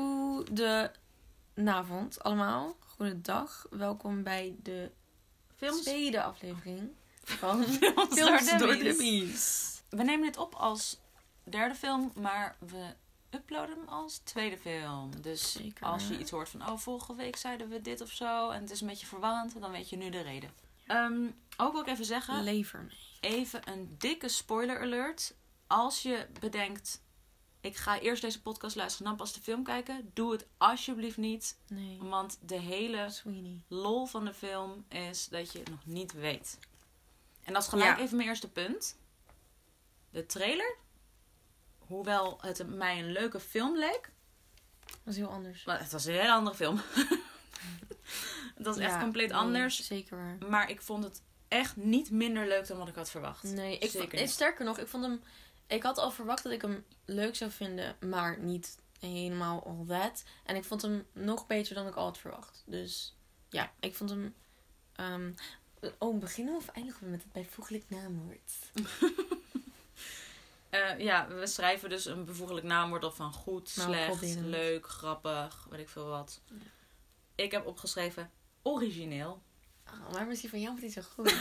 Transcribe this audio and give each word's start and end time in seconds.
Goedenavond 0.00 2.22
allemaal. 2.22 2.76
Goedendag. 2.96 3.66
Welkom 3.70 4.22
bij 4.22 4.54
de 4.62 4.90
Films, 5.56 5.82
tweede 5.82 6.22
aflevering 6.22 6.90
van 7.24 7.64
Films 7.80 8.14
Films 8.14 8.48
door 8.50 8.58
door 8.58 8.76
Dummies. 8.76 9.82
We 9.88 10.02
nemen 10.02 10.26
dit 10.26 10.36
op 10.36 10.54
als 10.54 10.98
derde 11.44 11.74
film, 11.74 12.12
maar 12.14 12.56
we 12.58 12.94
uploaden 13.30 13.76
hem 13.76 13.88
als 13.88 14.18
tweede 14.18 14.58
film. 14.58 15.20
Dus 15.20 15.52
Zeker. 15.52 15.86
als 15.86 16.08
je 16.08 16.18
iets 16.18 16.30
hoort 16.30 16.48
van, 16.48 16.68
oh, 16.68 16.76
vorige 16.78 17.14
week 17.14 17.36
zeiden 17.36 17.68
we 17.68 17.80
dit 17.80 18.00
of 18.00 18.10
zo 18.10 18.50
en 18.50 18.60
het 18.60 18.70
is 18.70 18.80
een 18.80 18.86
beetje 18.86 19.06
verwarrend, 19.06 19.60
dan 19.60 19.70
weet 19.70 19.88
je 19.88 19.96
nu 19.96 20.10
de 20.10 20.20
reden. 20.20 20.50
Ehm, 20.86 21.26
ook 21.56 21.72
wil 21.72 21.80
ik 21.80 21.86
even 21.88 22.04
zeggen, 22.04 22.42
Lever 22.42 22.82
mee. 22.82 22.98
even 23.32 23.60
een 23.70 23.94
dikke 23.98 24.28
spoiler 24.28 24.80
alert. 24.80 25.34
Als 25.66 26.02
je 26.02 26.26
bedenkt, 26.40 27.00
ik 27.60 27.76
ga 27.76 28.00
eerst 28.00 28.22
deze 28.22 28.42
podcast 28.42 28.76
luisteren 28.76 29.06
en 29.10 29.16
dan 29.16 29.26
pas 29.26 29.34
de 29.34 29.40
film 29.42 29.64
kijken, 29.64 30.10
doe 30.14 30.32
het 30.32 30.46
alsjeblieft 30.56 31.16
niet. 31.16 31.56
Nee. 31.68 31.98
Want 32.00 32.38
de 32.42 32.58
hele 32.58 33.10
Sweeney. 33.10 33.62
lol 33.68 34.06
van 34.06 34.24
de 34.24 34.34
film 34.34 34.84
is 34.88 35.28
dat 35.28 35.52
je 35.52 35.58
het 35.58 35.70
nog 35.70 35.86
niet 35.86 36.12
weet. 36.12 36.58
En 37.44 37.52
dat 37.52 37.62
is 37.62 37.68
gelijk 37.68 37.96
Ja. 37.96 38.02
even 38.02 38.16
mijn 38.16 38.28
eerste 38.28 38.50
punt. 38.50 38.96
De 40.10 40.26
trailer, 40.26 40.76
hoewel 41.78 42.38
het 42.40 42.68
mij 42.68 42.98
een 42.98 43.12
leuke 43.12 43.40
film 43.40 43.76
leek, 43.78 44.12
is 45.04 45.16
heel 45.16 45.28
anders. 45.30 45.64
maar 45.64 45.78
het 45.80 45.92
was 45.92 46.04
een 46.04 46.12
hele 46.14 46.32
andere 46.32 46.56
film. 46.56 46.76
het 48.56 48.66
was 48.66 48.76
echt 48.76 48.98
compleet 48.98 49.28
nee, 49.28 49.36
anders. 49.38 49.86
Zeker 49.86 50.16
waar. 50.16 50.50
Maar 50.50 50.70
ik 50.70 50.82
vond 50.82 51.04
het 51.04 51.22
echt 51.48 51.76
niet 51.76 52.10
minder 52.10 52.48
leuk 52.48 52.66
dan 52.66 52.78
wat 52.78 52.88
ik 52.88 52.94
had 52.94 53.10
verwacht. 53.10 53.42
Nee, 53.42 53.74
ik 53.78 53.90
Zeker 53.90 54.08
vond, 54.08 54.12
niet. 54.20 54.30
sterker 54.30 54.64
nog, 54.64 54.78
ik 54.78 54.86
vond 54.88 55.04
hem. 55.04 55.22
Ik 55.70 55.82
had 55.82 55.98
al 55.98 56.10
verwacht 56.10 56.42
dat 56.42 56.52
ik 56.52 56.62
hem 56.62 56.84
leuk 57.04 57.36
zou 57.36 57.50
vinden, 57.50 57.96
maar 58.00 58.38
niet 58.38 58.76
helemaal 59.00 59.62
all 59.66 59.86
that. 59.86 60.22
En 60.44 60.56
ik 60.56 60.64
vond 60.64 60.82
hem 60.82 61.06
nog 61.12 61.46
beter 61.46 61.74
dan 61.74 61.86
ik 61.86 61.94
al 61.94 62.04
had 62.04 62.18
verwacht. 62.18 62.62
Dus 62.66 63.16
ja, 63.48 63.72
ik 63.80 63.94
vond 63.94 64.10
hem. 64.10 64.34
ehm, 64.92 65.32
oh, 65.98 66.18
beginnen 66.20 66.52
we 66.54 66.58
of 66.60 66.68
eindigen 66.68 67.04
we 67.04 67.10
met 67.10 67.22
het 67.22 67.32
bijvoeglijk 67.32 67.84
naamwoord? 67.88 68.52
Eh, 70.70 70.98
ja, 70.98 71.28
we 71.28 71.46
schrijven 71.46 71.88
dus 71.88 72.04
een 72.04 72.24
bevoeglijk 72.24 72.66
naamwoord 72.66 73.04
op 73.04 73.14
van 73.14 73.32
goed, 73.32 73.76
Nou, 73.76 73.88
slecht, 73.88 74.20
het. 74.20 74.40
leuk, 74.44 74.86
grappig, 74.86 75.66
weet 75.70 75.80
ik 75.80 75.88
veel 75.88 76.06
wat. 76.06 76.40
Ja. 76.46 76.54
Ik 77.34 77.50
heb 77.50 77.66
opgeschreven 77.66 78.30
origineel. 78.62 79.42
Oh, 79.86 80.12
maar 80.12 80.26
misschien 80.26 80.50
van 80.50 80.60
jou 80.60 80.76
wordt 80.78 80.94
hij 80.94 81.02
zo 81.04 81.08
goed. 81.14 81.38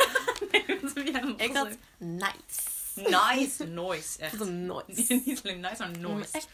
Dan 1.13 1.39
ik 1.39 1.55
had 1.55 1.65
opgeschreven? 1.67 1.79
Nice. 2.95 3.09
Nice, 3.35 3.65
noise, 3.65 4.19
echt. 4.19 4.35
vond 4.35 4.49
hem 4.49 4.65
nice. 4.87 5.21
Niet 5.25 5.41
alleen 5.43 5.59
nice, 5.59 5.75
maar 5.77 5.97
noise. 5.99 6.29
hem 6.31 6.41
echt 6.41 6.49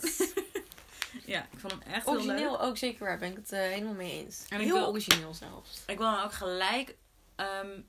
nice. 0.00 0.32
Ja, 1.26 1.42
ik 1.52 1.58
vond 1.58 1.72
hem 1.72 1.82
echt 1.82 2.04
heel 2.04 2.14
leuk. 2.14 2.24
Origineel 2.24 2.60
ook 2.60 2.76
zeker 2.76 3.04
waar, 3.04 3.18
ben 3.18 3.30
ik 3.30 3.36
het 3.36 3.52
eh, 3.52 3.60
helemaal 3.60 3.94
mee 3.94 4.12
eens. 4.12 4.44
En 4.48 4.60
Heel 4.60 4.74
wil- 4.74 4.86
origineel 4.88 5.34
zelfs. 5.34 5.80
Ik 5.86 5.98
wil 5.98 6.10
dan 6.10 6.22
ook 6.24 6.32
gelijk 6.32 6.96
ehm, 7.34 7.80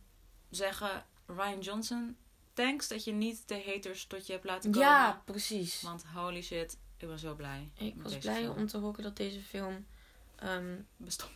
zeggen, 0.50 1.06
Ryan 1.26 1.60
Johnson, 1.60 2.18
thanks 2.54 2.88
dat 2.88 3.04
je 3.04 3.12
niet 3.12 3.48
de 3.48 3.64
haters 3.66 4.06
tot 4.06 4.26
je 4.28 4.34
hebt 4.34 4.46
laten 4.46 4.72
komen. 4.72 4.88
Ja, 4.88 5.22
precies. 5.26 5.82
Want 5.82 6.04
holy 6.14 6.42
shit, 6.42 6.78
ik 6.98 7.08
ben 7.08 7.20
zo 7.20 7.34
blij. 7.36 7.70
Ik 7.78 7.94
was 7.98 8.18
blij 8.18 8.36
film. 8.36 8.58
om 8.58 8.68
te 8.68 8.78
horen 8.78 9.04
dat 9.04 9.18
deze 9.18 9.42
film 9.42 9.86
ehm, 10.36 10.76
Bestond. 10.98 11.32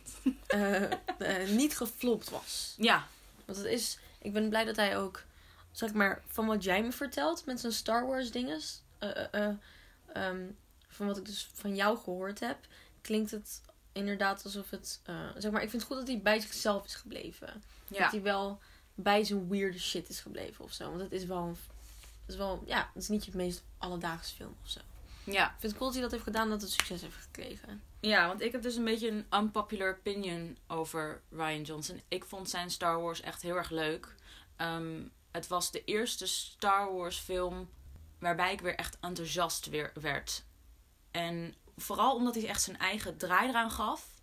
eh, 0.46 0.82
eh, 1.18 1.48
niet 1.48 1.76
geflopt 1.76 2.30
was. 2.30 2.74
Ja, 2.76 3.06
Want 3.44 3.58
het 3.58 3.66
is, 3.66 3.98
ik 4.18 4.32
ben 4.32 4.48
blij 4.48 4.64
dat 4.64 4.76
hij 4.76 4.98
ook, 4.98 5.22
zeg 5.70 5.92
maar, 5.92 6.22
van 6.26 6.46
wat 6.46 6.64
jij 6.64 6.82
me 6.82 6.92
vertelt 6.92 7.46
met 7.46 7.60
zijn 7.60 7.72
Star 7.72 8.06
Wars 8.06 8.30
dinges, 8.30 8.82
eh, 8.98 9.10
eh, 9.16 9.26
eh, 9.48 9.54
ehm, 10.12 10.46
van 10.88 11.06
wat 11.06 11.16
ik 11.16 11.24
dus 11.24 11.50
van 11.52 11.74
jou 11.76 11.98
gehoord 11.98 12.40
heb, 12.40 12.58
klinkt 13.00 13.30
het 13.30 13.60
inderdaad 13.92 14.44
alsof 14.44 14.70
het, 14.70 15.00
zeg 15.36 15.52
maar, 15.52 15.62
ik 15.62 15.70
vind 15.70 15.82
het 15.82 15.90
goed 15.90 15.96
dat 16.00 16.06
hij 16.08 16.20
bij 16.22 16.40
zichzelf 16.40 16.84
is 16.84 16.94
gebleven. 16.94 17.62
Dat 17.88 18.10
hij 18.10 18.22
wel 18.22 18.60
bij 18.94 19.24
zijn 19.24 19.48
weirde 19.48 19.78
shit 19.78 20.08
is 20.08 20.20
gebleven 20.20 20.64
of 20.64 20.72
zo. 20.72 20.88
Want 20.88 21.00
het 21.00 21.12
is 21.12 21.24
wel, 21.24 21.42
een- 21.42 21.56
het 22.20 22.28
is 22.28 22.36
wel, 22.36 22.62
ja, 22.66 22.90
het 22.94 23.02
is 23.02 23.08
niet 23.08 23.24
je 23.24 23.30
meest 23.34 23.62
alledaagse 23.78 24.34
film 24.34 24.56
of 24.62 24.68
zo. 24.70 24.80
ja. 25.24 25.44
Ik 25.46 25.50
vind 25.58 25.62
het 25.62 25.72
cool 25.72 25.84
dat 25.84 25.92
hij 25.92 26.02
dat 26.02 26.10
heeft 26.10 26.22
gedaan, 26.24 26.48
dat 26.48 26.60
het 26.62 26.70
succes 26.70 27.00
heeft 27.00 27.16
gekregen. 27.16 27.82
Ja, 28.00 28.26
want 28.26 28.40
ik 28.40 28.52
heb 28.52 28.62
dus 28.62 28.76
een 28.76 28.84
beetje 28.84 29.08
een 29.10 29.26
unpopular 29.34 29.96
opinion 29.98 30.56
over 30.66 31.20
Ryan 31.30 31.62
Johnson. 31.62 32.00
Ik 32.08 32.24
vond 32.24 32.50
zijn 32.50 32.70
Star 32.70 33.00
Wars 33.00 33.20
echt 33.20 33.42
heel 33.42 33.56
erg 33.56 33.70
leuk. 33.70 34.14
Ehm, 34.56 35.02
het 35.30 35.46
was 35.46 35.70
de 35.70 35.84
eerste 35.84 36.26
Star 36.26 36.94
Wars 36.94 37.18
film 37.18 37.70
waarbij 38.18 38.52
ik 38.52 38.60
weer 38.60 38.74
echt 38.74 38.98
enthousiast 39.00 39.66
weer 39.66 39.92
werd. 40.00 40.44
En 41.10 41.54
vooral 41.76 42.14
omdat 42.14 42.34
hij 42.34 42.48
echt 42.48 42.62
zijn 42.62 42.78
eigen 42.78 43.16
draai 43.16 43.48
eraan 43.48 43.70
gaf. 43.70 44.14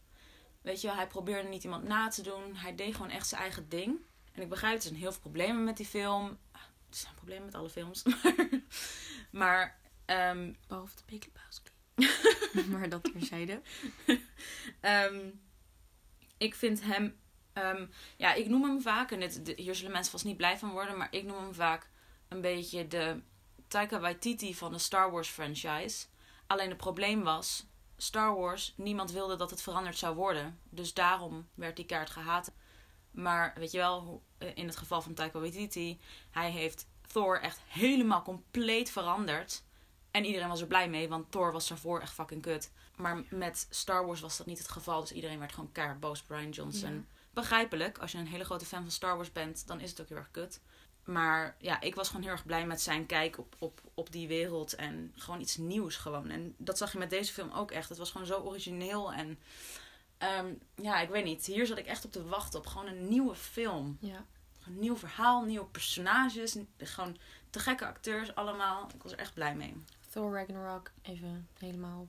Weet 0.62 0.82
je, 0.82 0.88
wel, 0.88 0.96
hij 0.96 1.08
probeerde 1.08 1.50
niet 1.50 1.64
iemand 1.64 1.84
na 1.84 2.08
te 2.08 2.22
doen. 2.22 2.56
Hij 2.56 2.76
deed 2.76 2.96
gewoon 2.96 3.10
echt 3.10 3.28
zijn 3.28 3.42
eigen 3.42 3.70
ding. 3.70 4.00
En 4.32 4.42
ik 4.42 4.50
begrijp, 4.50 4.76
er 4.76 4.82
zijn 4.82 4.96
heel 4.96 5.12
veel 5.12 5.22
problemen 5.22 5.64
met 5.64 5.78
die 5.78 5.86
film. 5.86 6.38
Er 6.52 6.98
zijn 6.98 7.16
problemen 7.16 7.46
met 7.46 7.56
alle 7.56 7.70
films. 7.70 8.04
maar 9.32 9.80
ehm, 10.06 10.54
Behalve 10.68 10.96
de 10.96 11.04
Big 11.06 11.26
Lebowski. 11.26 11.72
maar 12.72 12.90
dat 12.90 13.04
terzijde. 13.04 13.62
Ehm, 14.80 15.30
ik 16.38 16.56
vind 16.56 16.82
hem. 16.84 17.20
Ehm, 17.58 17.86
ja, 18.18 18.34
ik 18.34 18.48
noem 18.48 18.64
hem 18.64 18.82
vaak. 18.82 19.12
En 19.12 19.54
hier 19.56 19.76
zullen 19.76 19.92
mensen 19.92 20.12
vast 20.12 20.26
niet 20.26 20.38
blij 20.38 20.58
van 20.58 20.72
worden. 20.72 20.98
Maar 20.98 21.08
ik 21.12 21.24
noem 21.24 21.38
hem 21.38 21.54
vaak 21.54 21.90
een 22.28 22.42
beetje 22.42 22.88
de 22.88 23.22
Taika 23.68 24.00
Waititi 24.00 24.56
van 24.56 24.72
de 24.72 24.78
Star 24.78 25.12
Wars 25.12 25.30
franchise. 25.30 26.06
Alleen 26.48 26.70
het 26.70 26.78
probleem 26.78 27.24
was. 27.24 27.66
Star 27.98 28.36
Wars, 28.36 28.74
niemand 28.78 29.12
wilde 29.12 29.36
dat 29.36 29.50
het 29.50 29.62
veranderd 29.62 29.98
zou 29.98 30.16
worden. 30.16 30.60
Dus 30.70 30.94
daarom 30.94 31.48
werd 31.54 31.76
die 31.76 31.86
kaart 31.86 32.10
gehaat. 32.10 32.52
Maar 33.12 33.54
weet 33.56 33.72
je 33.72 33.78
wel, 33.78 34.24
eh, 34.38 34.50
in 34.54 34.68
het 34.68 34.78
geval 34.78 35.02
van 35.02 35.14
Taika 35.14 35.40
Waititi, 35.40 36.00
hij 36.32 36.52
heeft 36.52 36.88
Thor 37.08 37.42
echt 37.42 37.62
helemaal 37.68 38.22
compleet 38.22 38.90
veranderd. 38.90 39.64
En 40.12 40.26
iedereen 40.26 40.48
was 40.48 40.62
er 40.62 40.68
blij 40.68 40.90
mee, 40.90 41.10
want 41.10 41.32
Thor 41.32 41.52
was 41.52 41.68
daarvoor 41.68 42.00
echt 42.00 42.14
fucking 42.14 42.42
kut. 42.42 42.72
Maar 42.96 43.24
met 43.30 43.68
Star 43.70 44.06
Wars 44.06 44.20
was 44.22 44.38
dat 44.38 44.48
niet 44.48 44.58
het 44.58 44.70
geval. 44.70 45.02
Dus 45.02 45.12
iedereen 45.12 45.40
werd 45.40 45.54
gewoon 45.54 45.72
keihard 45.72 46.00
boos 46.00 46.22
op 46.22 46.30
Ryan 46.30 46.50
Johnson. 46.50 47.08
Begrijpelijk, 47.38 47.98
als 47.98 48.12
je 48.12 48.18
een 48.18 48.28
hele 48.28 48.44
grote 48.44 48.66
fan 48.66 48.82
van 48.82 48.92
Star 48.92 49.16
Wars 49.16 49.32
bent, 49.32 49.68
dan 49.68 49.80
is 49.80 49.90
het 49.90 50.02
ook 50.02 50.08
heel 50.08 50.18
erg 50.18 50.32
kut. 50.32 50.62
Maar 51.04 51.56
ja, 51.60 51.82
ik 51.82 51.96
was 51.96 52.08
gewoon 52.08 52.22
heel 52.22 52.32
erg 52.32 52.46
blij 52.46 52.66
met 52.66 52.82
zijn 52.82 53.06
kijk 53.06 53.38
op, 53.38 53.56
op, 53.60 53.82
op 53.94 54.12
die 54.12 54.28
wereld. 54.28 54.76
En 54.76 55.12
gewoon 55.16 55.40
iets 55.42 55.58
nieuws 55.58 55.96
gewoon. 55.96 56.30
En 56.30 56.56
dat 56.58 56.78
zag 56.78 56.92
je 56.92 56.98
met 56.98 57.10
deze 57.10 57.34
film 57.34 57.52
ook 57.52 57.72
echt. 57.72 57.90
Het 57.90 57.98
was 57.98 58.12
gewoon 58.12 58.28
zo 58.28 58.40
origineel. 58.40 59.14
En 59.14 59.40
ehm, 60.18 60.54
ja, 60.76 61.00
ik 61.00 61.10
weet 61.10 61.24
niet. 61.24 61.46
Hier 61.46 61.66
zat 61.66 61.78
ik 61.78 61.86
echt 61.86 62.06
op 62.06 62.12
te 62.12 62.28
wachten 62.28 62.60
op 62.60 62.66
gewoon 62.66 62.88
een 62.88 63.08
nieuwe 63.08 63.36
film. 63.36 63.98
Ja. 64.02 64.26
Een 64.66 64.80
nieuw 64.80 64.98
verhaal, 64.98 65.44
nieuwe 65.44 65.66
personages. 65.66 66.56
Gewoon 66.78 67.18
te 67.50 67.60
gekke 67.60 67.86
acteurs 67.86 68.36
allemaal. 68.36 68.90
Ik 68.96 69.04
was 69.04 69.12
er 69.12 69.18
echt 69.20 69.34
blij 69.34 69.56
mee. 69.56 69.84
Thor 70.10 70.34
Ragnarok, 70.34 70.92
even 71.02 71.48
helemaal 71.58 72.08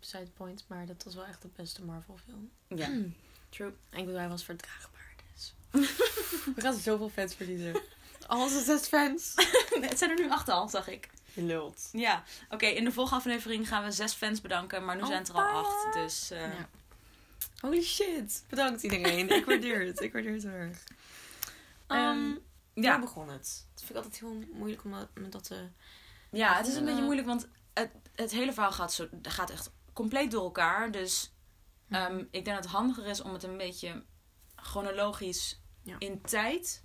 beside 0.00 0.24
the 0.24 0.30
point. 0.30 0.64
Maar 0.68 0.86
dat 0.86 1.04
was 1.04 1.14
wel 1.14 1.24
echt 1.24 1.42
de 1.42 1.48
beste 1.56 1.84
Marvel 1.84 2.16
film. 2.16 2.50
Ja, 2.68 2.88
Mm. 2.88 3.14
true. 3.56 3.72
En 3.90 3.98
ik 3.98 4.04
bedoel, 4.04 4.20
hij 4.20 4.28
was 4.28 4.44
verdraagbaar. 4.44 5.14
Dus. 5.34 5.54
We 6.54 6.60
gaan 6.60 6.74
zoveel 6.74 7.08
fans 7.08 7.34
verliezen. 7.34 7.80
Al 8.26 8.42
onze 8.42 8.62
zes 8.62 8.86
fans. 8.86 9.32
het 9.80 9.98
zijn 9.98 10.10
er 10.10 10.16
nu 10.20 10.30
acht 10.30 10.48
al, 10.48 10.68
zag 10.68 10.88
ik. 10.88 11.08
Je 11.32 11.42
lult. 11.42 11.88
Ja, 11.92 12.22
oké. 12.50 12.66
in 12.66 12.84
de 12.84 12.92
volgende 12.92 13.18
aflevering 13.20 13.68
gaan 13.68 13.84
we 13.84 13.90
zes 13.90 14.12
fans 14.12 14.40
bedanken. 14.40 14.84
Maar 14.84 14.94
nu 14.96 15.00
Oh, 15.02 15.06
zijn 15.06 15.18
het 15.18 15.28
er 15.28 15.34
al 15.34 15.64
acht. 15.64 15.92
Dus 15.94 16.30
eh, 16.30 16.40
Ja. 16.40 16.68
Holy 17.60 17.82
shit. 17.82 18.44
Bedankt 18.48 18.82
iedereen. 18.82 19.28
Ik 19.30 19.44
waardeer 19.44 19.86
het. 19.86 20.00
Ik 20.00 20.12
waardeer 20.12 20.32
het 20.32 20.42
heel 20.42 20.52
erg. 20.52 20.84
Ehm, 21.86 22.00
Um, 22.00 22.38
ja. 22.74 22.92
Hoe 22.92 23.00
begon 23.00 23.28
het? 23.28 23.66
Dat 23.74 23.84
vind 23.84 23.90
ik 23.90 23.96
altijd 23.96 24.18
heel 24.20 24.42
moeilijk 24.52 24.84
om 24.84 24.90
dat, 24.92 25.08
met 25.14 25.32
dat 25.32 25.44
te... 25.44 25.68
ja, 26.30 26.56
het 26.56 26.66
is 26.66 26.74
een 26.74 26.80
Eh. 26.80 26.86
beetje 26.86 27.02
moeilijk. 27.02 27.26
Want 27.26 27.46
het, 27.74 27.90
het 28.14 28.30
hele 28.30 28.52
verhaal 28.52 28.72
gaat, 28.72 28.92
zo, 28.92 29.08
gaat 29.22 29.50
echt 29.50 29.70
compleet 29.92 30.30
door 30.30 30.42
elkaar. 30.44 30.90
Dus 30.90 31.32
ehm, 31.90 32.18
ik 32.18 32.44
denk 32.44 32.46
dat 32.46 32.64
het 32.64 32.66
handiger 32.66 33.06
is 33.06 33.20
om 33.20 33.32
het 33.32 33.42
een 33.42 33.56
beetje 33.56 34.02
chronologisch 34.56 35.60
Ja. 35.82 35.96
in 35.98 36.20
tijd 36.22 36.82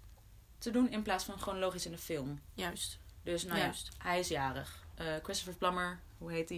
te 0.57 0.71
doen. 0.71 0.89
In 0.89 1.01
plaats 1.01 1.23
van 1.23 1.39
chronologisch 1.39 1.85
in 1.85 1.91
de 1.91 1.97
film. 1.97 2.41
Juist. 2.53 2.99
Dus 3.23 3.43
nou 3.43 3.59
Juist. 3.59 3.89
ja, 3.97 4.03
hij 4.09 4.19
is 4.19 4.27
jarig. 4.27 4.83
Eh, 4.95 5.15
Christopher 5.23 5.55
Plummer, 5.55 5.99
hoe 6.17 6.31
heet 6.31 6.49
hij? 6.49 6.57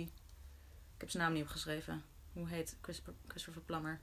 Ik 0.95 0.99
heb 1.01 1.09
zijn 1.09 1.23
naam 1.23 1.33
niet 1.33 1.43
opgeschreven. 1.43 2.03
Hoe 2.33 2.47
heet 2.47 2.77
Christopher, 2.81 3.13
Christopher 3.27 3.61
Plummer? 3.61 3.99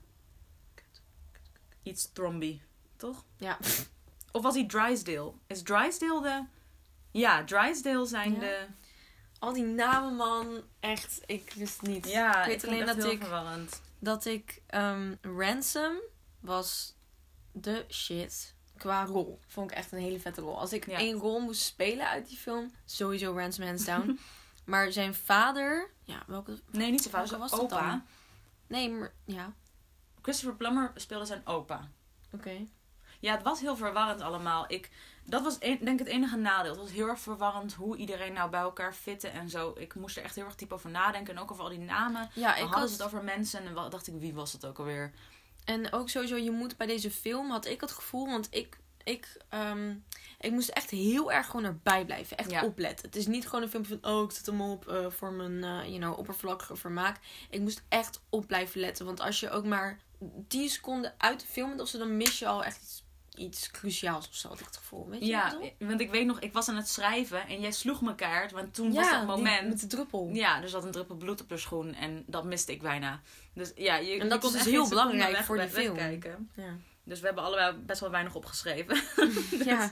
Iets 1.83 2.11
Thromby, 2.11 2.61
toch? 2.97 3.23
Ja. 3.37 3.57
Of 4.31 4.41
was 4.41 4.53
hij 4.55 4.65
Drysdale? 4.67 5.33
Is 5.47 5.61
Drysdale 5.61 6.21
de... 6.21 6.43
Ja, 7.19 7.43
Drysdale 7.43 8.05
zijn 8.05 8.33
Ja. 8.33 8.39
de... 8.39 8.65
Al 9.39 9.53
die 9.53 9.63
namen, 9.63 10.15
man. 10.15 10.61
Echt, 10.79 11.21
ik 11.25 11.53
wist 11.55 11.81
niet. 11.81 12.07
Ja, 12.09 12.41
ik 12.41 12.47
weet 12.47 12.67
alleen 12.67 12.85
dat 12.85 12.95
heel 12.95 13.11
ik, 13.11 13.21
verwarrend. 13.21 13.81
Dat 14.01 14.25
ik... 14.25 14.61
ehm, 14.67 15.15
Ransom 15.21 15.93
was 16.39 16.95
de 17.51 17.85
shit 17.89 18.55
qua 18.77 19.05
rol. 19.05 19.39
Vond 19.47 19.71
ik 19.71 19.77
echt 19.77 19.91
een 19.91 19.99
hele 19.99 20.19
vette 20.19 20.41
rol. 20.41 20.59
Als 20.59 20.73
ik 20.73 20.89
Ja. 20.89 20.97
één 20.97 21.17
rol 21.17 21.39
moest 21.39 21.61
spelen 21.61 22.07
uit 22.07 22.27
die 22.27 22.37
film, 22.37 22.71
sowieso 22.85 23.33
Ransom 23.37 23.65
hands 23.65 23.85
down. 23.85 24.19
Maar 24.65 24.91
zijn 24.91 25.13
vader... 25.15 25.89
Ja, 26.03 26.23
welke... 26.27 26.59
Nee, 26.71 26.91
niet 26.91 27.01
zijn 27.01 27.13
vader, 27.13 27.37
was 27.39 27.51
dat 27.51 27.59
opa. 27.59 27.89
dan? 27.89 28.03
Nee, 28.67 28.89
maar... 28.89 29.13
Ja, 29.25 29.53
Christopher 30.21 30.55
Plummer 30.57 30.91
speelde 30.95 31.25
zijn 31.25 31.45
opa. 31.47 31.89
oké. 32.31 32.65
Ja, 33.19 33.33
het 33.33 33.43
was 33.43 33.59
heel 33.59 33.75
verwarrend 33.75 34.21
allemaal. 34.21 34.65
Ik, 34.67 34.89
dat 35.31 35.43
was 35.43 35.55
een- 35.59 35.77
denk 35.83 35.99
ik 35.99 36.05
het 36.05 36.15
enige 36.15 36.37
nadeel. 36.37 36.71
Het 36.71 36.79
was 36.81 36.91
heel 36.91 37.07
erg 37.07 37.19
verwarrend 37.19 37.73
hoe 37.73 37.97
iedereen 37.97 38.33
nou 38.33 38.49
bij 38.49 38.59
elkaar 38.59 38.93
fitte 38.93 39.27
en 39.27 39.49
zo. 39.49 39.73
Ik 39.77 39.95
moest 39.95 40.17
er 40.17 40.23
echt 40.23 40.35
heel 40.35 40.45
erg 40.45 40.55
diep 40.55 40.73
over 40.73 40.89
nadenken. 40.89 41.35
En 41.35 41.41
ook 41.41 41.51
over 41.51 41.63
al 41.63 41.69
die 41.69 41.79
namen. 41.79 42.29
Ja, 42.33 42.55
ik 42.55 42.61
hadden 42.61 42.79
had... 42.79 42.89
het 42.89 43.03
over 43.03 43.23
mensen 43.23 43.65
en 43.65 43.73
dacht 43.73 44.07
ik, 44.07 44.13
wie 44.19 44.33
was 44.33 44.51
het 44.53 44.65
ook 44.65 44.77
alweer? 44.79 45.11
En 45.65 45.93
ook 45.93 46.09
sowieso, 46.09 46.35
je 46.35 46.51
moet 46.51 46.77
bij 46.77 46.87
deze 46.87 47.11
film, 47.11 47.49
had 47.49 47.65
ik 47.65 47.81
het 47.81 47.91
gevoel, 47.91 48.25
want 48.27 48.47
ik, 48.51 48.77
ik, 49.03 49.37
ehm, 49.49 49.95
ik 50.39 50.51
moest 50.51 50.69
echt 50.69 50.89
heel 50.89 51.31
erg 51.31 51.45
gewoon 51.45 51.65
erbij 51.65 52.05
blijven. 52.05 52.37
Echt 52.37 52.51
Ja. 52.51 52.63
opletten. 52.63 53.05
Het 53.05 53.15
is 53.15 53.27
niet 53.27 53.45
gewoon 53.47 53.61
een 53.63 53.69
filmpje 53.69 53.97
van, 54.01 54.11
oh, 54.13 54.23
ik 54.23 54.31
zet 54.31 54.45
hem 54.45 54.61
op 54.61 54.87
eh, 54.87 55.05
voor 55.09 55.31
mijn, 55.33 55.63
eh 55.63 55.87
you 55.87 55.97
know, 55.99 56.17
oppervlakkige 56.19 56.75
vermaak. 56.75 57.17
Ik 57.49 57.59
moest 57.59 57.83
echt 57.89 58.21
op 58.29 58.47
blijven 58.47 58.79
letten. 58.79 59.05
Want 59.05 59.19
als 59.19 59.39
je 59.39 59.49
ook 59.49 59.65
maar 59.65 59.99
10 60.47 60.69
seconden 60.69 61.13
uit 61.17 61.39
de 61.39 61.45
film 61.47 61.69
bent 61.69 61.81
of 61.81 61.87
zo, 61.87 61.97
dan 61.97 62.17
mis 62.17 62.39
je 62.39 62.47
al 62.47 62.63
echt 62.63 62.81
iets, 62.81 63.03
iets 63.35 63.71
cruciaals 63.71 64.27
of 64.27 64.35
zo, 64.35 64.47
had 64.47 64.59
ik 64.59 64.65
het 64.65 64.77
gevoel. 64.77 65.09
Weet 65.09 65.19
je 65.19 65.25
Ja, 65.25 65.57
want 65.79 66.01
ik 66.01 66.11
weet 66.11 66.25
nog, 66.25 66.39
ik 66.39 66.53
was 66.53 66.69
aan 66.69 66.75
het 66.75 66.87
schrijven 66.89 67.47
en 67.47 67.59
jij 67.59 67.71
sloeg 67.71 68.01
me 68.01 68.15
kaart. 68.15 68.51
Want 68.51 68.73
toen 68.73 68.93
was 68.93 69.09
dat 69.09 69.17
die- 69.19 69.27
moment. 69.27 69.67
met 69.67 69.79
de 69.79 69.87
druppel. 69.87 70.29
Ja, 70.33 70.61
er 70.61 70.69
zat 70.69 70.83
een 70.83 70.91
druppel 70.91 71.15
bloed 71.15 71.41
op 71.41 71.49
de 71.49 71.57
schoen 71.57 71.93
en 71.93 72.23
dat 72.27 72.43
miste 72.45 72.71
ik 72.71 72.81
bijna. 72.81 73.21
Dus 73.53 73.71
ja, 73.75 73.95
je, 73.95 74.19
En 74.19 74.29
dat 74.29 74.43
is 74.43 74.51
dus 74.51 74.65
heel 74.65 74.89
belangrijk 74.89 75.31
weg- 75.31 75.45
voor 75.45 75.57
die 75.57 75.65
weg- 75.65 75.83
film. 75.83 75.95
wegkijken. 75.95 76.49
Ja. 76.55 76.75
Dus 77.03 77.19
we 77.19 77.25
hebben 77.25 77.43
allebei 77.43 77.77
best 77.77 77.99
wel 77.99 78.09
weinig 78.11 78.35
opgeschreven. 78.35 79.01
ja. 79.65 79.91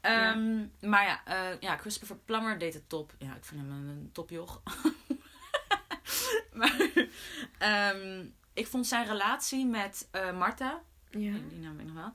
Ehm, 0.00 0.66
Maar 0.80 1.04
ja, 1.06 1.20
eh, 1.24 1.60
ja, 1.60 1.76
Christopher 1.76 2.16
Plummer 2.16 2.58
deed 2.58 2.74
het 2.74 2.88
top. 2.88 3.14
Ja, 3.18 3.34
ik 3.34 3.44
vind 3.44 3.60
hem 3.60 3.70
een, 3.70 4.10
topjoch. 4.12 4.62
maar 6.52 6.90
ehm, 7.58 8.24
ik 8.54 8.66
vond 8.66 8.86
zijn 8.86 9.06
relatie 9.06 9.66
met 9.66 10.08
eh 10.10 10.38
Marta, 10.38 10.82
ja. 11.10 11.32
die 11.48 11.58
naam 11.58 11.76
weet 11.76 11.86
ik 11.86 11.92
nog 11.94 12.02
wel, 12.02 12.12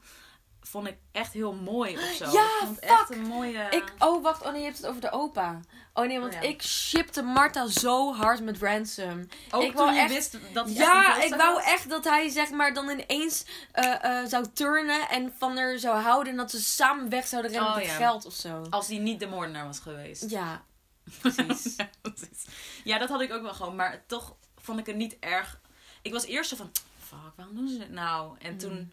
vond 0.66 0.88
ik 0.88 0.98
echt 1.12 1.34
heel 1.34 1.54
mooi 1.54 1.98
of 1.98 2.04
zo. 2.16 2.26
Ja, 2.32 2.44
ik 2.44 2.52
vond 2.66 2.80
het 2.80 2.90
fuck! 2.90 3.00
echt 3.00 3.10
een 3.12 3.22
mooie... 3.28 3.68
Ik, 3.70 3.94
oh, 4.00 4.24
wacht. 4.24 4.42
Oh 4.42 4.52
nee, 4.52 4.60
je 4.60 4.66
hebt 4.66 4.78
het 4.78 4.86
over 4.88 5.02
de 5.02 5.12
opa. 5.12 5.60
Oh 5.94 6.06
nee, 6.08 6.20
want 6.20 6.34
Oh, 6.36 6.42
ja. 6.42 6.48
ik 6.48 6.62
shipte 6.62 7.22
Marta 7.22 7.68
zo 7.68 8.14
hard 8.14 8.42
met 8.44 8.58
Ransom. 8.58 9.28
ook 9.52 9.64
ik 9.64 9.76
toen 9.76 9.86
wou 9.86 9.98
echt- 9.98 10.14
wist 10.14 10.38
dat 10.54 10.76
Ja, 10.76 11.22
ik 11.24 11.36
wou 11.36 11.62
echt 11.64 11.90
dat 11.90 12.04
hij 12.04 12.30
zeg 12.30 12.50
maar 12.50 12.74
dan 12.74 12.90
ineens 12.90 13.46
eh, 13.72 14.04
eh, 14.22 14.28
zou 14.28 14.46
turnen 14.54 15.10
en 15.10 15.34
van 15.38 15.58
haar 15.58 15.78
zou 15.80 15.98
houden. 16.02 16.32
En 16.32 16.38
dat 16.38 16.52
ze 16.52 16.62
samen 16.62 17.10
weg 17.10 17.28
zouden 17.28 17.52
rennen 17.52 17.70
Oh, 17.70 17.76
met 17.76 17.86
het 17.86 17.96
geld 17.96 18.26
of 18.26 18.34
zo. 18.34 18.66
Als 18.70 18.88
hij 18.88 18.98
niet 18.98 19.20
de 19.20 19.28
moordenaar 19.28 19.66
was 19.66 19.80
geweest. 19.80 20.30
Ja, 20.30 20.64
precies. 21.20 21.76
Ja, 21.76 21.90
precies. 22.02 22.46
Ja, 22.84 22.98
dat 22.98 23.10
had 23.10 23.22
ik 23.22 23.34
ook 23.34 23.42
wel 23.42 23.54
gewoon. 23.54 23.76
Maar 23.76 24.04
toch 24.08 24.36
vond 24.62 24.80
ik 24.80 24.86
het 24.86 24.96
niet 24.96 25.18
erg. 25.20 25.60
Ik 26.02 26.12
was 26.14 26.26
eerst 26.26 26.50
zo 26.50 26.56
van, 26.56 26.72
fuck, 27.00 27.18
waarom 27.36 27.56
doen 27.56 27.68
ze 27.68 27.78
dit 27.78 27.90
nou? 27.92 28.36
En 28.40 28.58
toen, 28.58 28.72
Mm. 28.74 28.92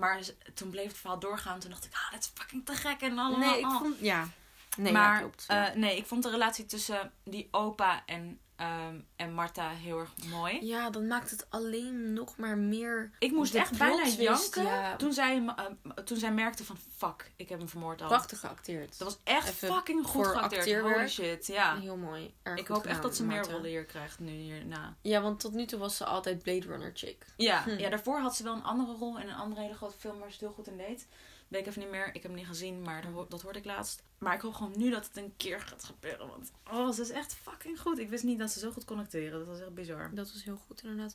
Maar 0.00 0.20
toen 0.54 0.70
bleef 0.70 0.86
het 0.86 0.98
verhaal 0.98 1.18
doorgaan. 1.18 1.58
Toen 1.58 1.70
dacht 1.70 1.84
ik, 1.84 1.92
ah, 1.94 2.10
dat 2.10 2.20
is 2.20 2.30
fucking 2.34 2.66
te 2.66 2.74
gek 2.74 3.00
en 3.00 3.18
allemaal. 3.18 3.50
Nee, 3.50 3.60
ik 3.60 3.66
vond... 3.66 3.96
Ja. 4.00 4.28
Nee, 4.76 4.92
maar 4.92 5.12
ja, 5.14 5.18
klopt. 5.18 5.44
ja. 5.48 5.68
eh, 5.70 5.76
nee, 5.76 5.96
ik 5.96 6.06
vond 6.06 6.22
de 6.22 6.30
relatie 6.30 6.66
tussen 6.66 7.12
die 7.24 7.48
opa 7.50 8.02
en, 8.06 8.40
ehm, 8.56 9.00
en 9.16 9.32
Marta 9.34 9.70
heel 9.70 9.98
erg 9.98 10.10
mooi. 10.30 10.66
ja, 10.66 10.90
dan 10.90 11.06
maakt 11.06 11.30
het 11.30 11.46
alleen 11.50 12.12
nog 12.12 12.36
maar 12.36 12.58
meer... 12.58 13.10
Ik 13.18 13.32
moest 13.32 13.54
echt 13.54 13.78
bijna 13.78 14.06
janken 14.06 14.62
ja. 14.62 14.96
toen, 14.96 15.12
zij, 15.12 15.42
eh, 15.56 15.64
toen 16.04 16.16
zij 16.16 16.32
merkte 16.32 16.64
van, 16.64 16.76
fuck, 16.96 17.32
ik 17.36 17.48
heb 17.48 17.58
hem 17.58 17.68
vermoord 17.68 18.02
al. 18.02 18.08
Prachtig 18.08 18.40
geacteerd. 18.40 18.98
Dat 18.98 19.08
was 19.08 19.18
echt 19.24 19.48
Even 19.48 19.74
fucking 19.74 20.06
goed 20.06 20.26
geacteerd. 20.26 20.82
Holy 20.82 21.08
shit, 21.08 21.46
ja. 21.46 21.78
Heel 21.78 21.96
mooi. 21.96 22.34
Erg 22.42 22.58
Ik 22.58 22.66
hoop 22.66 22.86
echt 22.86 23.02
dat 23.02 23.16
ze 23.16 23.24
meer 23.24 23.46
rollen 23.50 23.68
hier 23.70 23.84
krijgt 23.84 24.18
nu 24.18 24.30
hierna. 24.30 24.96
Ja, 25.00 25.20
want 25.20 25.40
tot 25.40 25.52
nu 25.52 25.66
toe 25.66 25.78
was 25.78 25.96
ze 25.96 26.04
altijd 26.04 26.42
Blade 26.42 26.66
Runner 26.66 26.90
chick. 26.94 27.26
Ja, 27.36 27.62
Hm. 27.62 27.70
ja, 27.78 27.88
daarvoor 27.88 28.18
had 28.18 28.36
ze 28.36 28.42
wel 28.42 28.54
een 28.54 28.64
andere 28.64 28.92
rol 28.92 29.18
in 29.18 29.28
een 29.28 29.34
andere 29.34 29.60
hele 29.60 29.74
grote 29.74 29.98
film 29.98 30.18
waar 30.18 30.28
ze 30.28 30.32
het 30.32 30.40
heel 30.40 30.52
goed 30.52 30.66
in 30.66 30.76
deed. 30.76 31.06
Weet 31.48 31.60
ik 31.60 31.66
even 31.66 31.80
niet 31.80 31.90
meer. 31.90 32.06
Ik 32.06 32.12
heb 32.14 32.22
hem 32.22 32.34
niet 32.34 32.46
gezien, 32.46 32.82
maar 32.82 33.02
dat, 33.12 33.30
dat 33.30 33.42
hoorde 33.42 33.58
ik 33.58 33.64
laatst. 33.64 34.02
Maar 34.20 34.34
ik 34.34 34.40
hoop 34.40 34.54
gewoon 34.54 34.72
nu 34.76 34.90
dat 34.90 35.06
het 35.06 35.16
een 35.16 35.34
keer 35.36 35.60
gaat 35.60 35.84
gebeuren. 35.84 36.28
Want 36.28 36.52
oh, 36.70 36.90
ze 36.90 37.00
is 37.00 37.10
echt 37.10 37.34
fucking 37.34 37.80
goed. 37.80 37.98
Ik 37.98 38.08
wist 38.08 38.24
niet 38.24 38.38
dat 38.38 38.50
ze 38.50 38.58
zo 38.58 38.70
goed 38.70 38.84
kon 38.84 38.98
acteren. 38.98 39.38
Dat 39.38 39.48
was 39.48 39.60
echt 39.60 39.74
bizar. 39.74 40.10
Dat 40.14 40.32
was 40.32 40.44
heel 40.44 40.56
goed, 40.66 40.82
inderdaad. 40.82 41.14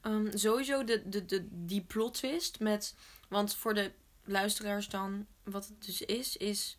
Ehm, 0.00 0.36
sowieso 0.36 0.84
de, 0.84 1.08
de, 1.08 1.24
de, 1.24 1.46
die 1.50 1.82
plot 1.82 2.14
twist 2.14 2.60
met... 2.60 2.94
Want 3.28 3.54
voor 3.54 3.74
de 3.74 3.92
luisteraars 4.24 4.88
dan, 4.88 5.26
wat 5.44 5.66
het 5.66 5.84
dus 5.84 6.02
is, 6.02 6.36
is... 6.36 6.78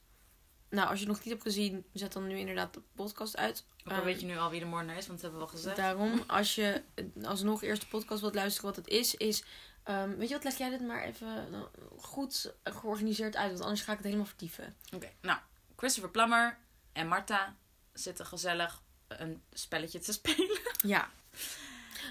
Nou, 0.69 0.89
als 0.89 0.99
je 0.99 1.05
het 1.05 1.13
nog 1.13 1.23
niet 1.23 1.33
hebt 1.33 1.45
gezien, 1.45 1.85
zet 1.93 2.13
dan 2.13 2.27
nu 2.27 2.37
inderdaad 2.37 2.73
de 2.73 2.81
podcast 2.95 3.37
uit. 3.37 3.65
Ehm, 3.83 4.03
weet 4.03 4.19
je 4.19 4.25
nu 4.25 4.37
al 4.37 4.49
wie 4.49 4.59
de 4.59 4.65
moordenaar 4.65 4.97
is, 4.97 5.07
want 5.07 5.21
dat 5.21 5.31
hebben 5.31 5.39
we 5.39 5.53
al 5.53 5.57
gezegd. 5.57 5.75
Daarom, 5.75 6.23
als 6.27 6.55
je 6.55 6.83
alsnog 7.23 7.63
eerst 7.63 7.81
de 7.81 7.87
podcast 7.87 8.21
wilt 8.21 8.35
luisteren, 8.35 8.67
wat 8.69 8.75
het 8.75 8.87
is, 8.87 9.15
is... 9.15 9.43
ehm, 9.83 10.17
weet 10.17 10.27
je 10.27 10.33
wat, 10.33 10.43
leg 10.43 10.57
jij 10.57 10.69
dit 10.69 10.81
maar 10.81 11.03
even 11.03 11.53
eh, 11.53 11.61
goed 11.97 12.53
georganiseerd 12.63 13.35
uit, 13.35 13.51
want 13.51 13.63
anders 13.63 13.81
ga 13.81 13.91
ik 13.91 13.97
het 13.97 14.05
helemaal 14.05 14.27
verdiepen. 14.27 14.75
Oké, 14.93 15.11
nou. 15.21 15.39
Christopher 15.77 16.09
Plummer 16.11 16.57
en 16.93 17.07
Marta 17.07 17.55
zitten 17.93 18.25
gezellig 18.25 18.81
een 19.07 19.41
spelletje 19.53 19.99
te 19.99 20.13
spelen. 20.19 20.59
Ja. 20.85 21.09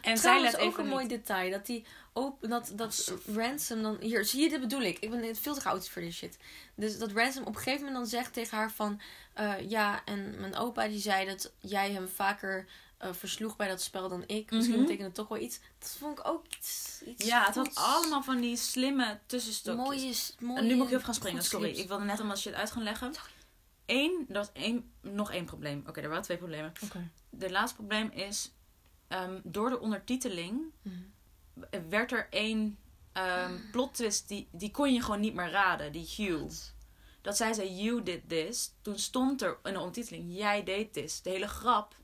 En 0.02 0.18
zij 0.18 0.40
let 0.40 0.56
ook 0.56 0.78
een 0.78 0.86
mooi 0.86 1.06
detail. 1.08 1.50
Dat 1.50 1.66
die 1.66 1.84
open, 2.12 2.48
dat, 2.48 2.72
dat 2.74 3.12
Ransom 3.34 3.82
dan... 3.82 3.96
Hier, 4.00 4.24
zie 4.24 4.42
je, 4.42 4.48
dit 4.48 4.60
bedoel 4.60 4.80
ik. 4.80 4.98
Ik 4.98 5.10
ben 5.10 5.36
veel 5.36 5.54
te 5.54 5.68
oud 5.68 5.88
voor 5.88 6.02
dit 6.02 6.12
shit. 6.12 6.38
Dus 6.74 6.98
dat 6.98 7.12
Ransom 7.12 7.42
op 7.42 7.48
een 7.48 7.62
gegeven 7.62 7.84
moment 7.84 7.94
dan 7.96 8.06
zegt 8.06 8.32
tegen 8.32 8.56
haar 8.58 8.70
van... 8.70 9.00
eh, 9.32 9.70
ja, 9.70 10.04
en 10.04 10.40
mijn 10.40 10.56
opa 10.56 10.88
die 10.88 11.00
zei 11.00 11.26
dat 11.26 11.52
jij 11.60 11.92
hem 11.92 12.08
vaker 12.08 12.66
eh, 12.98 13.12
versloeg 13.12 13.56
bij 13.56 13.68
dat 13.68 13.82
spel 13.82 14.08
dan 14.08 14.24
ik. 14.26 14.50
Misschien 14.50 14.74
Mhm. 14.76 14.84
betekent 14.84 15.06
het 15.06 15.14
toch 15.16 15.28
wel 15.28 15.38
iets. 15.38 15.60
Dat 15.78 15.96
vond 15.98 16.18
ik 16.18 16.26
ook 16.28 16.44
iets... 16.58 17.02
iets 17.06 17.24
Ja, 17.24 17.44
het 17.44 17.54
had 17.54 17.74
allemaal 17.74 18.22
van 18.22 18.40
die 18.40 18.56
slimme 18.56 19.18
tussenstokjes. 19.26 20.34
Mooie, 20.38 20.52
mooie... 20.52 20.58
En 20.60 20.66
nu 20.66 20.74
moet 20.74 20.86
ik 20.86 20.92
even 20.92 21.04
gaan 21.04 21.14
springen, 21.14 21.44
sorry. 21.44 21.70
Ik 21.78 21.88
wilde 21.88 22.04
net 22.04 22.18
allemaal 22.18 22.36
shit 22.36 22.54
uit 22.54 22.70
gaan 22.70 22.82
leggen. 22.82 23.12
Eén, 23.86 24.24
dat 24.28 24.50
één, 24.52 24.90
nog 25.00 25.32
één 25.32 25.44
probleem. 25.44 25.84
Oké, 25.86 26.00
er 26.00 26.08
waren 26.08 26.22
twee 26.24 26.36
problemen. 26.36 26.72
Oké. 26.84 27.10
De 27.30 27.50
laatste 27.50 27.76
probleem 27.76 28.10
is, 28.10 28.52
ehm, 29.08 29.40
door 29.44 29.70
de 29.70 29.80
ondertiteling 29.80 30.60
werd 31.88 32.12
er 32.12 32.26
één 32.30 32.78
ehm 33.12 33.52
plot 33.72 33.94
twist, 33.94 34.28
die, 34.28 34.48
die 34.52 34.70
kon 34.70 34.92
je 34.94 35.02
gewoon 35.02 35.20
niet 35.20 35.34
meer 35.34 35.50
raden, 35.50 35.92
die 35.92 36.08
Hugh. 36.16 36.54
Dat 37.20 37.36
zij 37.36 37.52
zei, 37.52 37.82
you 37.82 38.02
did 38.02 38.28
this. 38.28 38.72
Toen 38.82 38.98
stond 38.98 39.42
er 39.42 39.58
in 39.62 39.72
de 39.72 39.78
ondertiteling, 39.78 40.36
jij 40.36 40.64
deed 40.64 40.92
this. 40.92 41.22
De 41.22 41.30
hele 41.30 41.48
grap 41.48 41.96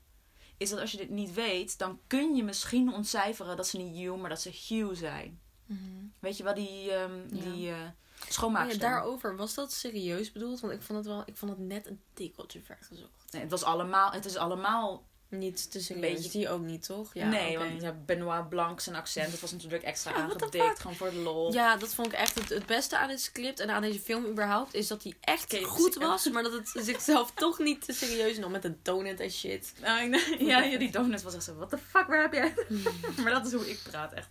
is 0.57 0.69
dat 0.69 0.79
als 0.79 0.91
je 0.91 0.97
dit 0.97 1.09
niet 1.09 1.33
weet, 1.33 1.77
dan 1.77 1.99
kun 2.07 2.35
je 2.35 2.43
misschien 2.43 2.93
ontcijferen 2.93 3.57
dat 3.57 3.67
ze 3.67 3.77
niet 3.77 3.95
Hugh, 3.97 4.19
maar 4.19 4.29
dat 4.29 4.41
ze 4.41 4.49
Hugh 4.67 4.95
zijn. 4.95 5.41
Mhm. 5.65 5.79
Weet 6.19 6.37
je 6.37 6.43
wel, 6.43 6.53
die, 6.53 6.91
ehm 6.91 7.35
Ja. 7.35 7.41
die 7.51 7.69
eh 7.69 7.87
schoonmaakster. 8.29 8.81
ja, 8.81 8.87
daarover, 8.89 9.35
was 9.35 9.53
dat 9.53 9.71
serieus 9.71 10.31
bedoeld? 10.31 10.59
Want 10.59 10.73
ik 10.73 10.81
vond 10.81 10.97
het 10.99 11.07
wel, 11.07 11.23
ik 11.25 11.37
vond 11.37 11.51
het 11.51 11.59
net 11.59 11.87
een 11.87 12.01
tikkeltje 12.13 12.61
ver 12.61 12.77
gezocht. 12.81 13.09
Nee, 13.31 13.41
het 13.41 13.51
was 13.51 13.63
allemaal, 13.63 14.11
het 14.11 14.25
is 14.25 14.35
allemaal 14.35 15.11
Niet 15.29 15.71
te 15.71 15.81
serieus. 15.81 16.13
Beetje- 16.13 16.29
Die 16.37 16.49
ook 16.49 16.61
niet, 16.61 16.85
toch? 16.85 17.13
Ja, 17.13 17.27
nee, 17.27 17.57
want 17.57 17.81
ja, 17.81 17.91
Benoit 18.05 18.49
Blanc 18.49 18.79
zijn 18.79 18.95
accent, 18.95 19.31
dat 19.31 19.39
was 19.39 19.51
natuurlijk 19.51 19.83
extra 19.83 20.11
Ja, 20.11 20.17
aangedikt, 20.17 20.79
gewoon 20.79 20.95
voor 20.95 21.09
de 21.09 21.15
lol. 21.15 21.53
Ja, 21.53 21.77
dat 21.77 21.93
vond 21.93 22.07
ik 22.07 22.13
echt 22.13 22.35
het, 22.35 22.49
het 22.49 22.65
beste 22.65 22.97
aan 22.97 23.07
dit 23.07 23.21
script 23.21 23.59
en 23.59 23.69
aan 23.69 23.81
deze 23.81 23.99
film 23.99 24.25
überhaupt. 24.25 24.73
Is 24.73 24.87
dat 24.87 25.03
hij 25.03 25.13
echt 25.21 25.57
goed 25.63 25.95
was, 25.95 26.29
maar 26.29 26.43
dat 26.43 26.51
het 26.53 26.71
zichzelf 26.73 27.31
toch 27.35 27.59
niet 27.59 27.85
te 27.85 27.93
serieus 27.93 28.37
nam 28.37 28.51
met 28.51 28.61
de 28.61 28.75
donut 28.81 29.19
en 29.19 29.29
shit. 29.31 29.73
Nee, 29.81 30.09
ja, 30.49 30.59
ja, 30.61 30.77
die 30.77 30.91
donut 30.91 31.21
was 31.21 31.33
echt 31.35 31.43
zo, 31.43 31.55
what 31.55 31.69
the 31.69 31.77
fuck, 31.77 32.07
waar 32.07 32.21
heb 32.21 32.33
jij? 32.33 32.53
maar 33.23 33.31
dat 33.31 33.45
is 33.45 33.53
hoe 33.53 33.69
ik 33.69 33.79
praat, 33.89 34.13
echt. 34.13 34.29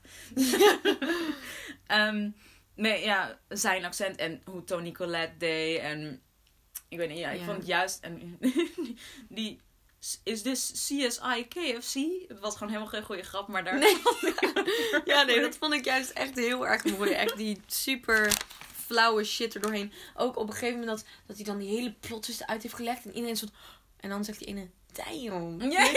Ehm, 1.86 2.30
nee, 2.74 3.04
ja, 3.04 3.38
zijn 3.48 3.84
accent 3.84 4.16
en 4.16 4.42
hoe 4.44 4.64
Tony 4.64 4.92
Collette 4.92 5.36
deed 5.36 5.78
en... 5.78 6.22
Ik 6.88 6.98
weet 6.98 7.08
niet, 7.08 7.18
ja, 7.18 7.30
ik 7.30 7.38
Ja. 7.38 7.44
vond 7.44 7.56
het 7.56 7.66
juist... 7.66 8.00
En, 8.00 8.38
die... 9.28 9.60
Is 10.24 10.42
this 10.42 10.70
CSI 10.72 11.46
KFC? 11.48 11.94
Het 12.28 12.40
was 12.40 12.52
gewoon 12.52 12.68
helemaal 12.68 12.92
geen 12.92 13.02
goede 13.02 13.22
grap, 13.22 13.48
maar 13.48 13.64
daar... 13.64 13.78
Nee. 13.78 13.96
ja, 15.04 15.22
nee, 15.22 15.40
dat 15.40 15.56
vond 15.56 15.74
ik 15.74 15.84
juist 15.84 16.10
echt 16.10 16.36
heel 16.36 16.66
erg 16.66 16.84
mooi. 16.84 17.10
Echt 17.10 17.36
die 17.36 17.60
super 17.66 18.32
flauwe 18.86 19.24
shit 19.24 19.54
er 19.54 19.60
doorheen. 19.60 19.92
Ook 20.14 20.36
op 20.36 20.46
een 20.46 20.52
gegeven 20.54 20.78
moment 20.78 20.98
dat, 20.98 21.06
dat 21.26 21.36
hij 21.36 21.44
dan 21.44 21.58
die 21.58 21.68
hele 21.68 21.92
plot 21.92 22.22
twist 22.22 22.46
uit 22.46 22.62
heeft 22.62 22.74
gelegd. 22.74 23.04
En 23.04 23.14
iedereen 23.14 23.36
soort... 23.36 23.52
En 24.00 24.08
dan 24.08 24.24
zegt 24.24 24.38
die 24.38 24.48
ene, 24.48 24.70
damn. 24.92 25.70
Ja, 25.70 25.80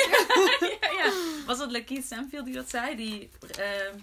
ja, 0.82 0.92
ja. 1.04 1.14
Was 1.46 1.58
dat 1.58 1.72
Lakeith 1.72 2.06
Stanfield 2.06 2.46
die 2.46 2.54
dat 2.54 2.70
zei? 2.70 2.96
Die, 2.96 3.30
eh, 3.58 3.94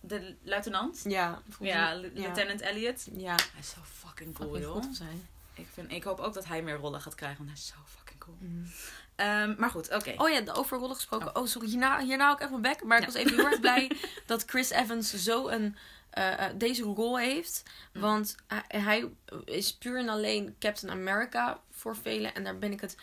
de 0.00 0.36
luitenant? 0.42 1.00
Ja, 1.04 1.42
Ja, 1.60 1.94
Lieutenant 1.94 2.60
Elliot. 2.60 3.06
Ja, 3.12 3.34
Hij 3.34 3.60
is 3.60 3.70
zo 3.70 3.80
fucking 3.82 4.34
cool, 4.34 4.54
fucking 4.54 4.72
joh. 4.98 4.98
hij. 5.08 5.20
Ik, 5.54 5.66
vind, 5.72 5.92
ik 5.92 6.02
hoop 6.02 6.20
ook 6.20 6.34
dat 6.34 6.44
hij 6.44 6.62
meer 6.62 6.76
rollen 6.76 7.00
gaat 7.00 7.14
krijgen, 7.14 7.38
want 7.38 7.50
hij 7.50 7.58
is 7.58 7.66
zo 7.66 7.74
fucking 7.96 8.20
cool. 8.20 8.36
Mhm. 8.40 8.66
Ehm, 9.14 9.54
maar 9.58 9.70
goed, 9.70 9.94
oké. 9.94 10.14
Oh 10.16 10.30
ja, 10.30 10.40
de 10.40 10.52
overrollen 10.52 10.94
gesproken. 10.96 11.36
Oh, 11.36 11.46
sorry, 11.46 11.68
hierna, 11.68 12.00
hierna 12.00 12.32
ik 12.32 12.40
echt 12.40 12.50
mijn 12.50 12.62
bek. 12.62 12.84
Maar 12.84 12.98
ik 12.98 13.04
was 13.04 13.14
even 13.14 13.34
heel 13.36 13.46
erg 13.46 13.60
blij 13.60 13.90
dat 14.26 14.44
Chris 14.46 14.70
Evans 14.70 15.14
zo 15.14 15.48
een, 15.48 15.76
eh, 16.10 16.46
eh, 16.46 16.52
deze 16.56 16.82
rol 16.82 17.18
heeft. 17.18 17.62
Mm. 17.92 18.00
Want 18.00 18.34
hij, 18.46 18.80
hij 18.80 19.08
is 19.44 19.74
puur 19.74 19.98
en 19.98 20.08
alleen 20.08 20.56
Captain 20.58 20.92
America 20.92 21.60
voor 21.70 21.96
velen. 21.96 22.34
En 22.34 22.44
daar 22.44 22.58
ben 22.58 22.72
ik 22.72 22.80
het 22.80 22.96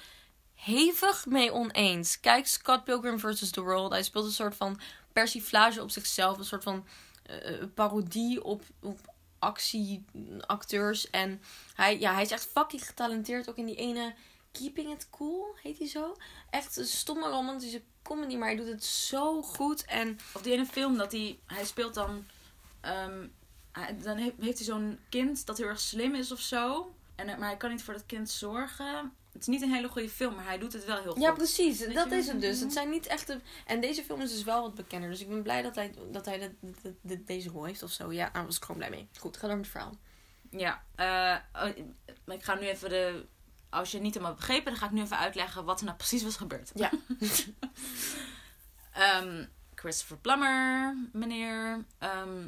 hevig 0.56 1.26
mee 1.26 1.52
oneens. 1.54 2.20
Kijk, 2.20 2.48
Scott 2.48 2.84
Pilgrim 2.84 3.20
vs. 3.20 3.50
The 3.50 3.62
World. 3.62 3.92
Hij 3.92 4.04
speelt 4.04 4.26
een 4.26 4.32
soort 4.32 4.56
van 4.56 4.80
persiflage 5.22 5.82
op 5.82 5.90
zichzelf. 5.92 6.38
Een 6.38 6.46
soort 6.46 6.64
van 6.64 6.86
eh, 7.24 7.64
parodie 7.74 8.44
op, 8.44 8.64
op 8.82 9.00
actieacteurs. 9.40 11.10
En 11.10 11.42
hij, 11.74 12.00
ja, 12.00 12.14
hij 12.14 12.22
is 12.24 12.32
echt 12.32 12.46
fucking 12.54 12.86
getalenteerd. 12.86 13.50
Ook 13.50 13.58
in 13.58 13.66
die 13.66 13.76
ene 13.76 14.14
Keeping 14.52 14.92
It 14.94 15.08
Cool, 15.10 15.56
heet 15.64 15.78
hij 15.78 15.88
zo. 15.88 16.16
Echt 16.50 16.78
een 16.78 16.86
stomme 16.86 17.30
romantische 17.30 17.82
comedy, 18.04 18.36
maar 18.36 18.48
hij 18.48 18.58
doet 18.58 18.68
het 18.68 18.84
zo 18.84 19.42
goed. 19.42 19.86
En 19.86 20.20
Of 20.34 20.42
die 20.42 20.54
ene 20.54 20.66
film 20.66 20.98
dat 20.98 21.12
hij... 21.12 21.40
Hij 21.46 21.66
speelt 21.66 21.94
dan... 21.94 22.26
ehm, 22.82 23.28
dan 24.04 24.18
heeft, 24.18 24.36
heeft 24.40 24.58
hij 24.58 24.66
zo'n 24.68 25.00
kind 25.10 25.46
dat 25.46 25.58
heel 25.58 25.68
erg 25.68 25.80
slim 25.80 26.16
is 26.16 26.32
of 26.32 26.40
zo. 26.40 26.94
En, 27.16 27.28
hij- 27.28 27.38
maar 27.38 27.48
hij 27.48 27.58
kan 27.58 27.70
niet 27.72 27.84
voor 27.84 27.94
dat 27.94 28.06
kind 28.06 28.30
zorgen. 28.30 29.14
Het 29.38 29.48
is 29.48 29.54
niet 29.54 29.62
een 29.62 29.74
hele 29.74 29.88
goede 29.90 30.10
film, 30.10 30.36
maar 30.36 30.46
hij 30.46 30.58
doet 30.58 30.74
het 30.74 30.86
wel 30.86 31.02
heel 31.02 31.12
goed. 31.14 31.22
ja, 31.22 31.32
precies. 31.32 31.80
Weet 31.80 31.94
Dat 31.94 32.10
je 32.10 32.16
is 32.16 32.28
het 32.28 32.42
dus. 32.42 32.60
Het 32.60 32.74
zijn 32.74 32.90
niet 32.90 33.06
echt... 33.08 33.28
de- 33.28 33.40
En 33.66 33.82
deze 33.82 34.04
film 34.04 34.22
is 34.22 34.32
dus 34.32 34.44
wel 34.44 34.62
wat 34.62 34.76
bekender. 34.76 35.10
Dus 35.10 35.20
ik 35.22 35.30
ben 35.30 35.42
blij 35.44 35.62
dat 35.62 35.76
hij, 35.76 35.94
dat 36.12 36.26
hij 36.26 36.40
de- 36.40 36.56
de- 36.82 36.96
de- 37.02 37.24
deze 37.24 37.50
rol 37.50 37.64
heeft 37.64 37.84
of 37.84 37.92
zo. 37.92 38.12
Ja, 38.14 38.30
daar 38.30 38.46
was 38.46 38.56
ik 38.56 38.62
gewoon 38.62 38.78
blij 38.78 38.90
mee. 38.90 39.08
Goed, 39.20 39.38
ga 39.38 39.48
door 39.48 39.56
met 39.58 39.66
het 39.66 39.76
verhaal. 39.76 39.98
Ja, 40.50 40.84
oh, 41.54 42.34
ik 42.36 42.44
ga 42.44 42.56
nu 42.56 42.68
even 42.68 42.90
de. 42.90 43.26
Als 43.70 43.90
je 43.90 43.96
het 43.96 44.06
niet 44.06 44.14
helemaal 44.14 44.36
begrepen, 44.36 44.66
dan 44.72 44.76
ga 44.80 44.86
ik 44.86 44.92
nu 44.92 45.02
even 45.02 45.18
uitleggen 45.18 45.66
wat 45.66 45.80
er 45.80 45.86
nou 45.86 45.98
precies 45.98 46.24
was 46.24 46.36
gebeurd. 46.36 46.72
Ja. 46.76 46.92
Ehm, 48.94 49.46
Christopher 49.76 50.18
Plummer, 50.18 50.96
meneer, 51.14 51.86
ehm, 51.98 52.48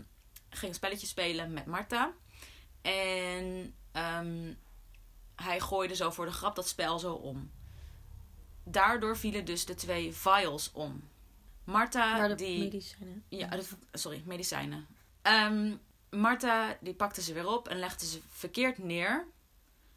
ging 0.49 0.75
spelletje 0.75 1.07
spelen 1.07 1.53
met 1.53 1.65
Marta. 1.65 2.11
En 2.81 3.73
ehm, 3.91 4.53
hij 5.43 5.59
gooide 5.59 5.95
zo 5.95 6.09
voor 6.11 6.25
de 6.25 6.31
grap 6.31 6.55
dat 6.55 6.67
spel 6.67 6.99
zo 6.99 7.13
om. 7.13 7.51
Daardoor 8.63 9.17
vielen 9.17 9.45
dus 9.45 9.65
de 9.65 9.75
twee 9.75 10.13
vials 10.13 10.71
om. 10.71 11.03
Marta, 11.63 12.27
de 12.27 12.35
die... 12.35 12.59
medicijnen. 12.59 13.23
Ja, 13.29 13.47
de- 13.47 13.65
sorry, 13.91 14.23
medicijnen. 14.25 14.87
Ehm 15.21 15.75
Marta 16.09 16.77
die 16.81 16.93
pakte 16.93 17.21
ze 17.21 17.33
weer 17.33 17.47
op 17.47 17.67
en 17.67 17.79
legde 17.79 18.05
ze 18.05 18.21
verkeerd 18.29 18.77
neer. 18.77 19.27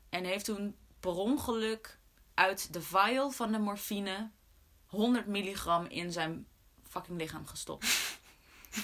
En 0.08 0.24
heeft 0.24 0.44
toen 0.44 0.76
per 1.00 1.10
ongeluk 1.10 1.98
uit 2.34 2.72
de 2.72 2.82
vial 2.82 3.30
van 3.30 3.52
de 3.52 3.58
morfine 3.58 4.30
100 4.86 5.26
milligram 5.26 5.84
in 5.84 6.12
zijn 6.12 6.46
fucking 6.88 7.18
lichaam 7.18 7.46
gestopt. 7.46 7.86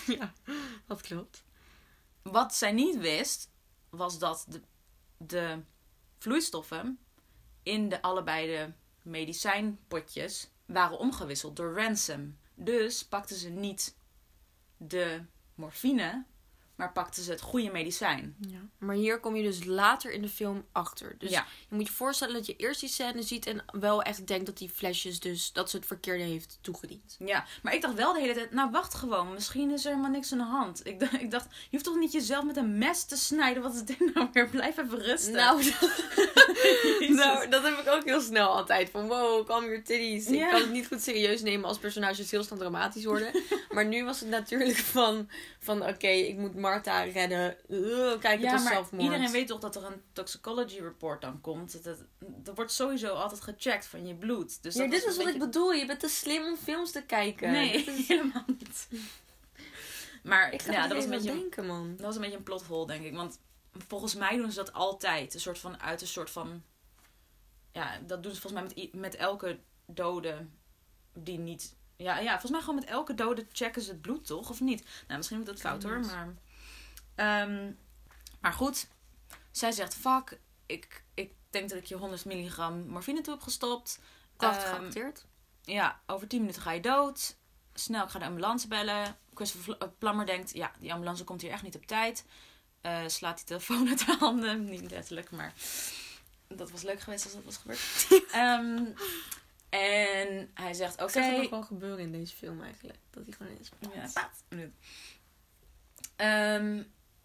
Ja, 0.07 0.33
dat 0.87 1.01
klopt. 1.01 1.45
Wat 2.23 2.55
zij 2.55 2.73
niet 2.73 2.97
wist, 2.99 3.51
was 3.89 4.19
dat 4.19 4.45
de, 4.49 4.63
de 5.17 5.63
vloeistoffen 6.19 6.99
in 7.63 7.89
de 7.89 8.03
allebei 8.03 8.47
de 8.47 8.73
medicijnpotjes 9.03 10.51
waren 10.67 10.99
omgewisseld 10.99 11.57
door 11.57 11.75
Ransom. 11.75 12.39
Dus 12.55 13.07
pakte 13.07 13.39
ze 13.39 13.49
niet 13.49 13.97
de 14.77 15.25
morfine, 15.55 16.25
maar 16.79 16.93
pakte 16.93 17.23
ze 17.23 17.31
het 17.31 17.41
goede 17.41 17.71
medicijn. 17.71 18.37
Ja. 18.41 18.59
Maar 18.79 18.95
hier 18.95 19.21
kom 19.21 19.37
je 19.37 19.43
dus 19.43 19.65
later 19.65 20.13
in 20.13 20.23
de 20.23 20.29
film 20.29 20.65
achter. 20.73 21.15
Dus 21.19 21.31
ja, 21.31 21.47
je 21.69 21.75
moet 21.75 21.87
je 21.87 21.93
voorstellen 21.93 22.35
dat 22.35 22.47
je 22.47 22.57
eerst 22.57 22.81
die 22.81 22.89
scène 22.89 23.23
ziet 23.23 23.47
en 23.47 23.65
wel 23.73 24.03
echt 24.03 24.27
denkt 24.27 24.47
dat 24.47 24.59
die 24.59 24.69
flesjes 24.69 25.21
dus 25.21 25.53
dat 25.53 25.71
ze 25.71 25.77
het 25.77 25.87
verkeerde 25.87 26.25
heeft 26.25 26.59
toegediend. 26.61 27.17
ja, 27.19 27.45
maar 27.63 27.75
ik 27.75 27.83
dacht 27.83 27.95
wel 27.95 28.13
de 28.13 28.21
hele 28.21 28.35
tijd, 28.35 28.51
nou 28.51 28.71
wacht 28.71 28.95
gewoon, 28.95 29.33
misschien 29.33 29.71
is 29.71 29.85
er 29.85 29.91
helemaal 29.91 30.11
niks 30.11 30.33
aan 30.33 30.39
de 30.39 30.45
hand. 30.45 30.87
Ik 30.87 31.01
dacht, 31.01 31.13
ik 31.13 31.31
dacht 31.31 31.47
je 31.51 31.67
hoeft 31.71 31.85
toch 31.85 31.97
niet 31.97 32.13
jezelf 32.13 32.45
met 32.45 32.57
een 32.57 32.79
mes 32.79 33.05
te 33.05 33.17
snijden, 33.17 33.63
wat 33.63 33.75
is 33.75 33.83
dit 33.83 34.15
nou 34.15 34.29
weer? 34.33 34.49
Blijf 34.49 34.77
even 34.77 34.99
rusten. 34.99 35.33
Nou, 35.33 35.63
nou, 37.09 37.49
dat 37.49 37.63
heb 37.63 37.79
ik 37.79 37.89
ook 37.89 38.05
heel 38.05 38.21
snel 38.21 38.49
altijd. 38.49 38.91
Van 38.91 39.07
wow, 39.07 39.47
calm 39.47 39.65
your 39.65 39.83
titties. 39.85 40.27
Ik 40.27 40.49
kan 40.51 40.61
het 40.61 40.71
niet 40.71 40.87
goed 40.87 41.03
serieus 41.03 41.43
nemen 41.43 41.69
als 41.69 41.79
personages 41.79 42.31
heel 42.31 42.45
snel 42.45 42.59
dramatisch 42.59 43.05
worden. 43.05 43.31
maar 43.75 43.87
nu 43.87 44.05
was 44.05 44.21
het 44.21 44.29
natuurlijk 44.29 44.77
van, 44.77 45.29
van 45.59 45.87
oké, 45.87 46.09
ik 46.09 46.37
moet 46.37 46.55
Marta 46.71 47.03
redden. 47.03 47.57
Uh, 47.69 48.19
kijk, 48.19 48.41
ja, 48.41 48.53
het 48.53 48.63
maar 48.63 48.73
zelfmoord. 48.73 49.03
iedereen 49.05 49.31
weet 49.31 49.47
toch 49.47 49.61
dat 49.61 49.77
er 49.77 49.85
een 49.85 50.03
toxicology 50.13 50.81
report 50.81 51.21
dan 51.21 51.41
komt. 51.41 51.73
Dat, 51.73 51.85
dat, 51.85 52.05
dat 52.19 52.57
wordt 52.57 52.73
sowieso 52.73 53.15
altijd 53.15 53.41
gecheckt 53.41 53.87
van 53.87 54.07
je 54.07 54.15
bloed. 54.15 54.63
Dus 54.63 54.75
ja, 54.75 54.81
dat 54.81 54.91
dit 54.91 55.05
is 55.05 55.17
wat 55.17 55.27
ik 55.27 55.39
bedoel. 55.39 55.73
Je 55.73 55.87
bent 55.87 56.01
te 56.01 56.09
slim 56.09 56.43
om 56.45 56.57
films 56.57 56.91
te 56.93 57.03
kijken. 57.03 57.51
Nee, 57.51 57.85
Dit 57.85 57.99
is- 57.99 58.09
helemaal 58.09 58.45
niet. 58.47 58.89
Maar 60.23 60.53
Ik 60.53 60.63
ga 60.63 60.73
ja, 60.73 60.87
dat 60.87 60.97
was, 60.97 61.05
een 61.05 61.11
beetje, 61.11 61.33
denken, 61.33 61.67
man. 61.67 61.91
dat 61.97 62.07
was 62.07 62.15
een 62.15 62.21
beetje 62.21 62.37
een 62.37 62.43
plothole, 62.43 62.87
denk 62.87 63.05
ik. 63.05 63.15
Want 63.15 63.39
volgens 63.89 64.15
mij 64.15 64.37
doen 64.37 64.51
ze 64.53 64.57
dat 64.57 64.73
altijd. 64.73 65.35
Een 65.35 65.41
soort 65.41 65.59
van, 65.59 65.81
uit 65.81 66.01
een 66.01 66.07
soort 66.07 66.31
van... 66.31 66.63
Ja, 67.73 67.99
dat 68.07 68.23
doen 68.23 68.35
ze 68.35 68.41
volgens 68.41 68.63
mij 68.63 68.73
met, 68.85 68.95
met 68.95 69.15
elke 69.15 69.59
dode 69.87 70.47
die 71.15 71.39
niet... 71.39 71.77
Ja, 71.97 72.19
ja, 72.19 72.31
volgens 72.31 72.51
mij 72.51 72.61
gewoon 72.61 72.75
met 72.75 72.85
elke 72.85 73.15
dode 73.15 73.47
checken 73.53 73.83
ze 73.83 73.91
het 73.91 74.01
bloed, 74.01 74.27
toch? 74.27 74.51
Of 74.51 74.61
niet? 74.61 74.85
Nou, 75.07 75.17
misschien 75.17 75.39
moet 75.39 75.47
dat 75.47 75.61
fout 75.61 75.83
hoor, 75.83 76.01
maar... 76.01 76.35
Ehm, 77.19 77.73
maar 78.41 78.53
goed, 78.53 78.87
zij 79.51 79.73
zegt, 79.73 79.95
fuck, 79.95 80.39
ik, 80.67 81.03
ik 81.15 81.33
denk 81.51 81.69
dat 81.69 81.79
ik 81.79 81.85
je 81.85 81.95
100 81.97 82.25
milligram 82.25 82.87
morfine 82.87 83.21
toe 83.21 83.35
heb 83.35 83.43
gestopt. 83.43 83.99
Krachtig 84.37 84.65
Ehm, 84.71 84.77
geacteerd. 84.81 85.25
ja, 85.63 86.01
over 86.07 86.29
10 86.29 86.41
minuten 86.41 86.63
ga 86.63 86.73
je 86.73 86.81
dood. 86.81 87.37
Snel, 87.75 88.05
ik 88.05 88.11
ga 88.11 88.19
de 88.19 88.25
ambulance 88.25 88.69
bellen. 88.69 89.17
Christopher 89.35 89.77
eh, 89.79 89.89
Plummer 89.99 90.27
denkt, 90.27 90.55
ja, 90.55 90.73
die 90.81 90.93
ambulance 90.93 91.25
komt 91.25 91.41
hier 91.43 91.51
echt 91.51 91.63
niet 91.63 91.77
op 91.77 91.87
tijd. 91.87 92.25
Eh, 92.81 93.03
slaat 93.07 93.37
die 93.37 93.47
telefoon 93.47 93.89
uit 93.89 94.07
de 94.07 94.17
handen. 94.19 94.65
Niet 94.71 94.91
letterlijk, 94.91 95.31
maar 95.31 95.53
dat 96.49 96.71
was 96.71 96.83
leuk 96.83 97.01
geweest 97.01 97.25
als 97.25 97.33
dat 97.35 97.45
was 97.45 97.57
gebeurd. 97.57 97.81
Ehm, 98.33 98.85
en 99.69 100.51
hij 100.55 100.75
zegt, 100.75 101.03
oké. 101.03 101.13
Zag 101.13 101.25
het 101.25 101.41
nog 101.41 101.51
wel 101.51 101.63
gebeuren 101.63 101.99
in 101.99 102.13
deze 102.13 102.37
film 102.37 102.63
eigenlijk. 102.63 102.99
Dat 103.11 103.25
hij 103.27 103.35
gewoon 103.35 103.57
is. 103.59 103.71
Ja. 103.95 104.31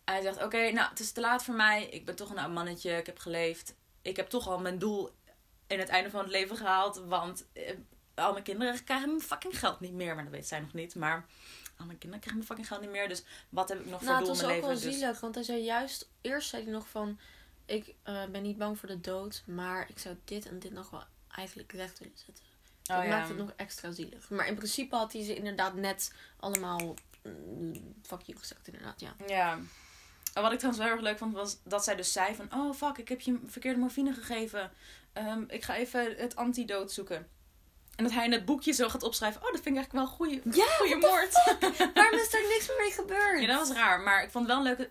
Hij 0.05 0.21
zegt, 0.21 0.43
oké, 0.43 0.71
nou, 0.71 0.89
het 0.89 0.99
is 0.99 1.11
te 1.11 1.21
laat 1.21 1.43
voor 1.43 1.55
mij. 1.55 1.85
Ik 1.85 2.05
ben 2.05 2.15
toch 2.15 2.29
een 2.29 2.37
oud 2.37 2.53
mannetje. 2.53 2.91
Ik 2.91 3.05
heb 3.05 3.19
geleefd. 3.19 3.75
Ik 4.01 4.15
heb 4.15 4.29
toch 4.29 4.47
al 4.47 4.59
mijn 4.59 4.79
doel 4.79 5.09
in 5.67 5.79
het 5.79 5.89
einde 5.89 6.09
van 6.09 6.19
het 6.19 6.31
leven 6.31 6.57
gehaald. 6.57 6.97
Want 6.97 7.45
eh, 7.53 7.75
al 8.15 8.31
mijn 8.31 8.43
kinderen 8.43 8.83
krijgen 8.83 9.07
mijn 9.07 9.21
fucking 9.21 9.59
geld 9.59 9.79
niet 9.79 9.93
meer. 9.93 10.15
Maar 10.15 10.23
dat 10.23 10.33
weet 10.33 10.47
zij 10.47 10.59
nog 10.59 10.73
niet. 10.73 10.95
Maar 10.95 11.25
al 11.77 11.85
mijn 11.85 11.97
kinderen 11.97 12.19
krijgen 12.19 12.33
mijn 12.33 12.45
fucking 12.45 12.67
geld 12.67 12.81
niet 12.81 12.89
meer. 12.89 13.07
Dus 13.07 13.23
wat 13.49 13.69
heb 13.69 13.79
ik 13.79 13.85
nog 13.85 13.99
voor 14.03 14.07
Nou, 14.11 14.17
het 14.17 14.25
doel 14.25 14.35
in 14.35 14.41
was 14.41 14.47
mijn 14.47 14.57
ook 14.57 14.67
leven? 14.67 14.81
wel 14.81 14.91
Dus, 14.91 14.99
zielig. 14.99 15.19
Want 15.19 15.35
hij 15.35 15.43
zei 15.43 15.63
juist... 15.63 16.09
Eerst 16.21 16.49
zei 16.49 16.63
hij 16.63 16.71
nog 16.71 16.87
van... 16.87 17.19
Ik 17.65 17.93
eh, 18.03 18.25
ben 18.25 18.41
niet 18.41 18.57
bang 18.57 18.79
voor 18.79 18.89
de 18.89 19.01
dood. 19.01 19.43
Maar 19.45 19.89
ik 19.89 19.99
zou 19.99 20.15
dit 20.25 20.45
en 20.45 20.59
dit 20.59 20.71
nog 20.71 20.89
wel 20.89 21.03
eigenlijk 21.29 21.71
recht 21.71 21.99
willen 21.99 22.17
zetten. 22.17 22.43
Dat 22.83 22.97
oh, 22.97 23.03
ja. 23.03 23.09
maakt 23.09 23.27
het 23.27 23.37
nog 23.37 23.53
extra 23.55 23.91
zielig. 23.91 24.29
Maar 24.29 24.47
in 24.47 24.55
principe 24.55 24.95
had 24.95 25.13
hij 25.13 25.23
ze 25.23 25.35
inderdaad 25.35 25.73
net 25.75 26.13
allemaal... 26.39 26.95
mm, 27.23 27.93
fuck 28.01 28.21
you 28.21 28.37
gezegd 28.37 28.67
inderdaad, 28.67 28.99
ja. 28.99 29.15
Ja. 29.27 29.59
En 30.33 30.41
wat 30.41 30.51
ik 30.51 30.57
trouwens 30.59 30.77
wel 30.85 30.93
heel 30.93 31.03
erg 31.03 31.09
leuk 31.11 31.17
vond, 31.17 31.33
was 31.33 31.57
dat 31.63 31.83
zij 31.83 31.95
dus 31.95 32.11
zei 32.11 32.35
van... 32.35 32.53
Oh, 32.53 32.73
fuck, 32.73 32.97
ik 32.97 33.09
heb 33.09 33.21
je 33.21 33.39
verkeerde 33.45 33.79
morfine 33.79 34.13
gegeven. 34.13 34.71
Ehm, 35.13 35.43
ik 35.47 35.63
ga 35.63 35.75
even 35.75 36.15
het 36.17 36.35
antidoot 36.35 36.91
zoeken. 36.91 37.27
En 37.95 38.03
dat 38.03 38.13
hij 38.13 38.25
in 38.25 38.31
het 38.31 38.45
boekje 38.45 38.71
zo 38.71 38.89
gaat 38.89 39.03
opschrijven... 39.03 39.41
Oh, 39.41 39.51
dat 39.51 39.61
vind 39.61 39.67
ik 39.67 39.75
eigenlijk 39.75 39.93
wel 40.19 40.29
een 40.29 40.41
goede, 40.41 40.57
Ja, 40.57 40.65
goede 40.77 40.95
moord. 40.95 41.33
Waarom 41.93 42.19
is 42.19 42.33
er 42.33 42.47
niks 42.47 42.67
meer 42.67 42.77
mee 42.77 42.91
gebeurd? 42.91 43.41
Ja, 43.41 43.47
dat 43.47 43.67
was 43.67 43.77
raar. 43.77 43.99
Maar 43.99 44.23
ik 44.23 44.31
vond 44.31 44.47
het 44.47 44.55
wel 44.55 44.63
leuk... 44.63 44.89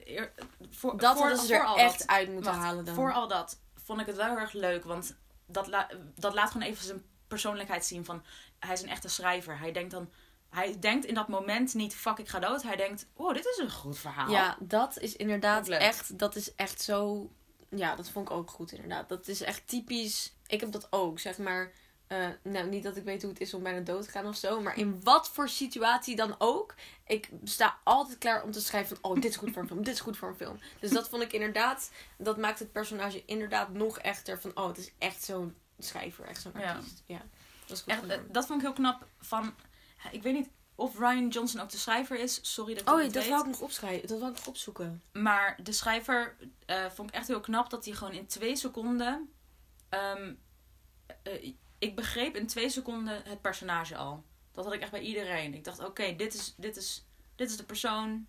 Voor, 0.70 0.98
dat 0.98 1.16
voor, 1.16 1.26
hadden 1.26 1.46
ze 1.46 1.54
voor 1.54 1.64
er 1.64 1.84
echt 1.84 1.98
dat, 1.98 2.08
uit 2.08 2.32
moeten 2.32 2.52
wacht, 2.52 2.64
halen 2.64 2.84
dan. 2.84 2.94
Voor 2.94 3.12
al 3.12 3.28
dat 3.28 3.58
vond 3.84 4.00
ik 4.00 4.06
het 4.06 4.16
wel 4.16 4.26
heel 4.26 4.38
erg 4.38 4.52
leuk. 4.52 4.84
Want 4.84 5.16
dat, 5.46 5.66
la- 5.66 5.88
dat 6.14 6.34
laat 6.34 6.50
gewoon 6.50 6.66
even 6.66 6.84
zijn 6.84 7.02
persoonlijkheid 7.28 7.84
zien 7.86 8.04
van... 8.04 8.22
Hij 8.58 8.72
is 8.72 8.82
een 8.82 8.88
echte 8.88 9.08
schrijver. 9.08 9.58
Hij 9.58 9.72
denkt 9.72 9.90
dan... 9.90 10.10
Hij 10.52 10.76
denkt 10.80 11.04
in 11.04 11.14
dat 11.14 11.28
moment 11.28 11.74
niet, 11.74 11.94
fuck, 11.94 12.18
ik 12.18 12.28
ga 12.28 12.38
dood. 12.38 12.62
Hij 12.62 12.76
denkt, 12.76 13.06
oh, 13.14 13.34
dit 13.34 13.44
is 13.46 13.58
een 13.58 13.70
goed 13.70 13.98
verhaal. 13.98 14.30
Ja, 14.30 14.56
dat 14.60 14.98
is 14.98 15.16
inderdaad 15.16 15.68
echt... 15.68 16.18
Dat 16.18 16.36
is 16.36 16.54
echt 16.54 16.80
zo... 16.80 17.30
Ja, 17.68 17.96
dat 17.96 18.10
vond 18.10 18.28
ik 18.28 18.34
ook 18.36 18.50
goed 18.50 18.72
inderdaad. 18.72 19.08
Dat 19.08 19.28
is 19.28 19.40
echt 19.40 19.68
typisch... 19.68 20.32
Ik 20.46 20.60
heb 20.60 20.72
dat 20.72 20.86
ook, 20.90 21.18
zeg 21.18 21.38
maar... 21.38 21.72
eh, 22.06 22.26
nou, 22.42 22.68
niet 22.68 22.82
dat 22.82 22.96
ik 22.96 23.04
weet 23.04 23.22
hoe 23.22 23.30
het 23.30 23.40
is 23.40 23.54
om 23.54 23.62
bijna 23.62 23.80
dood 23.80 24.04
te 24.04 24.10
gaan 24.10 24.26
of 24.26 24.36
zo. 24.36 24.60
Maar 24.60 24.76
in 24.76 25.00
wat 25.02 25.28
voor 25.28 25.48
situatie 25.48 26.16
dan 26.16 26.34
ook. 26.38 26.74
Ik 27.06 27.30
sta 27.44 27.78
altijd 27.84 28.18
klaar 28.18 28.42
om 28.42 28.50
te 28.50 28.60
schrijven 28.60 28.96
van... 28.96 29.10
Oh, 29.10 29.20
dit 29.20 29.30
is 29.30 29.36
goed 29.36 29.52
voor 29.52 29.62
een 29.62 29.68
film. 29.68 29.84
Dit 29.84 29.94
is 29.94 30.00
goed 30.00 30.16
voor 30.16 30.28
een 30.28 30.36
film. 30.36 30.58
Dus 30.80 30.90
dat 30.90 31.08
vond 31.08 31.22
ik 31.22 31.32
inderdaad... 31.32 31.90
Dat 32.18 32.36
maakt 32.38 32.58
het 32.58 32.72
personage 32.72 33.22
inderdaad 33.26 33.68
nog 33.72 33.98
echter 33.98 34.40
van... 34.40 34.50
Oh, 34.54 34.66
het 34.66 34.78
is 34.78 34.92
echt 34.98 35.24
zo'n 35.24 35.56
schrijver. 35.78 36.24
Echt 36.24 36.40
zo'n 36.42 36.52
Ja. 36.58 36.72
artiest. 36.72 37.02
Ja. 37.06 37.22
Dat 37.66 37.76
is 37.76 37.82
goed 37.82 37.92
Echt, 37.92 38.06
eh, 38.06 38.18
dat 38.30 38.46
vond 38.46 38.60
ik 38.60 38.66
heel 38.66 38.74
knap 38.74 39.06
van... 39.20 39.54
Ik 40.10 40.22
weet 40.22 40.34
niet 40.34 40.48
of 40.74 40.98
Ryan 40.98 41.28
Johnson 41.28 41.60
ook 41.60 41.70
de 41.70 41.76
schrijver 41.76 42.18
is. 42.18 42.38
Sorry 42.42 42.74
dat 42.74 42.82
ik 42.82 42.88
Oh, 42.88 42.96
dat 43.02 43.12
dat 43.12 43.22
weet. 43.22 43.32
wou 43.32 43.42
ik 43.42 43.50
nog 43.50 43.60
opschrijven. 43.60 44.08
Dat 44.08 44.18
wou 44.18 44.30
ik 44.30 44.36
nog 44.38 44.46
opzoeken. 44.46 45.02
Maar 45.12 45.58
de 45.62 45.72
schrijver 45.72 46.36
eh, 46.66 46.90
vond 46.90 47.08
ik 47.08 47.14
echt 47.14 47.28
heel 47.28 47.40
knap 47.40 47.70
dat 47.70 47.84
hij 47.84 47.94
gewoon 47.94 48.12
in 48.12 48.26
twee 48.26 48.56
seconden. 48.56 49.28
ehm, 49.88 50.32
eh, 51.22 51.52
ik 51.78 51.96
begreep 51.96 52.36
in 52.36 52.46
twee 52.46 52.68
seconden 52.68 53.22
het 53.24 53.40
personage 53.40 53.96
al. 53.96 54.24
Dat 54.52 54.64
had 54.64 54.74
ik 54.74 54.80
echt 54.80 54.90
bij 54.90 55.00
iedereen. 55.00 55.54
Ik 55.54 55.64
dacht, 55.64 55.84
oké, 55.84 56.14
dit, 56.16 56.34
is, 56.34 56.54
dit, 56.56 56.76
is, 56.76 57.04
dit 57.36 57.50
is 57.50 57.56
de 57.56 57.64
persoon. 57.64 58.26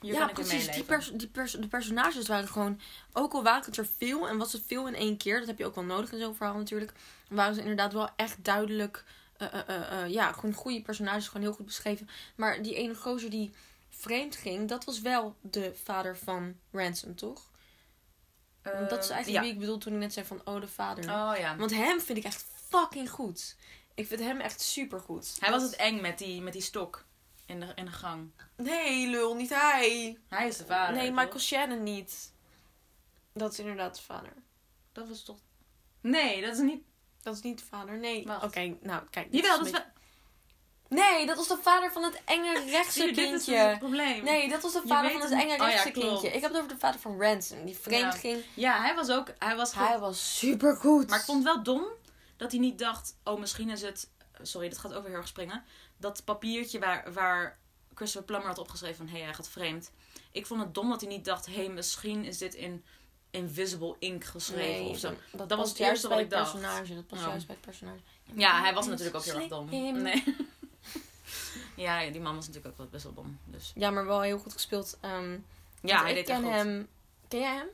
Hier 0.00 0.12
ja, 0.12 0.18
kan 0.18 0.28
ik 0.28 0.38
in 0.38 0.44
precies. 0.46 0.70
Die, 0.74 0.84
pers 0.84 1.10
die 1.14 1.28
pers 1.28 1.52
de 1.52 1.68
personages 1.68 2.28
waren 2.28 2.48
gewoon... 2.48 2.80
Ook 3.12 3.32
al 3.32 3.42
waren 3.42 3.64
het 3.64 3.76
er 3.76 3.86
veel 3.96 4.28
en 4.28 4.38
was 4.38 4.52
het 4.52 4.62
veel 4.66 4.88
in 4.88 4.94
één 4.94 5.16
keer... 5.16 5.38
Dat 5.38 5.46
heb 5.46 5.58
je 5.58 5.64
ook 5.66 5.74
wel 5.74 5.84
nodig 5.84 6.12
in 6.12 6.18
zo'n 6.18 6.34
verhaal 6.34 6.56
natuurlijk. 6.56 6.92
Waren 7.28 7.54
ze 7.54 7.60
inderdaad 7.60 7.92
wel 7.92 8.08
echt 8.16 8.44
duidelijk... 8.44 9.04
eh, 9.36 9.68
eh, 9.68 10.02
eh, 10.02 10.10
ja, 10.10 10.32
gewoon 10.32 10.54
goede 10.54 10.82
personages. 10.82 11.28
Gewoon 11.28 11.42
heel 11.42 11.56
goed 11.56 11.66
beschreven. 11.66 12.08
Maar 12.36 12.62
die 12.62 12.74
ene 12.74 12.94
gozer 12.94 13.30
die 13.30 13.54
vreemd 13.88 14.36
ging... 14.36 14.68
Dat 14.68 14.84
was 14.84 15.00
wel 15.00 15.36
de 15.40 15.74
vader 15.84 16.16
van 16.16 16.56
Ransom, 16.72 17.14
toch? 17.14 17.50
Want 18.62 18.90
dat 18.90 18.98
is 18.98 19.04
Ehm, 19.04 19.14
eigenlijk 19.14 19.44
wie 19.44 19.52
ik 19.52 19.58
bedoel 19.58 19.78
toen 19.78 19.92
ik 19.92 19.98
net 19.98 20.12
zei 20.12 20.26
van... 20.26 20.40
Oh, 20.44 20.60
de 20.60 20.68
vader. 20.68 21.04
Oh 21.04 21.38
ja. 21.38 21.56
Want 21.56 21.70
hem 21.70 22.00
vind 22.00 22.18
ik 22.18 22.24
echt 22.24 22.46
fucking 22.68 23.10
goed. 23.10 23.56
Ik 23.94 24.06
vind 24.06 24.20
hem 24.20 24.40
echt 24.40 24.60
super 24.60 25.00
goed. 25.00 25.36
Hij 25.40 25.50
was 25.50 25.62
het 25.62 25.76
eng 25.76 26.00
met 26.00 26.18
die, 26.18 26.40
met 26.40 26.52
die 26.52 26.62
stok 26.62 27.04
in 27.46 27.60
de, 27.60 27.72
in 27.74 27.84
de 27.84 27.90
gang. 27.90 28.30
Nee, 28.56 29.08
lul, 29.08 29.34
niet 29.34 29.50
hij. 29.50 30.18
Hij 30.28 30.48
is 30.48 30.56
de 30.56 30.64
vader. 30.64 30.96
nee, 30.96 31.06
toch? 31.06 31.16
Michael 31.16 31.38
Shannon 31.38 31.82
niet. 31.82 32.32
Dat 33.32 33.52
is 33.52 33.58
inderdaad 33.58 33.96
de 33.96 34.02
vader. 34.02 34.32
Dat 34.92 35.08
was 35.08 35.22
toch... 35.24 35.38
Nee, 36.00 36.40
dat 36.40 36.52
is 36.52 36.60
niet... 36.60 36.82
Dat 37.24 37.34
is 37.34 37.40
niet 37.40 37.58
de 37.58 37.64
vader, 37.64 37.98
nee. 37.98 38.26
Oké, 38.42 38.76
nou 38.80 39.02
kijk. 39.10 39.28
Jawel, 39.30 39.56
dat 39.56 39.66
is 39.66 39.72
beetje- 39.72 39.92
Nee, 40.88 41.26
dat 41.26 41.36
was 41.36 41.48
de 41.48 41.56
vader 41.62 41.92
van 41.92 42.02
het 42.02 42.20
enge 42.24 42.64
rechtse 42.70 42.92
Zie 43.00 43.06
je, 43.08 43.14
dit 43.14 43.24
is 43.24 43.30
kindje. 43.44 43.54
het 43.56 43.78
probleem. 43.78 44.24
Nee, 44.24 44.48
dat 44.48 44.62
was 44.62 44.72
de 44.72 44.82
vader 44.86 45.10
van 45.10 45.20
het 45.20 45.30
het 45.30 45.38
enge. 45.40 45.52
Oh 45.52 45.56
ja, 45.58 45.64
rechtse 45.66 45.90
kindje. 45.90 46.28
Ik 46.28 46.40
heb 46.40 46.50
het 46.52 46.56
over 46.56 46.68
de 46.68 46.78
vader 46.78 47.00
van 47.00 47.20
Ransom, 47.22 47.64
die 47.64 47.76
vreemd 47.76 48.02
Ja. 48.14 48.18
ging. 48.20 48.44
Ja, 48.54 48.80
hij 48.80 48.94
was 48.94 49.10
ook... 49.10 49.28
Hij 49.38 49.56
was. 49.56 49.74
Hij 49.74 49.98
was 49.98 50.38
super 50.38 50.76
goed. 50.76 51.08
Maar 51.08 51.18
ik 51.18 51.24
vond 51.24 51.44
het 51.44 51.54
wel 51.54 51.62
dom 51.62 51.84
dat 52.36 52.50
hij 52.50 52.60
niet 52.60 52.78
dacht... 52.78 53.16
Oh, 53.24 53.38
misschien 53.40 53.70
is 53.70 53.82
het... 53.82 54.10
Sorry, 54.42 54.68
dat 54.68 54.78
gaat 54.78 54.92
weer 54.92 55.02
heel 55.04 55.12
erg 55.14 55.28
springen. 55.28 55.64
Dat 55.96 56.24
papiertje 56.24 56.78
waar, 56.78 57.12
waar 57.12 57.58
Christopher 57.94 58.26
Plummer 58.26 58.48
had 58.48 58.58
opgeschreven 58.58 58.96
van... 58.96 59.06
Hé, 59.06 59.12
hey, 59.16 59.24
hij 59.24 59.34
gaat 59.34 59.48
vreemd. 59.48 59.90
Ik 60.32 60.46
vond 60.46 60.60
het 60.60 60.74
dom 60.74 60.88
dat 60.90 61.00
hij 61.00 61.10
niet 61.10 61.24
dacht... 61.24 61.46
Hé, 61.46 61.52
hey, 61.54 61.68
misschien 61.68 62.24
is 62.24 62.38
dit 62.38 62.54
in 62.54 62.84
invisible 63.34 63.96
ink 63.98 64.24
geschreven 64.24 64.82
nee, 64.82 64.88
of 64.90 64.98
zo. 64.98 65.12
dat, 65.32 65.48
was 65.54 65.68
het 65.68 65.78
eerste 65.78 66.08
wat 66.08 66.18
ik 66.18 66.30
dacht. 66.30 66.52
personage. 66.52 66.94
Dat 66.94 67.06
past 67.06 67.22
Oh. 67.22 67.28
juist 67.28 67.46
bij 67.46 67.56
het 67.56 67.64
personage. 67.64 68.00
Ja, 68.34 68.60
hij 68.60 68.74
was 68.74 68.86
natuurlijk 68.86 69.16
ook 69.16 69.24
heel 69.24 69.34
erg 69.34 69.48
dom. 69.48 69.68
Nee. 70.02 70.24
ja, 71.76 72.00
ja, 72.00 72.10
die 72.12 72.20
man 72.20 72.34
was 72.34 72.46
natuurlijk 72.46 72.72
ook 72.72 72.78
wel 72.78 72.88
best 72.90 73.04
wel 73.04 73.14
dom. 73.14 73.38
Dus. 73.44 73.72
Ja, 73.74 73.90
maar 73.90 74.06
wel 74.06 74.20
heel 74.20 74.38
goed 74.38 74.52
gespeeld. 74.52 74.98
Ehm, 75.00 75.38
Ja, 75.82 76.00
hij 76.00 76.08
ik 76.10 76.14
deed 76.16 76.24
ken 76.24 76.34
echt 76.34 76.44
goed. 76.44 76.52
hem. 76.52 76.88
Ken 77.28 77.40
jij 77.40 77.54
hem? 77.54 77.68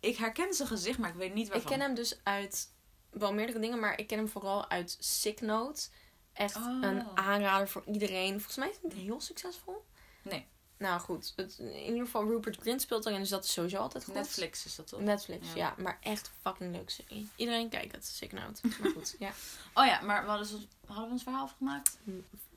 Ik 0.00 0.16
herken 0.16 0.54
zijn 0.54 0.68
gezicht, 0.68 0.98
maar 0.98 1.08
ik 1.10 1.14
weet 1.16 1.34
niet 1.34 1.46
Ik 1.46 1.52
waarvan. 1.52 1.70
ken 1.70 1.80
hem 1.80 1.94
dus 1.94 2.18
uit 2.22 2.68
wel 3.10 3.32
meerdere 3.34 3.58
dingen, 3.58 3.78
maar 3.80 3.98
ik 3.98 4.06
ken 4.06 4.18
hem 4.18 4.28
vooral 4.28 4.70
uit 4.70 4.96
Sick 5.00 5.40
Note. 5.40 5.88
Echt 6.32 6.56
Oh. 6.56 6.78
een 6.80 7.06
aanrader 7.14 7.68
voor 7.68 7.82
iedereen. 7.86 8.32
Volgens 8.34 8.56
mij 8.56 8.68
is 8.68 8.74
het 8.74 8.82
niet 8.92 9.02
heel 9.02 9.20
succesvol. 9.20 9.84
Nee. 10.22 10.46
Nou 10.78 11.00
goed, 11.00 11.32
het, 11.36 11.58
in 11.58 11.84
ieder 11.84 12.04
geval 12.04 12.26
Rupert 12.26 12.56
Grint 12.56 12.80
speelt 12.82 13.06
erin, 13.06 13.18
dus 13.20 13.28
dat 13.28 13.44
is 13.44 13.52
sowieso 13.52 13.76
altijd 13.78 14.04
goed. 14.04 14.14
Netflix 14.14 14.64
is 14.64 14.76
dat 14.76 14.86
toch? 14.88 15.00
Netflix, 15.00 15.46
Ja. 15.48 15.54
ja. 15.56 15.74
Maar 15.78 15.98
echt 16.02 16.30
fucking 16.42 16.74
leuk 16.74 16.90
serie. 16.90 17.28
Iedereen 17.36 17.68
kijkt 17.68 17.92
het, 17.94 18.06
Sick 18.06 18.32
Note. 18.32 18.60
Maar 18.80 18.90
goed, 18.90 19.16
ja. 19.18 19.32
Oh 19.74 19.86
ja, 19.86 20.00
maar 20.00 20.22
we 20.24 20.28
hadden, 20.30 20.68
hadden 20.86 21.04
we 21.06 21.10
ons 21.12 21.22
verhaal 21.22 21.42
afgemaakt? 21.44 21.98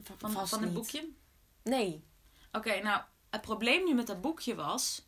V- 0.04 0.10
Van, 0.18 0.32
vast 0.32 0.50
van 0.50 0.64
het 0.64 0.74
boekje? 0.74 1.08
Nee. 1.64 2.04
Oké, 2.52 2.82
nou, 2.82 3.02
het 3.30 3.42
probleem 3.42 3.84
nu 3.86 3.94
met 3.94 4.08
dat 4.08 4.22
boekje 4.22 4.56
was... 4.56 5.06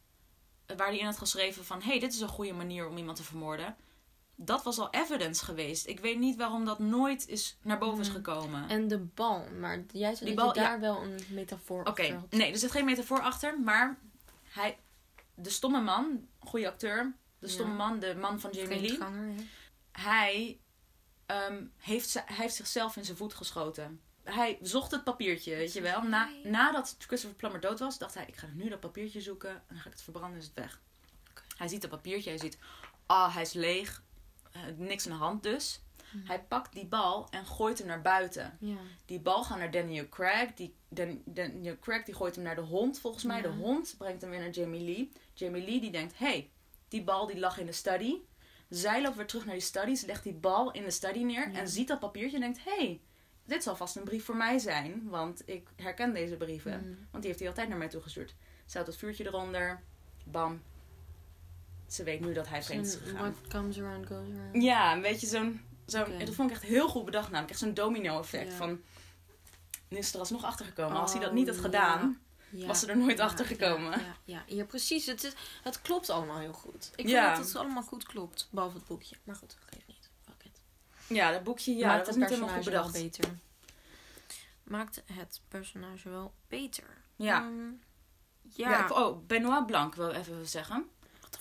Waar 0.78 0.88
hij 0.88 0.98
in 0.98 1.06
had 1.06 1.18
geschreven 1.18 1.66
van... 1.66 1.82
Hé, 1.82 1.88
hey, 1.90 2.00
dit 2.00 2.14
is 2.14 2.20
een 2.20 2.28
goede 2.28 2.54
manier 2.54 2.88
om 2.88 2.98
iemand 2.98 3.18
te 3.18 3.24
vermoorden. 3.24 3.76
Dat 4.36 4.64
was 4.64 4.80
al 4.80 4.90
evidence 4.90 5.46
geweest. 5.46 5.88
Ik 5.88 6.00
weet 6.00 6.18
niet 6.20 6.36
waarom 6.36 6.66
dat 6.66 6.80
nooit 6.80 7.28
is 7.28 7.58
naar 7.62 7.78
boven 7.78 8.00
is 8.00 8.08
Hmm. 8.08 8.16
gekomen. 8.16 8.70
En 8.70 8.88
de 8.88 9.00
bal, 9.00 9.46
maar 9.60 9.84
jij 9.92 10.16
zei 10.16 10.36
dat 10.36 10.56
je 10.56 10.62
ja. 10.62 10.68
daar 10.68 10.80
wel 10.80 11.02
een 11.04 11.20
metafoor 11.30 11.80
Oké, 11.80 11.90
achter 12.02 12.16
had. 12.16 12.32
nee, 12.32 12.52
er 12.52 12.58
zit 12.58 12.72
geen 12.72 12.86
metafoor 12.86 13.22
achter. 13.22 13.60
Maar 13.60 14.00
hij, 14.44 14.80
de 15.36 15.50
stomme 15.50 15.82
man, 15.82 16.28
goede 16.40 16.68
acteur... 16.68 17.16
De 17.40 17.48
stomme 17.50 17.72
Ja. 17.72 17.78
man, 17.78 18.00
de 18.00 18.16
man 18.16 18.40
van 18.40 18.52
Jamie 18.52 18.82
Lee... 18.82 18.98
Hij, 19.92 20.60
ehm, 21.26 21.66
heeft, 21.78 22.14
hij 22.14 22.36
heeft 22.36 22.56
zichzelf 22.56 22.96
in 22.96 23.06
zijn 23.06 23.18
voet 23.18 23.34
geschoten. 23.34 24.02
Hij 24.24 24.58
zocht 24.62 24.92
het 24.92 25.04
papiertje, 25.04 25.56
weet 25.56 25.74
je 25.74 25.82
wel. 25.82 26.02
Na, 26.02 26.30
nadat 26.44 26.96
Christopher 27.00 27.38
Plummer 27.38 27.60
dood 27.62 27.80
was, 27.80 27.98
dacht 27.98 28.14
hij: 28.14 28.26
ik 28.28 28.36
ga 28.36 28.48
nu 28.54 28.70
dat 28.70 28.80
papiertje 28.80 29.22
zoeken 29.22 29.50
en 29.50 29.62
dan 29.68 29.78
ga 29.78 29.86
ik 29.86 29.92
het 29.92 30.02
verbranden, 30.04 30.40
is 30.40 30.46
het 30.46 30.54
weg. 30.54 30.82
Hij 31.58 31.68
ziet 31.68 31.82
dat 31.82 31.90
papiertje, 31.90 32.30
hij 32.30 32.40
ziet, 32.40 32.58
ah, 33.06 33.34
hij 33.34 33.42
is 33.42 33.54
leeg, 33.54 34.04
niks 34.78 35.06
aan 35.06 35.12
de 35.12 35.24
hand 35.24 35.44
dus. 35.44 35.82
Mhm. 36.12 36.28
Hij 36.28 36.44
pakt 36.44 36.74
die 36.74 36.86
bal 36.86 37.28
en 37.30 37.46
gooit 37.46 37.78
hem 37.78 37.88
naar 37.88 38.02
buiten. 38.02 38.58
Die 39.06 39.20
bal 39.20 39.44
gaat 39.44 39.58
naar 39.58 39.72
Daniel 39.72 40.10
Craig. 40.10 40.54
Die, 40.54 40.76
Dan, 40.90 41.22
Daniel 41.26 41.80
Craig 41.80 42.04
die 42.04 42.14
gooit 42.16 42.36
hem 42.36 42.44
naar 42.44 42.56
de 42.56 42.62
hond, 42.62 43.00
volgens 43.00 43.24
mij. 43.24 43.42
De 43.42 43.48
hond 43.48 43.96
brengt 43.98 44.22
hem 44.22 44.30
weer 44.30 44.40
naar 44.40 44.50
Jamie 44.50 44.82
Lee. 44.82 45.12
Jamie 45.34 45.66
Lee 45.66 45.80
die 45.80 45.92
denkt, 45.92 46.18
hey, 46.18 46.50
die 46.88 47.04
bal 47.04 47.28
die 47.28 47.40
lag 47.40 47.58
in 47.58 47.66
de 47.66 47.72
study. 47.72 48.16
Zij 48.70 49.02
loopt 49.02 49.16
weer 49.16 49.26
terug 49.26 49.46
naar 49.46 49.54
die 49.54 49.64
study. 49.64 49.96
Ze 49.96 50.06
legt 50.06 50.24
die 50.24 50.34
bal 50.34 50.72
in 50.72 50.84
de 50.84 50.92
study 50.92 51.24
neer. 51.24 51.54
En 51.54 51.68
ziet 51.68 51.88
dat 51.88 52.00
papiertje 52.00 52.36
en 52.36 52.42
denkt, 52.42 52.64
hey, 52.64 53.02
dit 53.46 53.64
zal 53.64 53.76
vast 53.76 53.96
een 53.96 54.04
brief 54.04 54.26
voor 54.26 54.36
mij 54.36 54.58
zijn. 54.58 55.10
Want 55.10 55.42
ik 55.46 55.70
herken 55.76 56.14
deze 56.14 56.36
brieven. 56.36 56.80
Mhm. 56.80 56.90
Want 57.12 57.24
die 57.24 57.26
heeft 57.26 57.40
hij 57.40 57.48
altijd 57.48 57.70
naar 57.70 57.78
mij 57.78 57.90
toegestuurd. 57.90 58.36
Ze 58.66 58.74
houdt 58.74 58.88
het 58.88 58.98
vuurtje 59.00 59.26
eronder. 59.26 59.84
Bam. 60.26 60.62
Ze 61.94 62.04
weet 62.04 62.20
nu 62.20 62.34
dat 62.34 62.48
hij 62.48 62.64
vreemd 62.64 62.86
is 62.86 62.96
gegaan. 62.96 63.16
What 63.16 63.34
comes 63.50 63.78
around 63.80 64.08
goes 64.08 64.18
around. 64.38 64.64
Ja, 64.64 64.94
een 64.94 65.02
beetje 65.02 65.28
zo'n... 65.28 65.62
Oké. 65.98 66.18
Dat 66.26 66.36
vond 66.36 66.50
ik 66.50 66.56
echt 66.56 66.66
heel 66.66 66.88
goed 66.90 67.06
bedacht 67.06 67.26
namelijk. 67.26 67.50
Echt 67.50 67.60
zo'n 67.60 67.74
domino 67.74 68.20
effect. 68.20 68.54
Van, 68.54 68.82
nu 69.88 69.98
is 69.98 70.14
er 70.14 70.20
alsnog 70.20 70.44
achter 70.44 70.66
gekomen. 70.66 70.98
Als 70.98 71.12
hij 71.12 71.22
dat 71.22 71.30
Oh, 71.30 71.36
niet 71.36 71.48
had 71.48 71.58
gedaan, 71.58 72.22
Ja. 72.50 72.68
was 72.68 72.80
ze 72.80 72.88
er 72.88 72.98
nooit 72.98 73.18
Ja, 73.18 73.24
achter 73.24 73.46
gekomen. 73.46 74.02
Ja, 74.26 74.44
ja, 74.48 74.64
precies. 74.66 75.06
Het, 75.06 75.24
is, 75.24 75.34
het 75.64 75.82
klopt 75.82 76.10
allemaal 76.10 76.40
heel 76.40 76.54
goed. 76.54 76.92
Ik 76.96 77.08
vind 77.10 77.22
dat 77.38 77.38
het 77.38 77.56
allemaal 77.56 77.84
goed 77.84 78.04
klopt. 78.04 78.48
Behalve 78.52 78.78
het 78.78 78.86
boekje. 78.88 79.16
Maar 79.24 79.36
goed, 79.36 79.58
geeft 79.70 79.88
niet. 79.88 80.10
Fuck 80.26 80.44
it. 80.44 80.62
Ja, 81.08 81.32
dat 81.32 81.44
boekje, 81.44 81.76
ja, 81.76 81.88
Maakt 81.88 81.98
dat 81.98 82.06
was 82.06 82.16
het 82.16 82.24
niet 82.24 82.34
helemaal 82.40 82.56
goed 82.56 82.64
personage 82.64 82.92
wel 82.94 83.02
bedacht. 83.02 83.18
beter. 83.22 83.40
Maakt 84.64 85.04
het 85.14 85.42
personage 85.48 86.10
wel 86.10 86.34
beter. 86.48 86.98
Ja. 87.16 87.42
Ehm, 87.42 87.72
Ja. 88.42 88.88
oh, 88.90 89.26
Benoit 89.28 89.66
Blanc 89.66 89.96
wil 89.96 90.10
ik 90.10 90.16
even 90.16 90.48
zeggen. 90.48 90.90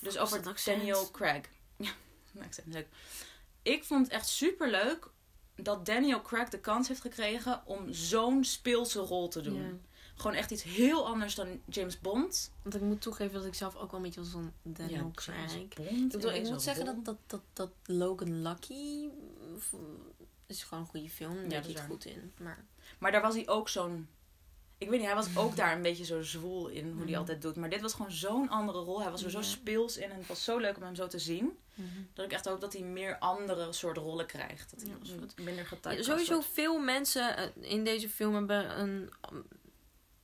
Dus 0.02 0.18
over? 0.18 0.42
Daniel 0.64 1.10
Craig. 1.10 1.44
Ja, 1.76 1.90
accent 2.44 2.66
is 2.66 2.74
leuk. 2.74 2.88
Ik 3.62 3.84
vond 3.84 4.04
het 4.04 4.14
echt 4.14 4.28
super 4.28 4.70
leuk 4.70 5.10
dat 5.56 5.86
Daniel 5.86 6.22
Craig 6.22 6.48
de 6.48 6.60
kans 6.60 6.88
heeft 6.88 7.00
gekregen 7.00 7.62
om 7.66 7.92
zo'n 7.92 8.44
speelse 8.44 9.00
rol 9.00 9.28
te 9.28 9.40
doen. 9.40 9.62
Ja. 9.62 9.72
Gewoon 10.14 10.36
echt 10.36 10.50
iets 10.50 10.62
heel 10.62 11.06
anders 11.06 11.34
dan 11.34 11.60
James 11.68 12.00
Bond. 12.00 12.52
Want 12.62 12.74
ik 12.74 12.80
moet 12.80 13.00
toegeven 13.00 13.34
dat 13.34 13.44
ik 13.44 13.54
zelf 13.54 13.76
ook 13.76 13.90
wel 13.90 14.00
een 14.00 14.06
beetje 14.06 14.20
als 14.20 14.34
een 14.34 14.52
Daniel 14.62 15.10
Craig. 15.14 15.68
Bond. 15.74 15.74
Ik, 15.90 16.08
bedoel, 16.10 16.32
ik 16.32 16.48
moet 16.48 16.62
zeggen 16.62 16.84
dat, 16.84 17.04
dat, 17.04 17.16
dat, 17.26 17.42
dat 17.52 17.70
Logan 17.84 18.42
Lucky 18.42 19.08
is 20.46 20.62
gewoon 20.62 20.82
een 20.82 20.90
goede 20.90 21.10
film. 21.10 21.36
Daar 21.36 21.50
Ja, 21.50 21.68
het 21.68 21.72
waar. 21.72 21.86
goed 21.86 22.04
in. 22.04 22.32
Maar 22.38 22.64
Maar 22.98 23.12
daar 23.12 23.22
was 23.22 23.34
hij 23.34 23.48
ook 23.48 23.68
zo'n... 23.68 24.08
Ik 24.82 24.88
weet 24.88 24.98
niet, 24.98 25.06
hij 25.08 25.14
was 25.16 25.36
ook 25.36 25.56
daar 25.56 25.76
een 25.76 25.82
beetje 25.82 26.04
zo 26.04 26.22
zwoel 26.22 26.68
in 26.68 26.84
hoe 26.90 26.96
hij 27.00 27.06
Mhm. 27.10 27.18
altijd 27.18 27.42
doet. 27.42 27.56
Maar 27.56 27.70
dit 27.70 27.80
was 27.80 27.94
gewoon 27.94 28.10
zo'n 28.10 28.48
andere 28.48 28.78
rol. 28.78 29.02
Hij 29.02 29.10
was 29.10 29.24
er 29.24 29.30
zo 29.30 29.38
Ja. 29.38 29.44
speels 29.44 29.96
in 29.96 30.10
en 30.10 30.16
het 30.18 30.26
was 30.26 30.44
zo 30.44 30.58
leuk 30.58 30.76
om 30.76 30.82
hem 30.82 30.94
zo 30.94 31.06
te 31.06 31.18
zien. 31.18 31.58
Dat 32.14 32.24
ik 32.24 32.32
echt 32.32 32.44
hoop 32.44 32.60
dat 32.60 32.72
hij 32.72 32.82
meer 32.82 33.18
andere 33.18 33.72
soort 33.72 33.96
rollen 33.96 34.26
krijgt. 34.26 34.70
Dat 34.70 34.80
hij 34.80 34.90
Ja, 34.90 35.18
goed. 35.20 35.36
minder 35.36 35.54
Ja, 35.54 35.64
getypecast 35.64 36.04
sowieso 36.04 36.32
wordt. 36.34 36.48
veel 36.52 36.78
mensen 36.78 37.36
eh, 37.36 37.70
in 37.72 37.84
deze 37.84 38.08
film 38.08 38.34
hebben 38.34 38.80
een, 38.80 39.12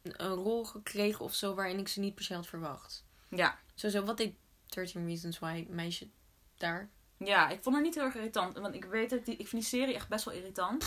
een 0.03 0.35
rol 0.35 0.65
gekregen 0.65 1.25
of 1.25 1.35
zo 1.35 1.55
waarin 1.55 1.79
ik 1.79 1.89
ze 1.89 2.01
niet 2.01 2.15
per 2.15 2.25
se 2.25 2.35
had 2.35 2.47
verwacht. 2.47 3.05
Ja. 3.31 3.59
Sowieso, 3.75 4.05
wat 4.05 4.17
deed 4.17 4.35
13 4.67 5.07
Reasons 5.07 5.39
Why 5.39 5.67
meisje 5.69 6.09
daar? 6.57 6.91
ja, 7.19 7.49
ik 7.49 7.63
vond 7.63 7.75
haar 7.75 7.85
niet 7.85 7.95
heel 7.95 8.05
erg 8.05 8.15
irritant. 8.15 8.59
Want 8.59 8.75
ik 8.75 8.85
weet 8.85 9.11
dat 9.11 9.19
ik 9.19 9.25
die... 9.25 9.37
Ik 9.37 9.49
vind 9.49 9.63
die 9.63 9.71
serie 9.71 9.95
echt 9.95 10.09
best 10.09 10.25
wel 10.25 10.35
irritant. 10.35 10.85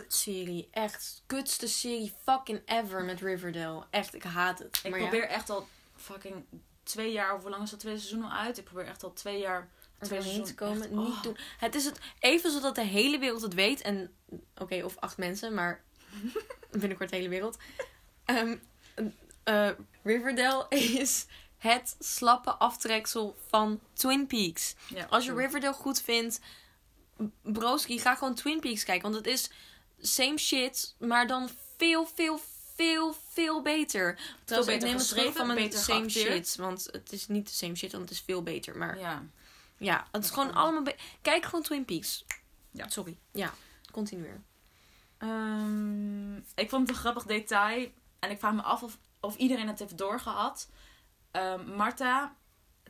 Kutserie, 0.00 0.68
echt. 0.70 1.22
Kutste 1.26 1.68
serie 1.68 2.12
fucking 2.24 2.62
ever 2.64 3.04
met 3.04 3.20
Riverdale. 3.20 3.84
Echt, 3.90 4.14
ik 4.14 4.22
haat 4.22 4.58
het. 4.58 4.80
Ik 4.82 4.90
Maar 4.90 5.00
ja, 5.00 5.08
probeer 5.08 5.28
echt 5.28 5.50
al 5.50 5.68
fucking 5.96 6.44
twee 6.82 7.12
jaar... 7.12 7.34
Of 7.34 7.42
hoe 7.42 7.50
lang 7.50 7.62
is 7.62 7.70
dat 7.70 7.80
tweede 7.80 8.00
seizoen 8.00 8.24
al 8.24 8.36
uit? 8.36 8.58
Ik 8.58 8.64
probeer 8.64 8.86
echt 8.86 9.02
al 9.02 9.12
twee 9.12 9.38
jaar... 9.38 9.70
twee 10.00 10.40
te 10.42 10.54
komen, 10.54 10.82
echt- 10.82 10.90
niet 10.90 11.08
oh. 11.08 11.22
doen. 11.22 11.36
Het 11.58 11.74
is 11.74 11.84
het 11.84 11.98
even 12.18 12.50
zodat 12.50 12.74
de 12.74 12.84
hele 12.84 13.18
wereld 13.18 13.42
het 13.42 13.54
weet. 13.54 13.80
En, 13.80 14.14
oké, 14.56 14.84
of 14.84 14.96
acht 14.96 15.16
mensen, 15.16 15.54
maar 15.54 15.84
binnenkort 16.70 17.10
de 17.10 17.16
hele 17.16 17.28
wereld. 17.28 17.56
Ehm, 18.24 18.56
eh, 19.44 19.70
Riverdale 20.02 20.66
is 20.68 21.26
het 21.58 21.96
slappe 21.98 22.50
aftreksel 22.50 23.36
van 23.48 23.80
Twin 23.92 24.26
Peaks. 24.26 24.74
Ja, 24.88 25.06
Als 25.10 25.24
je 25.24 25.34
Riverdale 25.34 25.74
goed 25.74 26.00
vindt, 26.00 26.40
broski, 27.42 27.98
ga 27.98 28.14
gewoon 28.14 28.34
Twin 28.34 28.60
Peaks 28.60 28.84
kijken. 28.84 29.10
Want 29.10 29.24
het 29.24 29.34
is 29.34 29.50
same 29.98 30.38
shit, 30.38 30.94
maar 30.98 31.26
dan 31.26 31.48
veel, 31.76 32.06
veel, 32.06 32.40
veel, 32.74 33.14
veel 33.28 33.62
beter. 33.62 34.18
Trouwens, 34.44 34.72
beter 34.72 34.72
ik 34.74 34.80
neem 34.94 34.96
het 34.96 35.08
terug 35.08 35.34
van 35.36 35.46
mijn 35.46 35.72
same 35.72 36.00
geacteerd. 36.10 36.46
shit. 36.48 36.56
Want 36.56 36.88
het 36.92 37.12
is 37.12 37.28
niet 37.28 37.46
de 37.46 37.54
same 37.54 37.74
shit, 37.76 37.92
want 37.92 38.04
het 38.04 38.12
is 38.12 38.24
veel 38.26 38.42
beter. 38.42 38.76
Maar 38.76 38.98
Ja. 38.98 39.22
ja, 39.78 40.06
het 40.12 40.24
is 40.24 40.30
gewoon 40.30 40.54
allemaal... 40.54 40.82
Kijk 41.22 41.44
gewoon 41.44 41.62
Twin 41.62 41.84
Peaks. 41.84 42.24
Ja. 42.70 42.88
Sorry. 42.88 43.18
Ja, 43.32 43.52
continueer. 43.92 44.42
Ehm, 45.18 46.36
ik 46.36 46.68
vond 46.68 46.80
het 46.86 46.88
een 46.88 47.02
grappig 47.02 47.24
detail. 47.24 47.88
En 48.18 48.30
ik 48.30 48.38
vraag 48.38 48.54
me 48.54 48.62
af 48.62 48.82
of, 48.82 48.98
of 49.20 49.36
iedereen 49.36 49.68
het 49.68 49.78
heeft 49.78 49.98
doorgehad. 49.98 50.68
Ehm, 51.30 51.76
Marta, 51.76 52.34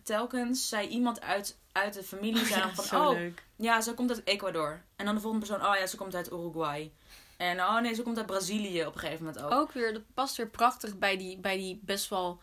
telkens 0.02 0.68
zei 0.68 0.88
iemand 0.88 1.20
uit, 1.20 1.58
uit 1.76 1.94
de 1.94 2.02
familie 2.02 2.46
zei 2.46 2.60
dan 2.60 2.74
van... 2.74 2.84
zo 2.84 3.08
oh, 3.08 3.18
leuk. 3.18 3.44
ja, 3.56 3.80
ze 3.80 3.94
komt 3.94 4.10
uit 4.10 4.24
Ecuador. 4.24 4.82
En 4.96 5.04
dan 5.04 5.14
de 5.14 5.20
volgende 5.20 5.46
persoon, 5.46 5.66
oh 5.66 5.76
ja, 5.78 5.86
ze 5.86 5.96
komt 5.96 6.14
uit 6.14 6.32
Uruguay. 6.32 6.92
En 7.36 7.60
oh 7.60 7.80
nee, 7.80 7.94
ze 7.94 8.02
komt 8.02 8.16
uit 8.16 8.26
Brazilië 8.26 8.86
op 8.86 8.94
een 8.94 9.00
gegeven 9.00 9.24
moment 9.24 9.42
ook. 9.44 9.50
Ook 9.50 9.72
weer, 9.72 9.92
dat 9.92 10.02
past 10.14 10.36
weer 10.36 10.48
prachtig 10.48 10.98
bij 10.98 11.16
die, 11.16 11.38
bij 11.38 11.56
die 11.56 11.80
best 11.82 12.08
wel 12.08 12.40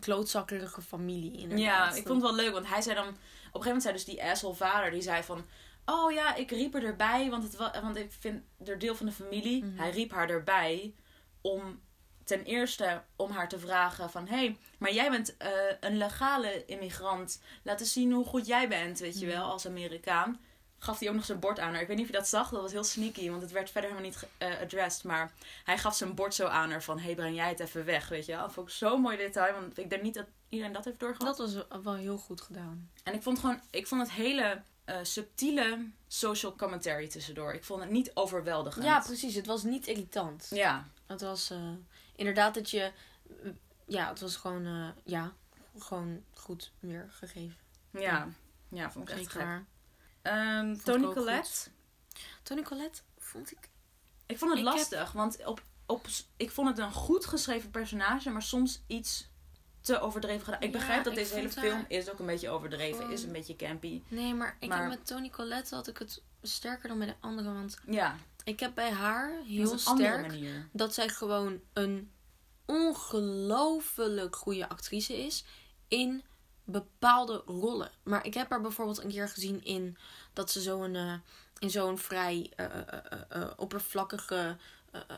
klootzakkerige 0.00 0.82
familie. 0.82 1.32
Inderdaad. 1.32 1.58
Ja, 1.58 1.88
ik 1.94 2.06
vond 2.06 2.22
het 2.22 2.30
wel 2.30 2.44
leuk, 2.44 2.52
want 2.52 2.68
hij 2.68 2.82
zei 2.82 2.94
dan... 2.94 3.06
Op 3.06 3.14
een 3.14 3.62
gegeven 3.62 3.64
moment 3.64 3.82
zei 3.82 3.94
dus 3.94 4.04
die 4.04 4.24
asshole 4.24 4.54
vader, 4.54 4.90
die 4.90 5.02
zei 5.02 5.22
van... 5.22 5.44
Oh 5.84 6.12
ja, 6.12 6.34
ik 6.34 6.50
riep 6.50 6.74
er 6.74 6.84
erbij, 6.84 7.30
want, 7.30 7.42
het 7.42 7.56
wa- 7.56 7.80
want 7.82 7.96
ik 7.96 8.12
vind 8.18 8.42
er 8.64 8.78
deel 8.78 8.94
van 8.94 9.06
de 9.06 9.12
familie. 9.12 9.64
Mhm. 9.64 9.78
Hij 9.78 9.90
riep 9.90 10.10
haar 10.10 10.28
erbij 10.28 10.94
om 11.40 11.80
ten 12.24 12.42
eerste 12.44 13.02
om 13.16 13.30
haar 13.30 13.48
te 13.48 13.58
vragen 13.58 14.10
van... 14.10 14.28
Hé, 14.28 14.36
hey, 14.36 14.58
maar 14.78 14.92
jij 14.92 15.10
bent 15.10 15.36
eh, 15.36 15.50
een 15.80 15.96
legale 15.96 16.64
immigrant. 16.64 17.40
Laat 17.62 17.80
eens 17.80 17.92
zien 17.92 18.12
hoe 18.12 18.24
goed 18.24 18.46
jij 18.46 18.68
bent, 18.68 18.98
weet 18.98 19.18
je 19.20 19.26
Mhm. 19.26 19.34
wel, 19.36 19.44
als 19.50 19.66
Amerikaan. 19.66 20.40
Gaf 20.78 20.98
hij 20.98 21.08
ook 21.08 21.14
nog 21.14 21.24
zijn 21.24 21.38
bord 21.40 21.58
aan 21.58 21.72
haar. 21.72 21.80
Ik 21.80 21.86
weet 21.86 21.96
niet 21.96 22.06
of 22.06 22.12
je 22.12 22.18
dat 22.18 22.28
zag, 22.28 22.50
dat 22.50 22.60
was 22.62 22.72
heel 22.72 22.84
sneaky, 22.84 23.30
want 23.30 23.42
het 23.42 23.50
werd 23.50 23.70
verder 23.70 23.90
helemaal 23.90 24.10
niet 24.10 24.28
eh 24.38 24.60
addressed. 24.60 25.04
Maar 25.04 25.32
hij 25.64 25.78
gaf 25.78 25.94
zijn 25.96 26.14
bord 26.14 26.34
zo 26.34 26.46
aan 26.46 26.70
haar 26.70 26.82
van... 26.82 26.98
Hé, 26.98 27.04
hey, 27.04 27.14
breng 27.14 27.36
jij 27.36 27.48
het 27.48 27.60
even 27.60 27.84
weg, 27.84 28.08
weet 28.08 28.26
je 28.26 28.32
wel. 28.32 28.40
Dat 28.40 28.52
vond 28.52 28.68
ik 28.68 28.74
zo'n 28.74 29.00
mooi 29.00 29.16
detail, 29.16 29.54
want 29.54 29.78
ik 29.78 29.90
denk 29.90 30.02
niet 30.02 30.14
dat 30.14 30.26
iedereen 30.48 30.72
dat 30.72 30.84
heeft 30.84 31.00
doorgehad. 31.00 31.36
Dat 31.36 31.52
was 31.52 31.64
wel 31.82 31.94
heel 31.94 32.16
goed 32.18 32.40
gedaan. 32.40 32.90
En 33.04 33.14
ik 33.14 33.22
vond 33.22 33.38
gewoon, 33.38 33.60
ik 33.70 33.86
vond 33.86 34.00
het 34.00 34.10
hele 34.10 34.62
eh, 34.84 34.96
subtiele 35.02 35.86
social 36.08 36.56
commentary 36.56 37.08
tussendoor. 37.08 37.52
Ik 37.54 37.64
vond 37.64 37.80
het 37.80 37.90
niet 37.90 38.10
overweldigend. 38.14 38.84
Ja, 38.84 39.00
precies. 39.00 39.34
Het 39.34 39.46
was 39.46 39.62
niet 39.62 39.86
irritant. 39.86 40.46
Ja, 40.50 40.88
Het 41.06 41.20
was 41.20 41.50
inderdaad 42.26 42.54
dat 42.54 42.70
je... 42.70 42.92
ja, 43.86 44.08
het 44.08 44.20
was 44.20 44.36
gewoon... 44.36 44.66
eh, 44.66 44.88
ja, 45.04 45.32
gewoon 45.78 46.24
goed 46.34 46.72
weergegeven. 46.80 47.56
ja, 47.90 48.28
ja, 48.68 48.90
vond 48.90 49.08
ik 49.10 49.16
echt 49.18 49.32
waar. 49.34 49.64
Ehm, 50.22 50.76
Tony 50.76 51.04
ook 51.04 51.14
Collette. 51.14 51.68
Tony 52.42 52.62
Collette 52.62 53.02
vond 53.18 53.52
ik... 53.52 53.70
Ik 54.26 54.38
vond 54.38 54.50
het 54.50 54.60
Ik 54.60 54.64
lastig, 54.66 55.12
want 55.12 55.44
op, 55.46 55.62
op, 55.86 56.06
ik 56.36 56.50
vond 56.50 56.68
het 56.68 56.78
een 56.78 56.92
goed 56.92 57.26
geschreven 57.26 57.70
personage, 57.70 58.30
maar 58.30 58.42
soms 58.42 58.82
iets 58.86 59.30
te 59.80 60.00
overdreven 60.00 60.44
gedaan. 60.44 60.60
Ik 60.60 60.72
Ja, 60.72 60.78
begrijp 60.78 61.04
dat 61.04 61.12
ik 61.12 61.18
deze 61.18 61.34
hele 61.34 61.50
film 61.50 61.84
is 61.88 62.10
ook 62.10 62.18
een 62.18 62.26
beetje 62.26 62.48
overdreven, 62.50 63.10
is 63.10 63.22
een 63.22 63.32
beetje 63.32 63.56
campy. 63.56 64.02
Nee, 64.08 64.34
maar 64.34 64.56
ik 64.60 64.68
Maar- 64.68 64.78
heb 64.80 64.88
met 64.88 65.06
Tony 65.06 65.30
Collette 65.30 65.74
had 65.74 65.88
ik 65.88 65.98
het 65.98 66.22
sterker 66.42 66.88
dan 66.88 66.98
bij 66.98 67.06
de 67.06 67.14
andere. 67.20 67.52
Want 67.52 67.78
Ja, 67.86 68.16
ik 68.44 68.60
heb 68.60 68.74
bij 68.74 68.90
haar 68.90 69.42
heel 69.46 69.78
sterk 69.78 70.38
dat 70.72 70.94
zij 70.94 71.08
gewoon 71.08 71.60
een 71.72 72.10
ongelooflijk 72.66 74.36
goede 74.36 74.68
actrice 74.68 75.24
is 75.24 75.44
in 75.88 76.22
bepaalde 76.64 77.42
rollen. 77.46 77.90
Maar 78.02 78.26
ik 78.26 78.34
heb 78.34 78.50
haar 78.50 78.60
bijvoorbeeld 78.60 79.02
een 79.02 79.10
keer 79.10 79.28
gezien 79.28 79.64
in 79.64 79.96
dat 80.32 80.50
ze 80.50 80.60
zo'n 80.60 80.94
eh, 80.94 81.14
in 81.58 81.70
zo'n 81.70 81.98
vrij 81.98 82.52
eh, 82.56 82.66
eh, 83.28 83.50
oppervlakkige 83.56 84.56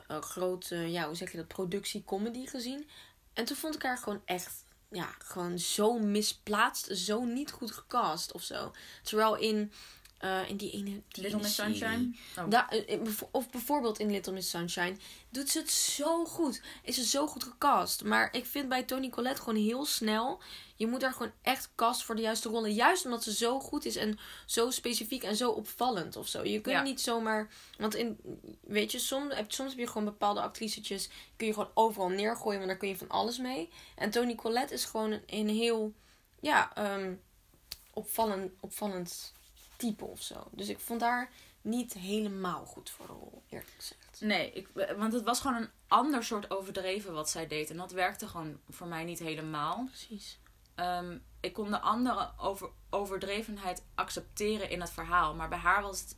grote 0.09 0.77
ja 0.77 1.07
hoe 1.07 1.15
zeg 1.15 1.31
je 1.31 1.37
dat 1.37 1.49
productie-comedy 1.49 2.47
gezien. 2.47 2.89
En 3.33 3.45
toen 3.45 3.57
vond 3.57 3.75
ik 3.75 3.83
haar 3.83 3.99
gewoon 3.99 4.23
echt 4.25 4.65
ja 4.91 5.15
gewoon 5.19 5.59
zo 5.59 5.99
misplaatst, 5.99 6.97
zo 6.97 7.25
niet 7.25 7.51
goed 7.51 7.73
gecast 7.73 8.33
of 8.33 8.43
zo. 8.43 8.73
Terwijl 9.03 9.37
in 9.37 9.73
eh, 10.19 10.49
in 10.49 10.57
die 10.57 10.71
ene 10.71 10.85
die 10.85 11.23
Little 11.23 11.29
ene 11.29 11.37
Miss 11.43 11.55
serie- 11.55 11.75
Sunshine. 11.77 12.15
Oh. 12.39 12.51
Da- 12.51 12.71
eh, 12.71 13.01
bev- 13.03 13.23
of 13.31 13.51
bijvoorbeeld 13.51 13.99
in 13.99 14.11
Little 14.11 14.33
Miss 14.33 14.51
Sunshine 14.51 14.97
doet 15.31 15.49
ze 15.51 15.59
het 15.59 15.71
zo 15.71 16.25
goed. 16.25 16.61
Is 16.83 16.95
ze 16.95 17.05
zo 17.07 17.27
goed 17.27 17.45
gecast. 17.45 18.05
Maar 18.05 18.29
ik 18.35 18.47
vind 18.47 18.69
bij 18.69 18.83
Toni 18.83 19.11
Collette 19.11 19.43
gewoon 19.43 19.63
heel 19.65 19.85
snel. 19.85 20.41
Je 20.77 20.87
moet 20.87 21.03
haar 21.03 21.13
gewoon 21.13 21.33
echt 21.43 21.71
cast 21.75 22.03
voor 22.03 22.15
de 22.17 22.23
juiste 22.23 22.49
rollen. 22.49 22.73
Juist 22.75 23.05
omdat 23.05 23.23
ze 23.23 23.35
zo 23.35 23.61
goed 23.61 23.85
is 23.85 23.97
en 23.97 24.19
zo 24.47 24.71
specifiek 24.71 25.23
en 25.23 25.37
zo 25.37 25.51
opvallend 25.51 26.17
of 26.17 26.29
zo. 26.29 26.43
Je 26.45 26.61
kunt 26.61 26.77
Ja. 26.77 26.83
niet 26.83 27.01
zomaar. 27.01 27.49
Want 27.79 27.95
in, 27.95 28.19
weet 28.61 28.93
je, 28.93 28.99
soms 28.99 29.35
heb, 29.35 29.53
soms 29.53 29.71
heb 29.71 29.79
je 29.79 29.87
gewoon 29.87 30.05
bepaalde 30.05 30.41
actricetjes. 30.41 31.09
Kun 31.37 31.47
je 31.47 31.53
gewoon 31.53 31.71
overal 31.75 32.09
neergooien, 32.09 32.57
want 32.59 32.71
daar 32.71 32.79
kun 32.79 32.89
je 32.89 32.97
van 32.97 33.09
alles 33.09 33.39
mee. 33.39 33.71
En 33.97 34.11
Toni 34.11 34.35
Collette 34.35 34.75
is 34.75 34.85
gewoon 34.85 35.11
een, 35.13 35.23
een 35.27 35.49
heel. 35.49 35.93
Ja, 36.41 36.75
ehm, 36.77 37.15
opvallend, 37.93 38.53
opvallend 38.61 39.33
type 39.77 40.05
of 40.05 40.23
zo. 40.23 40.49
Dus 40.51 40.69
ik 40.69 40.79
vond 40.79 41.01
haar 41.01 41.31
niet 41.61 41.93
helemaal 41.93 42.65
goed 42.65 42.91
voor 42.91 43.07
de 43.07 43.13
rol, 43.13 43.43
eerlijk 43.49 43.73
gezegd. 43.77 44.21
Nee, 44.21 44.53
ik, 44.53 44.69
want 44.97 45.13
het 45.13 45.23
was 45.23 45.41
gewoon 45.41 45.57
een 45.57 45.71
ander 45.89 46.25
soort 46.25 46.51
overdreven 46.51 47.13
wat 47.13 47.31
zij 47.31 47.47
deed. 47.47 47.71
En 47.71 47.77
dat 47.77 47.93
werkte 47.93 48.29
gewoon 48.29 48.59
voor 48.71 48.87
mij 48.87 49.05
niet 49.05 49.19
helemaal. 49.19 49.85
Precies. 49.85 50.39
Ehm, 50.75 51.19
ik 51.41 51.53
kon 51.53 51.71
de 51.71 51.81
andere 51.81 52.31
over, 52.37 52.69
overdrevenheid 52.91 53.83
accepteren 53.95 54.71
in 54.71 54.81
het 54.81 54.91
verhaal. 54.91 55.35
Maar 55.35 55.49
bij 55.49 55.59
haar 55.59 55.83
was 55.83 56.01
het 56.01 56.17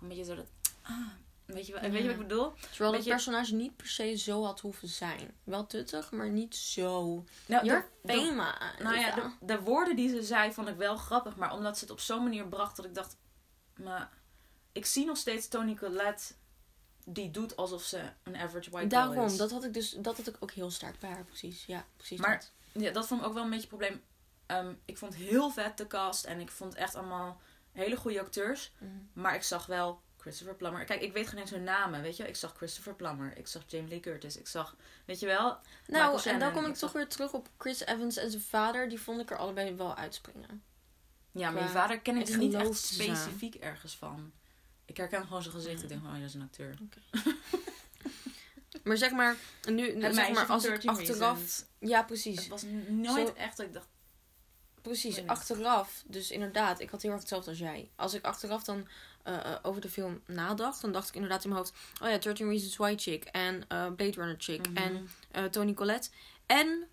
een 0.00 0.08
beetje 0.08 0.24
zo 0.24 0.34
dat... 0.34 0.46
Ah, 0.82 1.06
weet, 1.46 1.66
je, 1.66 1.72
wel- 1.72 1.80
weet 1.90 1.92
je 2.00 2.02
wat 2.02 2.12
ik 2.20 2.28
bedoel? 2.28 2.52
Terwijl 2.52 2.92
het 2.92 2.92
Beetje- 2.92 3.10
personage 3.10 3.54
niet 3.54 3.76
per 3.76 3.86
se 3.86 4.16
zo 4.16 4.44
had 4.44 4.60
hoeven 4.60 4.88
zijn. 4.88 5.34
Wel 5.44 5.66
tuttig, 5.66 6.10
maar 6.10 6.30
niet 6.30 6.56
zo. 6.56 7.24
Nou, 7.46 7.64
de- 7.68 7.84
de- 8.02 8.12
famous. 8.12 8.54
nou 8.78 8.98
ja, 8.98 9.14
de, 9.14 9.30
de 9.40 9.60
woorden 9.60 9.96
die 9.96 10.08
ze 10.08 10.22
zei 10.22 10.52
vond 10.52 10.68
ik 10.68 10.76
wel 10.76 10.96
grappig. 10.96 11.36
Maar 11.36 11.52
omdat 11.52 11.74
ze 11.78 11.84
het 11.84 11.92
op 11.92 12.00
zo'n 12.00 12.22
manier 12.22 12.46
bracht 12.48 12.76
dat 12.76 12.84
ik 12.84 12.94
dacht... 12.94 13.16
Maar 13.76 14.10
ik 14.72 14.86
zie 14.86 15.04
nog 15.06 15.16
steeds 15.16 15.48
Toni 15.48 15.76
Collette 15.76 16.32
die 17.04 17.30
doet 17.30 17.56
alsof 17.56 17.82
ze 17.82 18.00
een 18.22 18.36
average 18.36 18.70
white 18.70 18.96
girl 18.96 19.08
Daarom, 19.08 19.24
is. 19.26 19.36
dat 19.36 19.50
had 19.50 19.64
ik 19.64 19.74
dus 19.74 19.90
dat 19.90 20.16
had 20.16 20.26
ik 20.26 20.36
ook 20.40 20.50
heel 20.50 20.70
sterk 20.70 20.98
bij 20.98 21.10
haar, 21.10 21.24
precies. 21.24 21.64
Ja, 21.66 21.84
precies. 21.96 22.20
Maar- 22.20 22.38
dat. 22.72 22.82
Ja, 22.82 22.90
dat 22.90 23.06
vond 23.06 23.20
ik 23.20 23.26
ook 23.26 23.34
wel 23.34 23.42
een 23.44 23.50
beetje 23.50 23.62
een 23.62 23.68
probleem. 23.78 24.02
Ehm, 24.46 24.74
ik 24.84 24.98
vond 24.98 25.14
heel 25.14 25.50
vet 25.50 25.76
de 25.76 25.86
cast. 25.86 26.24
En 26.24 26.40
ik 26.40 26.50
vond 26.50 26.74
echt 26.74 26.94
allemaal 26.94 27.40
hele 27.72 27.96
goede 27.96 28.20
acteurs. 28.20 28.72
Mhm. 28.78 28.90
Maar 29.12 29.34
ik 29.34 29.42
zag 29.42 29.66
wel 29.66 30.00
Christopher 30.22 30.54
Plummer. 30.54 30.84
Kijk, 30.84 31.00
ik 31.00 31.12
weet 31.12 31.28
geen 31.28 31.38
eens 31.38 31.50
hun 31.50 31.62
namen, 31.64 32.02
weet 32.02 32.16
je. 32.16 32.28
Ik 32.28 32.36
zag 32.36 32.52
Christopher 32.56 32.94
Plummer. 32.94 33.36
Ik 33.36 33.46
zag 33.46 33.62
Jamie 33.66 33.88
Lee 33.88 34.00
Curtis. 34.00 34.36
Ik 34.36 34.46
zag, 34.48 34.76
weet 35.04 35.20
je 35.20 35.26
wel. 35.26 35.58
Nou, 35.86 36.22
en 36.24 36.38
dan 36.38 36.52
kom 36.52 36.62
ik 36.62 36.68
Ik 36.68 36.74
toch 36.74 36.90
zag- 36.90 36.92
weer 36.92 37.08
terug 37.08 37.32
op 37.32 37.48
Chris 37.58 37.80
Evans 37.80 38.16
en 38.16 38.30
zijn 38.30 38.42
vader. 38.42 38.88
Die 38.88 39.00
vond 39.00 39.20
ik 39.20 39.30
er 39.30 39.36
allebei 39.36 39.74
wel 39.74 39.94
uitspringen. 39.96 40.62
Ja, 41.32 41.50
maar 41.50 41.62
je 41.62 41.68
vader 41.68 42.00
ken 42.00 42.16
ik 42.16 42.26
dus 42.26 42.36
niet 42.36 42.54
echt 42.54 42.76
specifiek 42.76 43.54
ergens 43.54 43.96
van. 43.96 44.32
Ik 44.84 44.96
herken 44.96 45.22
gewoon 45.26 45.42
zijn 45.42 45.54
gezicht. 45.54 45.82
Ik 45.82 45.88
denk 45.88 46.00
van, 46.02 46.10
oh, 46.10 46.16
dat 46.18 46.28
is 46.28 46.34
een 46.34 46.42
acteur. 46.42 46.74
Maar 48.84 48.96
zeg 48.96 49.10
maar, 49.10 49.36
nu, 49.68 50.02
Het 50.02 50.14
zeg 50.14 50.32
maar 50.32 50.46
als 50.46 50.64
ik 50.64 50.70
13 50.70 50.90
achteraf... 50.90 51.38
Reasons. 51.38 51.64
Ja, 51.78 52.02
precies. 52.02 52.36
Het 52.38 52.48
was 52.48 52.64
nooit 52.88 53.26
Zo- 53.28 53.34
echt 53.34 53.56
dat 53.56 53.66
ik 53.66 53.72
dacht... 53.72 53.86
Precies, 54.82 55.26
achteraf. 55.26 56.02
Dus 56.06 56.30
inderdaad, 56.30 56.80
ik 56.80 56.90
had 56.90 57.02
heel 57.02 57.10
erg 57.10 57.20
hetzelfde 57.20 57.50
als 57.50 57.58
jij. 57.58 57.90
Als 57.96 58.14
ik 58.14 58.24
achteraf 58.24 58.64
dan 58.64 58.86
eh, 59.22 59.34
eh, 59.52 59.58
over 59.62 59.80
de 59.80 59.88
film 59.90 60.22
nadacht, 60.26 60.80
dan 60.80 60.92
dacht 60.92 61.08
ik 61.08 61.14
inderdaad 61.14 61.44
in 61.44 61.50
mijn 61.50 61.60
hoofd: 61.62 61.74
oh 62.02 62.08
ja, 62.08 62.18
13 62.18 62.48
Reasons 62.48 62.76
Why 62.76 62.94
chick 62.96 63.24
en 63.24 63.64
eh, 63.68 63.86
Blade 63.96 64.10
Runner 64.10 64.34
chick 64.38 64.68
Mhm. 64.68 64.76
en 65.32 65.50
Tony 65.50 65.74
Collette 65.74 66.08
en 66.46 66.88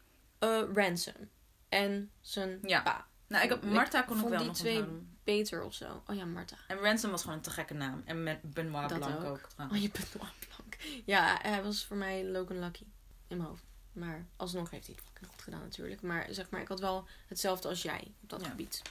Ransom 0.73 1.30
en 1.69 2.12
zijn 2.21 2.60
Ja. 2.62 2.82
pa. 2.82 3.08
Nou, 3.28 3.43
ik, 3.43 3.49
heb- 3.49 3.63
Marta 3.63 4.02
kon 4.02 4.15
ik 4.15 4.19
vond 4.21 4.30
wel 4.30 4.39
die 4.39 4.47
nog 4.47 4.58
twee- 4.58 4.78
onthouden. 4.78 5.17
Beter 5.23 5.63
of 5.63 5.73
zo. 5.73 6.04
Oh 6.08 6.15
ja, 6.15 6.25
Marta. 6.25 6.56
En 6.67 6.78
Ransom 6.78 7.12
was 7.12 7.21
gewoon 7.21 7.36
een 7.36 7.41
te 7.43 7.49
gekke 7.49 7.73
naam. 7.73 8.02
En 8.06 8.23
met 8.23 8.41
Benoit 8.54 8.89
Dat 8.89 8.99
Blanc 8.99 9.23
ook. 9.23 9.25
ook. 9.25 9.47
Oh, 9.71 9.78
je 9.82 9.89
bent 9.99 10.13
wel 10.13 10.28
blank. 10.47 10.78
Ja, 11.06 11.39
hij 11.41 11.63
was 11.63 11.86
voor 11.86 11.97
mij 11.97 12.25
Logan 12.25 12.60
Lucky 12.60 12.84
in 13.28 13.38
mijn 13.38 13.49
hoofd. 13.49 13.63
Maar 13.91 14.25
alsnog 14.36 14.69
heeft 14.69 14.86
hij 14.86 14.95
het 14.95 15.06
fucking 15.08 15.32
goed 15.32 15.41
gedaan 15.41 15.60
natuurlijk. 15.62 16.02
Maar 16.02 16.25
zeg 16.30 16.49
maar, 16.49 16.62
ik 16.62 16.67
had 16.67 16.80
wel 16.80 17.08
hetzelfde 17.28 17.67
als 17.67 17.82
jij 17.82 18.13
op 18.21 18.30
dat 18.30 18.41
Ja. 18.41 18.49
gebied. 18.49 18.82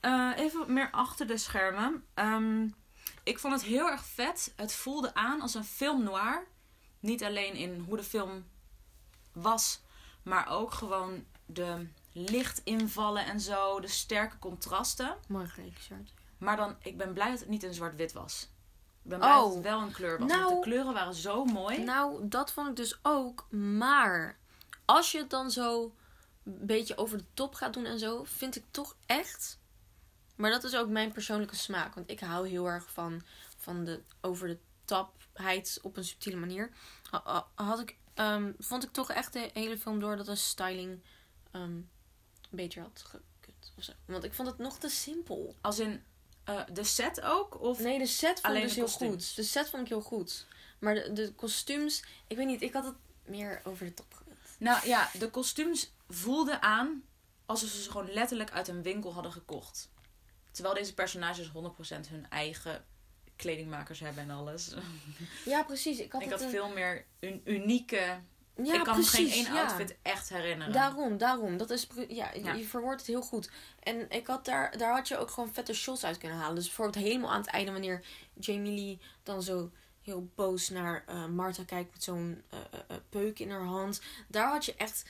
Eh, 0.00 0.30
even 0.36 0.72
meer 0.72 0.90
achter 0.90 1.26
de 1.26 1.36
schermen. 1.36 2.04
Ehm, 2.14 2.68
ik 3.22 3.38
vond 3.38 3.52
het 3.54 3.62
heel 3.62 3.88
erg 3.90 4.04
vet. 4.04 4.52
Het 4.56 4.72
voelde 4.72 5.14
aan 5.14 5.40
als 5.40 5.54
een 5.54 5.64
film 5.64 6.02
noir. 6.02 6.46
Niet 7.00 7.24
alleen 7.24 7.54
in 7.54 7.78
hoe 7.88 7.96
de 7.96 8.02
film 8.04 8.44
was, 9.32 9.80
maar 10.22 10.48
ook 10.48 10.72
gewoon 10.72 11.24
de 11.46 11.86
lichtinvallen 12.12 13.24
en 13.24 13.40
zo, 13.40 13.80
de 13.80 13.88
sterke 13.88 14.38
contrasten. 14.38 15.16
Mooi 15.28 15.46
geregisseerd. 15.46 16.12
Maar 16.38 16.56
dan, 16.56 16.76
ik 16.82 16.96
ben 16.96 17.12
blij 17.12 17.30
dat 17.30 17.40
het 17.40 17.48
niet 17.48 17.62
in 17.62 17.74
zwart-wit 17.74 18.12
was. 18.12 18.48
Ben 19.02 19.18
blij 19.18 19.36
Oh. 19.36 19.54
het 19.54 19.62
wel 19.62 19.80
een 19.80 19.92
kleur 19.92 20.18
was. 20.18 20.28
Nou. 20.28 20.44
want 20.44 20.54
de 20.64 20.70
kleuren 20.70 20.92
waren 20.92 21.14
zo 21.14 21.44
mooi. 21.44 21.78
Nou, 21.84 22.28
dat 22.28 22.52
vond 22.52 22.68
ik 22.68 22.76
dus 22.76 22.98
ook. 23.02 23.46
Maar 23.50 24.38
als 24.84 25.12
je 25.12 25.18
het 25.18 25.30
dan 25.30 25.50
zo 25.50 25.94
een 26.44 26.66
beetje 26.66 26.96
over 26.96 27.18
de 27.18 27.24
top 27.34 27.54
gaat 27.54 27.72
doen 27.74 27.84
en 27.86 27.98
zo, 27.98 28.24
vind 28.24 28.56
ik 28.56 28.64
toch 28.70 28.96
echt. 29.06 29.58
Maar 30.36 30.50
dat 30.50 30.64
is 30.64 30.76
ook 30.76 30.88
mijn 30.88 31.12
persoonlijke 31.12 31.56
smaak. 31.56 31.94
Want 31.94 32.10
ik 32.10 32.20
hou 32.20 32.48
heel 32.48 32.66
erg 32.66 32.90
van, 32.92 33.22
van 33.56 33.84
de 33.84 34.02
over 34.20 34.48
de 34.48 34.58
topheid 34.84 35.78
op 35.82 35.96
een 35.96 36.04
subtiele 36.04 36.38
manier. 36.38 36.70
Ha- 37.10 37.22
ha- 37.24 37.46
Had 37.64 37.80
ik, 37.80 37.96
ehm, 38.14 38.52
vond 38.58 38.82
ik 38.84 38.92
toch 38.92 39.10
echt 39.10 39.32
de 39.32 39.50
hele 39.52 39.78
film 39.78 40.00
door 40.00 40.16
dat 40.16 40.26
de 40.26 40.34
styling 40.34 41.02
ehm, 41.50 41.80
beter 42.50 42.82
had 42.82 43.02
gekund. 43.06 43.72
Of 43.78 43.84
zo. 43.84 43.92
Want 44.04 44.24
ik 44.24 44.34
vond 44.34 44.48
het 44.48 44.58
nog 44.58 44.78
te 44.78 44.88
simpel. 44.88 45.56
Als 45.60 45.78
in 45.78 46.02
eh, 46.58 46.74
de 46.74 46.84
set 46.84 47.20
ook? 47.20 47.60
Of 47.60 47.78
Nee, 47.78 47.98
de 47.98 48.06
set 48.06 48.40
vond 48.40 48.56
ik 48.56 48.62
dus 48.62 48.74
heel 48.74 48.88
goed. 48.88 49.36
De 49.36 49.42
set 49.42 49.68
vond 49.70 49.82
ik 49.82 49.88
heel 49.88 50.00
goed. 50.00 50.46
Maar 50.78 50.94
de, 50.94 51.12
de 51.12 51.32
kostuums, 51.32 52.04
ik 52.26 52.36
weet 52.36 52.46
niet, 52.46 52.62
ik 52.62 52.72
had 52.72 52.84
het 52.84 52.94
meer 53.24 53.60
over 53.64 53.86
de 53.86 53.94
top. 53.94 54.22
Nou 54.58 54.86
ja, 54.86 55.10
de 55.18 55.30
kostuums 55.30 55.92
voelden 56.08 56.62
aan 56.62 57.02
alsof 57.46 57.68
ze 57.68 57.82
ze 57.82 57.90
gewoon 57.90 58.12
letterlijk 58.12 58.50
uit 58.50 58.68
een 58.68 58.82
winkel 58.82 59.12
hadden 59.12 59.32
gekocht. 59.32 59.90
Terwijl 60.50 60.74
deze 60.74 60.94
personages 60.94 61.48
100% 61.48 61.52
hun 62.08 62.26
eigen 62.30 62.84
kledingmakers 63.36 64.00
hebben 64.00 64.22
en 64.22 64.30
alles. 64.30 64.74
Ja, 65.44 65.62
precies. 65.62 65.98
Ik 65.98 66.12
had, 66.12 66.22
Ik 66.22 66.30
had 66.30 66.40
een- 66.40 66.50
veel 66.50 66.68
meer 66.68 67.06
een 67.20 67.40
unieke... 67.44 68.20
Ja, 68.64 68.74
ik 68.74 68.84
kan 68.84 68.96
me 68.98 69.02
geen 69.04 69.30
één 69.30 69.44
ja. 69.52 69.60
outfit 69.62 69.96
echt 70.02 70.28
herinneren. 70.28 70.72
Daarom, 70.72 71.18
daarom. 71.18 71.56
Dat 71.56 71.70
is, 71.70 71.86
ja, 72.08 72.30
Ja. 72.34 72.52
je 72.52 72.64
verwoordt 72.64 73.00
het 73.00 73.10
heel 73.10 73.22
goed. 73.22 73.50
En 73.82 74.10
ik 74.10 74.26
had 74.26 74.44
daar, 74.44 74.78
daar 74.78 74.94
had 74.94 75.08
je 75.08 75.16
ook 75.18 75.30
gewoon 75.30 75.52
vette 75.52 75.72
shots 75.74 76.04
uit 76.04 76.18
kunnen 76.18 76.38
halen. 76.38 76.54
Dus 76.54 76.66
bijvoorbeeld 76.66 77.04
helemaal 77.04 77.30
aan 77.30 77.40
het 77.40 77.50
einde, 77.50 77.72
wanneer 77.72 78.04
Jamie 78.38 78.74
Lee 78.74 78.98
dan 79.22 79.42
zo 79.42 79.70
heel 80.02 80.28
boos 80.34 80.68
naar 80.68 81.04
eh 81.06 81.26
Martha 81.26 81.64
kijkt 81.64 81.92
met 81.92 82.02
zo'n 82.04 82.42
eh, 82.50 82.58
eh, 82.88 82.96
peuk 83.08 83.38
in 83.38 83.50
haar 83.50 83.64
hand. 83.64 84.00
Daar 84.28 84.48
had 84.48 84.64
je 84.64 84.74
echt 84.74 85.04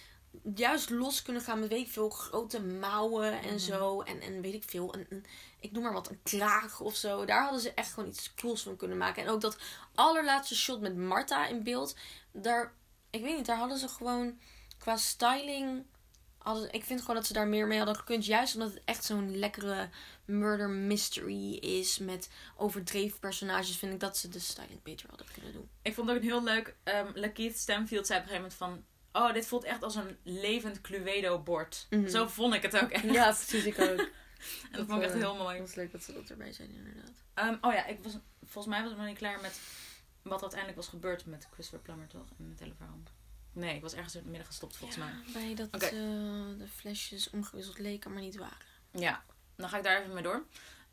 juist 0.54 0.90
los 0.90 1.22
kunnen 1.22 1.42
gaan 1.42 1.60
met 1.60 1.68
weet 1.68 1.86
ik 1.86 1.92
veel 1.92 2.10
grote 2.10 2.62
mouwen 2.62 3.32
en 3.42 3.48
Mhm. 3.48 3.58
zo. 3.58 4.00
En, 4.00 4.20
en 4.20 4.40
weet 4.40 4.54
ik 4.54 4.62
veel, 4.66 4.94
een, 4.94 5.06
een, 5.08 5.24
ik 5.60 5.72
noem 5.72 5.82
maar 5.82 5.92
wat, 5.92 6.08
een 6.10 6.20
kraag 6.22 6.80
of 6.80 6.94
zo. 6.94 7.24
Daar 7.24 7.42
hadden 7.42 7.60
ze 7.60 7.72
echt 7.74 7.92
gewoon 7.92 8.08
iets 8.08 8.34
cools 8.34 8.62
van 8.62 8.76
kunnen 8.76 8.96
maken. 8.98 9.22
En 9.22 9.28
ook 9.28 9.40
dat 9.40 9.56
allerlaatste 9.94 10.56
shot 10.56 10.80
met 10.80 10.96
Martha 10.96 11.46
in 11.46 11.62
beeld. 11.62 11.96
Daar, 12.32 12.72
ik 13.10 13.22
weet 13.22 13.36
niet, 13.36 13.46
daar 13.46 13.56
hadden 13.56 13.78
ze 13.78 13.88
gewoon 13.88 14.38
qua 14.78 14.96
styling. 14.96 15.84
Hadden, 16.38 16.72
ik 16.72 16.84
vind 16.84 17.00
gewoon 17.00 17.16
dat 17.16 17.26
ze 17.26 17.32
daar 17.32 17.48
meer 17.48 17.66
mee 17.66 17.78
hadden 17.78 17.96
gekund. 17.96 18.26
Juist 18.26 18.54
omdat 18.54 18.70
het 18.70 18.82
echt 18.84 19.04
zo'n 19.04 19.38
lekkere 19.38 19.88
murder 20.24 20.68
mystery 20.68 21.54
is. 21.54 21.98
Met 21.98 22.30
overdreven 22.56 23.18
personages. 23.18 23.76
Vind 23.76 23.92
ik 23.92 24.00
dat 24.00 24.16
ze 24.16 24.28
de 24.28 24.38
styling 24.38 24.82
beter 24.82 25.08
hadden 25.08 25.26
kunnen 25.32 25.52
doen. 25.52 25.68
Ik 25.82 25.94
vond 25.94 26.10
ook 26.10 26.22
heel 26.22 26.42
leuk. 26.42 26.74
Um, 26.84 27.10
Lakeith 27.14 27.58
Stanfield 27.58 28.06
zei 28.06 28.18
op 28.18 28.24
een 28.24 28.30
gegeven 28.30 28.56
moment 28.58 28.84
van... 29.12 29.22
Oh, 29.22 29.32
dit 29.32 29.46
voelt 29.46 29.64
echt 29.64 29.82
als 29.82 29.94
een 29.94 30.16
levend 30.22 30.80
Cluedo-bord. 30.80 31.86
Mhm. 31.90 32.08
Zo 32.08 32.26
vond 32.26 32.54
ik 32.54 32.62
het 32.62 32.82
ook 32.82 32.90
echt. 32.90 33.04
Ja, 33.04 33.24
precies. 33.24 33.64
Ik 33.64 33.80
ook. 33.80 33.88
en 34.70 34.78
dat 34.78 34.86
vond 34.86 34.98
ik 34.98 35.02
echt 35.02 35.14
eh, 35.14 35.20
heel 35.20 35.36
mooi. 35.36 35.56
Het 35.56 35.66
was 35.66 35.74
leuk 35.74 35.92
dat 35.92 36.02
ze 36.02 36.12
dat 36.12 36.30
erbij 36.30 36.52
zijn, 36.52 36.74
inderdaad. 36.74 37.22
Ehm, 37.34 37.56
oh 37.60 37.72
ja, 37.72 37.86
ik 37.86 37.98
was, 38.02 38.12
volgens 38.42 38.74
mij 38.74 38.82
was 38.82 38.92
ik 38.92 38.96
nog 38.96 39.06
niet 39.06 39.18
klaar 39.18 39.40
met 39.40 39.60
wat 40.22 40.40
uiteindelijk 40.40 40.80
was 40.80 40.88
gebeurd 40.88 41.26
met 41.26 41.48
Christopher 41.52 41.80
Plummer, 41.84 42.06
toch? 42.08 42.26
In 42.38 42.50
het 42.50 42.58
hele 42.60 42.74
verhaal. 42.74 42.98
Nee, 43.52 43.74
ik 43.76 43.82
was 43.82 43.94
ergens 43.94 44.14
in 44.14 44.20
het 44.20 44.28
midden 44.28 44.46
gestopt, 44.46 44.76
volgens 44.76 44.98
mij. 44.98 45.08
Ja, 45.08 45.32
bij 45.32 45.54
dat 45.54 45.68
eh, 45.82 45.90
de 46.58 46.66
flesjes 46.74 47.30
omgewisseld 47.30 47.78
leken, 47.78 48.12
maar 48.12 48.22
niet 48.22 48.36
waren. 48.36 48.66
Ja, 48.90 49.24
dan 49.56 49.68
ga 49.68 49.76
ik 49.76 49.82
daar 49.84 50.00
even 50.00 50.14
mee 50.14 50.22
door. 50.22 50.44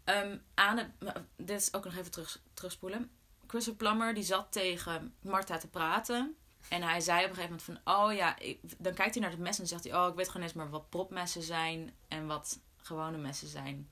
Ehm, 0.03 0.37
aan 0.53 0.77
het, 0.77 0.89
dit 1.35 1.61
is 1.61 1.73
ook 1.73 1.83
nog 1.83 1.95
even 1.95 2.11
terug, 2.11 2.41
terugspoelen. 2.53 3.11
Christopher 3.47 3.85
Plummer 3.87 4.13
die 4.13 4.23
zat 4.23 4.51
tegen 4.51 5.13
Martha 5.21 5.57
te 5.57 5.67
praten. 5.67 6.35
En 6.69 6.81
hij 6.83 6.99
zei 6.99 7.23
op 7.23 7.29
een 7.29 7.35
gegeven 7.35 7.57
moment 7.65 7.83
van... 7.85 7.95
Oh 8.03 8.13
ja, 8.13 8.39
ik- 8.39 8.59
dan 8.77 8.93
kijkt 8.93 9.13
hij 9.13 9.21
naar 9.23 9.31
het 9.31 9.39
mes 9.39 9.59
en 9.59 9.67
zegt 9.67 9.83
hij... 9.83 9.95
Oh, 9.95 10.07
ik 10.09 10.15
weet 10.15 10.27
gewoon 10.29 10.43
eens 10.43 10.53
maar 10.55 10.69
wat 10.69 10.89
propmessen 10.89 11.41
zijn 11.43 11.95
en 12.07 12.27
wat 12.27 12.59
gewone 12.77 13.17
messen 13.17 13.47
zijn. 13.47 13.89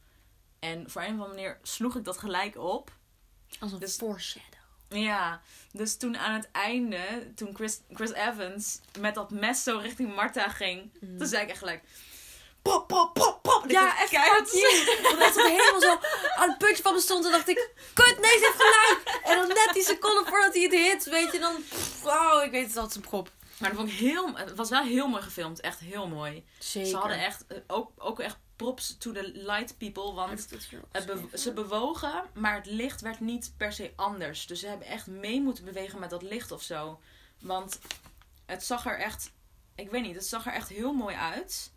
En 0.60 0.90
voor 0.90 1.02
een 1.02 1.08
of 1.08 1.14
andere 1.14 1.30
manier 1.30 1.60
sloeg 1.62 1.96
ik 1.96 2.04
dat 2.04 2.18
gelijk 2.18 2.58
op. 2.58 2.98
Als 3.60 3.72
een 3.72 3.80
Dus-. 3.80 3.96
Ja, 4.90 5.42
dus 5.72 5.98
toen 5.98 6.18
aan 6.18 6.34
het 6.34 6.50
einde, 6.52 7.32
toen 7.36 7.56
Chris, 7.56 7.80
Chris 7.94 8.12
Evans 8.14 8.80
met 9.00 9.16
dat 9.16 9.32
mes 9.32 9.64
zo 9.64 9.78
richting 9.78 10.16
Martha 10.16 10.50
ging, 10.50 10.92
Mm. 11.00 11.18
toen 11.18 11.28
zei 11.28 11.44
ik 11.44 11.50
echt 11.50 11.60
gelijk... 11.60 11.84
Pop, 12.62 12.88
pop, 12.88 13.14
pop, 13.14 13.40
pop. 13.42 13.64
Ik 13.66 13.72
Ja, 13.72 14.00
echt 14.00 14.10
keihard. 14.10 14.52
Want 15.04 15.20
echt 15.20 15.36
dat 15.36 15.48
helemaal 15.48 15.82
zo 15.82 16.00
aan 16.36 16.50
het 16.50 16.58
puntje 16.58 16.84
van 16.84 16.94
me 16.94 17.00
stond. 17.00 17.26
En 17.26 17.32
dacht 17.32 17.48
ik, 17.48 17.70
kut, 17.94 18.20
nee, 18.22 18.32
ze 18.38 18.46
heeft 18.46 18.64
gelijk. 18.64 19.20
En 19.24 19.36
dan 19.38 19.48
net 19.48 19.70
die 19.74 19.84
seconde 19.84 20.24
voordat 20.30 20.54
hij 20.54 20.64
het 20.64 20.72
hit, 20.72 21.04
weet 21.06 21.32
je, 21.32 21.40
dan... 21.40 21.64
Wauw, 22.04 22.42
ik 22.42 22.52
weet 22.52 22.68
het 22.68 22.78
als 22.78 22.96
een 22.96 23.02
prop. 23.02 23.30
Maar 23.60 23.70
dat 23.70 23.80
vond 23.80 23.92
ik 23.92 23.98
heel, 23.98 24.36
het 24.36 24.56
was 24.56 24.70
wel 24.70 24.84
heel 24.84 25.08
mooi 25.08 25.24
gefilmd, 25.24 25.60
echt 25.60 25.80
heel 25.80 26.08
mooi. 26.08 26.46
Zeker. 26.60 26.90
Ze 26.90 26.96
hadden 26.98 27.20
echt, 27.20 27.46
eh, 27.48 27.58
ook, 27.68 27.92
ook 27.98 28.20
echt 28.20 28.38
props 28.56 28.98
to 28.98 29.12
the 29.12 29.32
light 29.34 29.78
people, 29.78 30.14
want 30.14 30.48
be- 31.06 31.38
ze 31.38 31.54
bewogen, 31.54 32.24
maar 32.34 32.56
het 32.56 32.66
licht 32.66 33.02
werd 33.02 33.20
niet 33.20 33.54
per 33.58 33.74
se 33.74 33.94
anders. 33.96 34.48
Dus 34.48 34.60
ze 34.60 34.68
hebben 34.68 34.88
echt 34.88 35.08
mee 35.08 35.42
moeten 35.42 35.66
bewegen 35.66 36.00
met 36.00 36.10
dat 36.10 36.22
licht 36.22 36.52
of 36.52 36.62
zo. 36.64 37.00
Want 37.42 37.80
het 38.46 38.64
zag 38.64 38.86
er 38.86 39.00
echt, 39.00 39.32
ik 39.76 39.90
weet 39.92 40.02
niet, 40.02 40.16
het 40.16 40.26
zag 40.26 40.46
er 40.46 40.54
echt 40.54 40.70
heel 40.70 40.94
mooi 40.94 41.16
uit. 41.16 41.72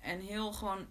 En 0.00 0.20
heel 0.20 0.52
gewoon, 0.52 0.86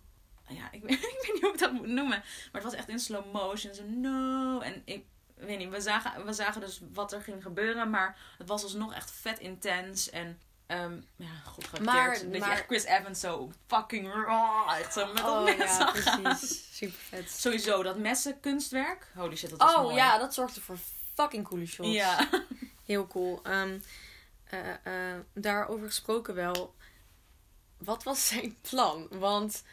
ja, 0.47 0.71
ik 0.71 0.81
weet, 0.85 0.91
ik 0.91 1.01
weet 1.21 1.33
niet 1.33 1.41
hoe 1.41 1.53
ik 1.53 1.59
dat 1.59 1.71
moet 1.71 1.87
noemen. 1.87 2.17
Maar 2.19 2.61
het 2.61 2.63
was 2.63 2.73
echt 2.73 2.89
in 2.89 2.99
slow 2.99 3.31
motion, 3.33 3.73
zo 3.73 3.83
no. 3.83 4.59
En 4.59 4.81
ik 4.85 5.05
weet 5.35 5.57
niet, 5.57 5.69
we 5.69 5.81
zagen, 5.81 6.25
we 6.25 6.33
zagen 6.33 6.61
dus 6.61 6.81
wat 6.93 7.13
er 7.13 7.21
ging 7.21 7.41
gebeuren, 7.43 7.89
maar 7.89 8.17
het 8.37 8.47
was 8.47 8.63
alsnog 8.63 8.93
echt 8.93 9.11
vet 9.11 9.39
intens. 9.39 10.09
En 10.09 10.39
ehm, 10.71 10.99
ja, 11.15 11.27
geacteerd. 11.45 11.83
Maar- 11.83 12.09
dat 12.13 12.33
je 12.33 12.39
maar- 12.39 12.51
echt 12.51 12.65
Chris 12.65 12.83
Evans 12.83 13.19
zo 13.19 13.51
fucking 13.67 14.13
raw, 14.13 14.69
echt 14.69 14.93
zo 14.93 15.05
met 15.05 15.17
dat 15.17 15.25
Oh 15.25 15.43
mes 15.43 15.77
ja, 15.77 15.91
precies. 15.91 16.67
Super 16.77 16.99
vet. 16.99 17.31
Sowieso, 17.31 17.83
dat 17.83 17.97
messen 17.97 18.39
kunstwerk. 18.39 19.11
Holy 19.15 19.35
shit, 19.35 19.49
dat 19.49 19.59
was 19.61 19.75
Oh 19.75 19.81
mooi. 19.81 19.95
ja, 19.95 20.17
dat 20.17 20.33
zorgde 20.33 20.61
voor 20.61 20.77
fucking 21.15 21.47
coole 21.47 21.65
shots. 21.65 21.89
Ja. 21.89 22.29
Heel 22.85 23.07
cool. 23.07 23.39
Ehm, 23.43 23.79
eh, 24.43 25.11
eh, 25.13 25.19
daarover 25.33 25.87
gesproken 25.87 26.35
wel. 26.35 26.75
Wat 27.77 28.03
was 28.03 28.27
zijn 28.27 28.57
plan? 28.61 29.07
Want 29.09 29.63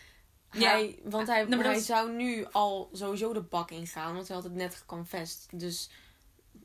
Ja. 0.52 0.70
hij, 0.70 0.98
want 1.04 1.26
hij, 1.28 1.44
Nou, 1.44 1.62
hij 1.62 1.76
is- 1.76 1.86
zou 1.86 2.12
nu 2.12 2.46
al 2.52 2.90
sowieso 2.92 3.32
de 3.32 3.40
bak 3.42 3.70
ingaan. 3.70 4.14
Want 4.14 4.26
hij 4.26 4.36
had 4.36 4.44
het 4.44 4.54
net 4.54 4.74
geconfessed. 4.74 5.46
Dus 5.52 5.90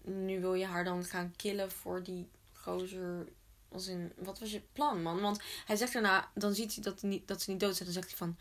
nu 0.01 0.39
wil 0.41 0.53
je 0.53 0.65
haar 0.65 0.83
dan 0.83 1.03
gaan 1.03 1.33
killen 1.35 1.71
voor 1.71 2.03
die 2.03 2.29
gozer. 2.53 3.27
Als 3.73 3.87
in, 3.87 4.13
wat 4.17 4.39
was 4.39 4.51
je 4.51 4.61
plan, 4.73 5.01
man? 5.01 5.21
Want 5.21 5.41
hij 5.65 5.75
zegt 5.75 5.93
daarna, 5.93 6.31
dan 6.33 6.53
ziet 6.53 6.73
hij 6.73 6.83
dat, 6.83 7.01
niet, 7.01 7.27
dat 7.27 7.41
ze 7.41 7.51
niet 7.51 7.59
dood 7.59 7.75
zijn. 7.75 7.93
Dan 7.93 8.03
zegt 8.03 8.07
hij 8.07 8.17
van, 8.17 8.37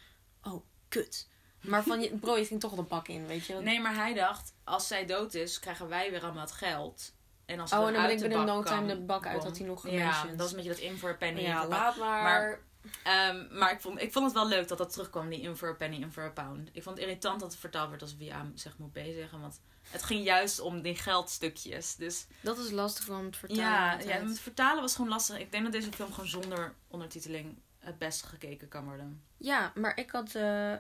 oh, 0.53 0.63
kut. 0.89 1.29
Maar 1.61 1.83
van, 1.83 2.01
je, 2.01 2.17
bro, 2.17 2.37
je 2.37 2.45
ging 2.45 2.61
toch 2.61 2.75
de 2.75 2.83
bak 2.83 3.09
in, 3.09 3.27
weet 3.27 3.47
je? 3.47 3.55
Nee, 3.55 3.81
maar 3.81 3.95
hij 3.95 4.15
dacht, 4.15 4.53
als 4.65 4.87
zij 4.87 5.07
dood 5.07 5.35
is, 5.35 5.59
krijgen 5.59 5.89
wij 5.89 6.11
weer 6.11 6.23
allemaal 6.23 6.43
het 6.43 6.53
geld. 6.53 7.13
En 7.47 7.61
als 7.61 7.73
Oh, 7.73 7.87
en 7.87 7.93
dan 7.93 8.03
ben 8.03 8.11
ik 8.11 8.19
de 8.19 8.29
binnen 8.29 8.47
no 8.47 8.63
time 8.63 8.87
de 8.87 9.01
bak 9.01 9.27
uit, 9.27 9.43
had 9.43 9.57
hij 9.59 9.67
nog 9.67 9.89
Ja, 9.91 10.25
dat 10.25 10.47
is 10.47 10.51
een 10.51 10.57
beetje 10.57 10.71
dat 10.73 10.81
in 10.81 10.99
voor 10.99 11.17
penny. 11.17 11.41
ja, 11.41 11.67
laat 11.67 11.97
maar. 11.97 12.23
Maar- 12.23 12.61
Ehm, 13.03 13.59
maar 13.59 13.73
ik 13.73 13.81
vond, 13.81 14.01
ik 14.01 14.13
vond 14.13 14.25
het 14.25 14.35
wel 14.35 14.49
leuk 14.49 14.69
dat 14.69 14.79
dat 14.79 14.93
terugkwam, 14.93 15.29
die 15.29 15.41
in 15.41 15.57
for 15.57 15.69
a 15.69 15.75
penny, 15.75 15.97
in 15.97 16.13
for 16.13 16.23
a 16.23 16.31
pound. 16.31 16.69
Ik 16.73 16.83
vond 16.83 16.97
het 16.97 17.07
irritant 17.07 17.41
dat 17.41 17.51
het 17.51 17.61
vertaald 17.61 17.91
werd 17.91 18.03
als 18.03 18.15
via 18.19 18.51
zeg 18.55 18.79
moet 18.79 18.91
zeggen. 18.95 19.41
Want 19.41 19.61
het 19.91 20.03
ging 20.03 20.25
juist 20.25 20.61
om 20.61 20.83
die 20.83 20.97
geldstukjes. 20.97 21.95
Dus 21.97 22.27
Dat 22.41 22.59
is 22.59 22.71
lastig 22.71 23.09
om 23.09 23.31
te 23.31 23.39
vertalen. 23.39 23.65
ja, 23.65 23.99
ja, 24.01 24.27
het 24.27 24.41
vertalen 24.41 24.83
was 24.83 24.95
gewoon 24.95 25.11
lastig. 25.11 25.39
Ik 25.39 25.53
denk 25.53 25.65
dat 25.65 25.73
deze 25.73 25.93
film 25.93 26.13
gewoon 26.13 26.29
zonder 26.29 26.75
ondertiteling 26.89 27.59
het 27.85 27.99
best 27.99 28.23
gekeken 28.23 28.69
kan 28.69 28.85
worden. 28.85 29.23
Ja, 29.37 29.73
maar 29.75 29.99
ik 29.99 30.11
had. 30.11 30.35
eh, 30.35 30.75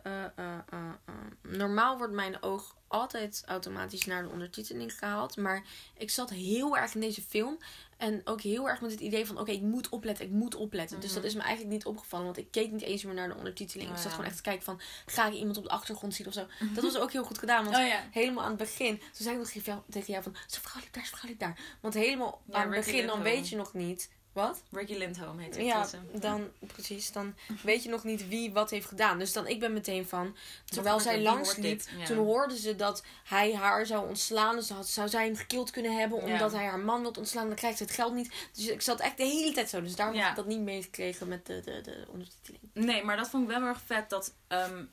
normaal 1.42 1.98
wordt 1.98 2.12
mijn 2.12 2.42
oog 2.42 2.76
altijd 2.88 3.42
automatisch 3.46 4.04
naar 4.04 4.22
de 4.22 4.28
ondertiteling 4.28 4.98
gehaald. 4.98 5.36
Maar 5.36 5.62
ik 5.98 6.10
zat 6.10 6.30
heel 6.30 6.76
erg 6.76 6.94
in 6.94 7.00
deze 7.00 7.22
film. 7.22 7.58
En 7.96 8.20
ook 8.24 8.40
heel 8.40 8.68
erg 8.68 8.80
met 8.80 8.90
het 8.90 9.00
idee 9.00 9.26
van: 9.26 9.38
oké, 9.38 9.50
ik 9.50 9.60
moet 9.60 9.88
opletten, 9.88 10.24
ik 10.24 10.30
moet 10.30 10.54
opletten. 10.54 11.00
Dus 11.00 11.10
Mhm. 11.10 11.20
dat 11.20 11.24
is 11.30 11.34
me 11.34 11.40
eigenlijk 11.40 11.72
niet 11.72 11.84
opgevallen. 11.86 12.24
Want 12.24 12.38
ik 12.38 12.50
keek 12.50 12.70
niet 12.70 12.82
eens 12.82 13.02
meer 13.04 13.14
naar 13.14 13.28
de 13.28 13.34
ondertiteling. 13.36 13.88
Oh, 13.90 13.94
ik 13.96 14.00
zat 14.00 14.10
ja. 14.10 14.14
gewoon 14.16 14.26
echt 14.30 14.36
te 14.36 14.42
kijken 14.42 14.64
van: 14.64 14.80
ga 15.06 15.26
ik 15.26 15.34
iemand 15.34 15.56
op 15.56 15.62
de 15.64 15.70
achtergrond 15.70 16.14
zien 16.14 16.26
of 16.26 16.32
zo? 16.32 16.46
Dat 16.74 16.82
was 16.84 16.98
ook 16.98 17.12
heel 17.12 17.24
goed 17.24 17.38
gedaan. 17.38 17.64
Want 17.64 17.76
Oh 17.76 17.86
ja. 17.86 18.00
helemaal 18.10 18.42
aan 18.44 18.48
het 18.50 18.58
begin. 18.58 18.98
Toen 18.98 19.08
zei 19.12 19.30
ik 19.34 19.40
nog 19.40 19.48
tegen 19.88 20.12
jou- 20.12 20.22
van, 20.22 20.36
zo 20.46 20.58
vrouwelijk 20.60 20.94
daar, 20.94 21.04
zo 21.06 21.16
vrouwelijk 21.16 21.40
daar. 21.40 21.58
Want 21.80 21.94
helemaal 21.94 22.42
Ja, 22.46 22.54
aan 22.54 22.72
het 22.72 22.84
begin, 22.84 23.06
dan 23.06 23.22
weet 23.22 23.48
je 23.48 23.56
nog 23.56 23.72
niet. 23.74 24.10
Wat? 24.32 24.62
Ricky 24.70 24.94
Lindholm 24.94 25.38
heet 25.38 25.56
het. 25.56 25.64
Ja, 25.64 25.86
dan, 26.12 26.48
precies. 26.66 27.12
Dan 27.12 27.34
weet 27.62 27.82
je 27.82 27.88
nog 27.88 28.04
niet 28.04 28.28
wie 28.28 28.52
wat 28.52 28.70
heeft 28.70 28.86
gedaan. 28.86 29.18
Dus 29.18 29.32
dan, 29.32 29.46
ik 29.46 29.60
ben 29.60 29.72
meteen 29.72 30.06
van, 30.06 30.36
terwijl 30.64 30.94
er? 30.94 31.00
zij 31.00 31.20
langs 31.22 31.56
liep? 31.56 31.82
Ja. 31.98 32.04
toen 32.04 32.16
hoorden 32.16 32.56
ze 32.56 32.76
dat 32.76 33.02
hij 33.24 33.54
haar 33.54 33.86
zou 33.86 34.08
ontslaan. 34.08 34.56
Dus 34.56 34.68
had, 34.70 34.88
zou 34.88 35.08
zij 35.08 35.24
hem 35.24 35.36
gekild 35.36 35.70
kunnen 35.70 35.96
hebben, 35.98 36.26
Ja. 36.26 36.32
omdat 36.32 36.52
hij 36.52 36.64
haar 36.64 36.78
man 36.78 37.00
wil 37.02 37.10
ontslaan. 37.18 37.46
Dan 37.46 37.56
krijgt 37.56 37.76
ze 37.78 37.84
het 37.84 37.92
geld 37.92 38.14
niet. 38.14 38.32
Dus 38.52 38.66
ik 38.68 38.82
zat 38.82 39.00
echt 39.00 39.16
de 39.16 39.24
hele 39.24 39.52
tijd 39.52 39.68
zo. 39.68 39.82
Dus 39.82 39.96
daarom 39.96 40.16
Ja. 40.16 40.20
heb 40.22 40.30
ik 40.30 40.36
dat 40.36 40.46
niet 40.46 40.60
meegekregen 40.60 41.28
met 41.28 41.46
de, 41.46 41.60
de, 41.64 41.80
de 41.80 42.04
ondertiteling. 42.08 42.62
Nee, 42.72 43.04
maar 43.04 43.16
dat 43.16 43.28
vond 43.28 43.42
ik 43.42 43.48
wel 43.48 43.58
heel 43.58 43.68
erg 43.68 43.80
vet 43.86 44.10
dat 44.10 44.34
ehm, 44.48 44.84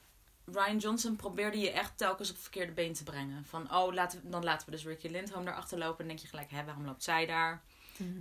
Ryan 0.45 0.77
Johnson 0.77 1.15
probeerde 1.15 1.59
je 1.59 1.71
echt 1.71 1.97
telkens 1.97 2.27
op 2.29 2.33
het 2.35 2.43
verkeerde 2.43 2.71
been 2.71 2.93
te 2.93 3.03
brengen. 3.03 3.45
Van, 3.45 3.73
oh, 3.75 3.93
laten 3.93 4.21
dan 4.31 4.43
laten 4.43 4.65
we 4.65 4.71
dus 4.71 4.85
Ricky 4.85 5.07
Lindholm 5.07 5.45
daarachter 5.45 5.77
lopen. 5.77 5.99
En 5.99 6.07
dan 6.07 6.07
denk 6.07 6.19
je 6.19 6.27
gelijk, 6.27 6.51
hè, 6.51 6.63
waarom 6.65 6.85
loopt 6.85 7.03
zij 7.03 7.25
daar? 7.25 7.61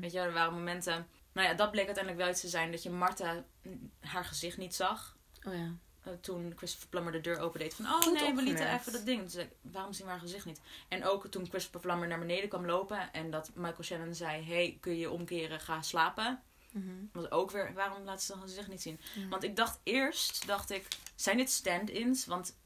Weet 0.01 0.13
je, 0.13 0.19
er 0.19 0.33
waren 0.33 0.55
momenten... 0.55 1.07
Nou 1.33 1.49
ja, 1.49 1.55
dat 1.55 1.71
bleek 1.71 1.87
uiteindelijk 1.87 2.25
wel 2.25 2.33
iets 2.33 2.41
te 2.41 2.49
zijn 2.49 2.71
dat 2.71 2.83
je 2.83 2.91
Martha 2.91 3.45
mm, 3.63 3.91
haar 4.01 4.25
gezicht 4.25 4.57
niet 4.57 4.75
zag. 4.75 5.17
Oh 5.47 5.55
ja. 5.55 5.75
Eh, 6.03 6.13
toen 6.21 6.53
Christopher 6.57 6.89
Plummer 6.89 7.13
de 7.13 7.21
deur 7.21 7.39
opendeed 7.39 7.75
van... 7.75 7.85
Oh 7.85 8.01
Goed 8.01 8.13
nee, 8.13 8.35
we 8.35 8.43
lieten 8.43 8.75
even 8.75 8.93
dat 8.93 9.07
ding. 9.07 9.21
Toen 9.21 9.31
zei 9.31 9.47
ik, 9.47 9.53
waarom 9.73 9.93
zien 9.93 10.05
we 10.05 10.11
haar 10.13 10.21
gezicht 10.21 10.45
niet? 10.45 10.61
En 10.89 11.05
ook 11.05 11.27
toen 11.27 11.47
Christopher 11.49 11.81
Plummer 11.81 12.09
naar 12.09 12.19
beneden 12.19 12.49
kwam 12.49 12.67
lopen... 12.67 13.13
en 13.13 13.31
dat 13.31 13.51
Michael 13.55 13.83
Shannon 13.83 14.15
zei... 14.15 14.45
hey, 14.45 14.79
kun 14.81 14.97
je 14.97 15.11
omkeren, 15.11 15.61
ga 15.61 15.83
slapen? 15.83 16.43
Mhm. 16.71 16.95
Was 17.13 17.31
ook 17.31 17.51
weer, 17.51 17.73
waarom 17.75 18.05
laat 18.05 18.23
ze 18.23 18.33
haar 18.33 18.43
gezicht 18.43 18.69
niet 18.69 18.83
zien? 18.83 19.01
Want 19.31 19.43
ik 19.43 19.57
dacht 19.57 19.79
eerst, 19.83 20.47
dacht 20.47 20.71
ik, 20.71 20.87
zijn 21.15 21.37
dit 21.37 21.51
stand-ins? 21.51 22.27
Want 22.27 22.57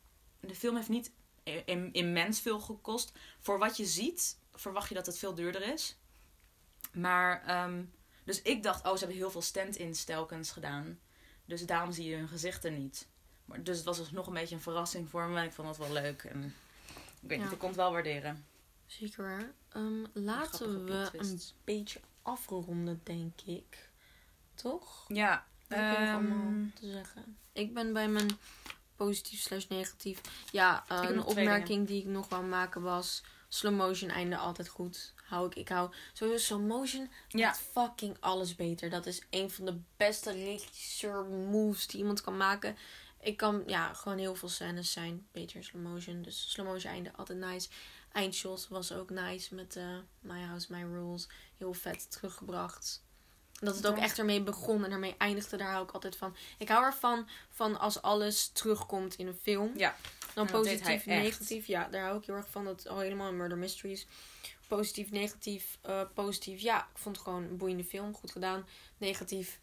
de 0.41 0.55
film 0.55 0.77
heeft 0.77 0.89
niet 0.89 1.11
immens 1.93 2.41
veel 2.41 2.61
gekost. 2.61 3.13
Voor 3.41 3.59
wat 3.59 3.77
je 3.77 3.85
ziet, 3.85 4.39
verwacht 4.55 4.89
je 4.89 4.95
dat 4.95 5.07
het 5.07 5.19
veel 5.19 5.35
duurder 5.35 5.73
is. 5.73 5.97
Maar 6.93 7.43
ehm, 7.47 7.83
Dus 8.25 8.43
ik 8.43 8.63
dacht, 8.63 8.85
oh, 8.87 8.93
ze 8.93 8.99
hebben 8.99 9.17
heel 9.17 9.31
veel 9.31 9.43
stand-in 9.43 9.93
telkens 9.93 10.51
gedaan. 10.51 10.99
Dus 11.45 11.67
daarom 11.67 11.93
zie 11.93 12.05
je 12.11 12.17
hun 12.17 12.29
gezichten 12.29 12.79
niet. 12.79 13.07
Maar, 13.45 13.63
dus 13.63 13.77
het 13.77 13.87
was 13.87 14.11
nog 14.11 14.27
een 14.27 14.33
beetje 14.35 14.55
een 14.55 14.61
verrassing 14.61 15.09
voor 15.11 15.29
me. 15.29 15.39
En 15.39 15.45
ik 15.45 15.53
vond 15.53 15.69
het 15.69 15.77
wel 15.77 15.93
leuk. 15.93 16.23
En 16.25 16.45
ik 17.23 17.29
weet 17.29 17.39
Ja. 17.39 17.45
niet, 17.45 17.53
ik 17.53 17.59
kon 17.59 17.69
het 17.69 17.77
wel 17.77 17.93
waarderen. 17.93 18.45
Zeker 18.87 19.23
waar. 19.25 19.53
Grappige 19.69 20.21
laten 20.21 20.85
we 20.85 21.11
een 21.19 21.41
beetje 21.65 22.01
afronden, 22.23 23.01
denk 23.03 23.41
ik. 23.41 23.91
Toch? 24.55 25.05
Ja. 25.09 25.47
Wat 25.69 25.79
heb 25.79 25.93
je 25.93 25.99
nog 25.99 26.09
ehm, 26.09 26.15
allemaal 26.15 26.67
te 26.75 26.91
zeggen? 26.91 27.37
Ik 27.53 27.75
ben 27.75 27.93
bij 27.93 28.09
mijn 28.09 28.39
positief 28.97 29.41
slash 29.41 29.67
negatief. 29.67 30.21
Ja, 30.51 30.85
heb 30.89 31.11
een 31.11 31.23
opmerking 31.25 31.87
die 31.87 32.01
ik 32.01 32.07
nog 32.09 32.29
wou 32.29 32.45
maken 32.45 32.83
was... 32.83 33.23
Slow 33.49 33.77
motion 33.77 34.11
einde 34.11 34.37
altijd 34.37 34.69
goed. 34.69 35.15
Hou 35.33 35.47
ik, 35.47 35.55
ik 35.55 35.69
hou 35.69 35.91
sowieso 36.13 36.45
slow 36.45 36.67
motion 36.67 37.11
Ja. 37.29 37.55
fucking 37.55 38.17
alles 38.21 38.55
beter. 38.55 38.91
Dat 38.91 39.07
is 39.07 39.23
een 39.31 39.51
van 39.51 39.65
de 39.65 39.79
beste 39.97 40.33
regisseur 40.33 41.25
moves 41.25 41.87
die 41.87 42.01
iemand 42.01 42.21
kan 42.21 42.37
maken. 42.37 42.77
Ik 43.21 43.37
kan, 43.37 43.63
ja, 43.67 43.93
gewoon 43.93 44.19
heel 44.19 44.35
veel 44.35 44.49
scènes 44.49 44.93
zijn 44.93 45.27
beter 45.33 45.57
in 45.57 45.65
slow 45.65 45.83
motion. 45.83 46.23
Dus 46.23 46.51
slow 46.51 46.67
motion 46.67 46.93
einde 46.93 47.13
altijd 47.17 47.39
nice. 47.39 47.69
Eindshots 48.13 48.69
was 48.69 48.93
ook 48.93 49.11
nice 49.11 49.55
met 49.55 49.77
eh 49.77 49.97
My 50.21 50.41
House, 50.41 50.73
My 50.73 50.83
Rules. 50.83 51.29
Heel 51.59 51.73
vet 51.75 52.11
teruggebracht. 52.11 53.03
Dat 53.61 53.77
het 53.77 53.87
ook 53.87 53.97
echt 53.99 54.19
ermee 54.19 54.43
begon 54.43 54.85
en 54.85 54.91
ermee 54.91 55.15
eindigde, 55.19 55.57
daar 55.57 55.71
hou 55.71 55.85
ik 55.85 55.91
altijd 55.91 56.17
van. 56.17 56.37
Ik 56.59 56.69
hou 56.69 56.85
ervan 56.85 57.29
van 57.51 57.79
als 57.79 58.03
alles 58.03 58.49
terugkomt 58.49 59.15
in 59.15 59.27
een 59.27 59.39
film. 59.43 59.73
Ja. 59.77 59.97
Dan 60.35 60.47
positief, 60.47 60.87
echt. 60.87 61.07
negatief. 61.07 61.67
Ja, 61.67 61.89
daar 61.89 62.05
hou 62.05 62.19
ik 62.19 62.25
heel 62.27 62.35
erg 62.35 62.51
van. 62.51 62.65
Dat 62.65 62.89
al 62.89 62.99
helemaal 62.99 63.29
in 63.29 63.37
Murder 63.37 63.59
Mysteries. 63.59 64.07
Positief, 64.69 65.11
negatief. 65.11 65.79
eh, 65.83 66.01
positief, 66.15 66.61
ja, 66.61 66.81
ik 66.81 66.99
vond 66.99 67.17
het 67.17 67.25
gewoon 67.25 67.43
een 67.43 67.57
boeiende 67.57 67.85
film. 67.85 68.15
Goed 68.15 68.31
gedaan. 68.31 68.67
Negatief, 68.99 69.61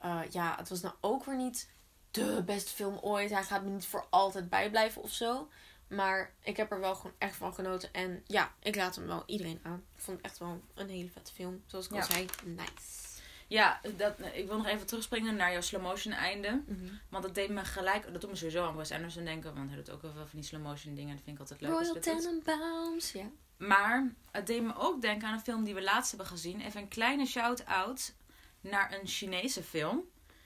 eh, 0.00 0.20
ja, 0.30 0.54
het 0.58 0.68
was 0.68 0.80
nou 0.80 0.94
ook 1.00 1.24
weer 1.24 1.36
niet 1.36 1.70
de 2.10 2.42
beste 2.46 2.74
film 2.74 2.98
ooit. 2.98 3.30
Hij 3.30 3.44
gaat 3.44 3.62
me 3.62 3.70
niet 3.70 3.86
voor 3.86 4.06
altijd 4.10 4.48
bijblijven 4.48 5.02
of 5.02 5.10
zo. 5.12 5.48
Maar 5.88 6.34
ik 6.42 6.56
heb 6.56 6.72
er 6.72 6.80
wel 6.80 6.94
gewoon 6.94 7.16
echt 7.18 7.36
van 7.36 7.54
genoten. 7.54 7.92
En 7.92 8.22
ja, 8.26 8.54
ik 8.62 8.76
laat 8.76 8.96
hem 8.96 9.06
wel 9.06 9.22
iedereen 9.26 9.60
aan. 9.62 9.84
Ik 9.94 10.00
vond 10.00 10.16
het 10.16 10.26
echt 10.26 10.38
wel 10.38 10.60
een 10.74 10.88
hele 10.88 11.10
vette 11.10 11.32
film. 11.32 11.62
Zoals 11.66 11.86
ik 11.86 11.92
al 11.92 12.02
zei, 12.02 12.26
nice. 12.44 13.06
Ja, 13.46 13.80
dat, 13.96 14.14
ik 14.32 14.46
wil 14.46 14.56
nog 14.56 14.66
even 14.66 14.86
terugspringen 14.86 15.36
naar 15.36 15.52
jouw 15.52 15.60
slow 15.60 15.82
motion 15.82 16.12
einde. 16.12 16.62
Mhm. 16.66 16.84
Want 17.08 17.22
dat 17.24 17.34
deed 17.34 17.48
me 17.50 17.64
gelijk, 17.64 18.12
dat 18.12 18.20
doet 18.20 18.30
me 18.30 18.36
sowieso 18.36 18.66
aan 18.66 18.76
Wes 18.76 18.90
Anderson 18.92 19.24
denken. 19.24 19.54
Want 19.54 19.68
hij 19.68 19.76
doet 19.76 19.90
ook 19.90 20.02
wel 20.02 20.12
veel 20.12 20.26
van 20.26 20.38
die 20.38 20.48
slow 20.48 20.62
motion 20.62 20.94
dingen. 20.94 21.14
Dat 21.14 21.24
vind 21.24 21.36
ik 21.36 21.42
altijd 21.42 21.60
leuk. 21.60 21.70
Royal. 21.70 22.00
Tenenbaums, 22.00 23.12
ja. 23.12 23.30
Maar 23.58 24.12
het 24.30 24.46
deed 24.46 24.62
me 24.62 24.72
ook 24.76 25.00
denken 25.00 25.28
aan 25.28 25.34
een 25.34 25.40
film 25.40 25.64
die 25.64 25.74
we 25.74 25.82
laatst 25.82 26.10
hebben 26.10 26.28
gezien. 26.28 26.60
Even 26.60 26.80
een 26.80 26.88
kleine 26.88 27.26
shout-out 27.26 28.14
naar 28.60 28.92
een 28.92 29.06
Chinese 29.06 29.62
film. 29.62 30.02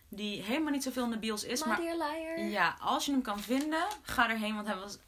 Die 0.09 0.43
helemaal 0.43 0.73
niet 0.73 0.83
zoveel 0.83 1.05
in 1.05 1.11
de 1.11 1.19
bios 1.19 1.45
is. 1.45 1.63
My 1.63 1.69
Maar 1.69 1.81
Dear 1.81 1.97
Liar. 1.97 2.41
ja, 2.41 2.77
als 2.81 3.05
je 3.07 3.13
hem 3.13 3.23
kan 3.23 3.41
vinden, 3.41 3.85
ga 4.03 4.31
erheen. 4.31 4.55
Want 4.55 4.67
hij 4.67 4.77
was, 4.77 4.99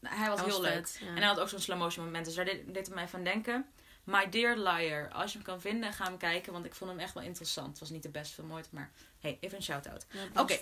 hij 0.00 0.28
was 0.28 0.40
heel 0.44 0.60
leuk. 0.60 0.86
ja. 1.00 1.06
En 1.06 1.16
hij 1.16 1.26
had 1.26 1.40
ook 1.40 1.48
zo'n 1.48 1.60
slow 1.60 1.78
motion 1.78 2.04
moment. 2.04 2.24
Dus 2.24 2.34
daar 2.34 2.44
deed, 2.44 2.66
deed 2.66 2.86
het 2.86 2.94
mij 2.94 3.08
van 3.08 3.24
denken. 3.24 3.66
My 4.04 4.28
Dear 4.28 4.56
Liar. 4.56 5.10
Als 5.12 5.32
je 5.32 5.38
hem 5.38 5.46
kan 5.46 5.60
vinden, 5.60 5.92
ga 5.92 6.04
hem 6.04 6.16
kijken. 6.16 6.52
Want 6.52 6.64
ik 6.64 6.74
vond 6.74 6.90
hem 6.90 7.00
echt 7.00 7.14
wel 7.14 7.22
interessant. 7.22 7.68
Het 7.68 7.78
was 7.78 7.90
niet 7.90 8.02
de 8.02 8.08
beste 8.08 8.34
film 8.34 8.52
ooit. 8.52 8.72
Maar 8.72 8.90
hey, 9.20 9.38
even 9.40 9.56
een 9.56 9.62
shout-out. 9.62 10.06
Oké. 10.34 10.58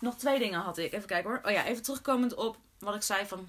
Nog 0.00 0.16
twee 0.16 0.38
dingen 0.38 0.60
had 0.60 0.78
ik. 0.78 0.92
Even 0.92 1.06
kijken 1.06 1.30
hoor. 1.30 1.40
Oh 1.44 1.50
ja, 1.50 1.64
even 1.64 1.82
terugkomend 1.82 2.34
op 2.34 2.56
wat 2.78 2.94
ik 2.94 3.02
zei 3.02 3.26
van... 3.26 3.48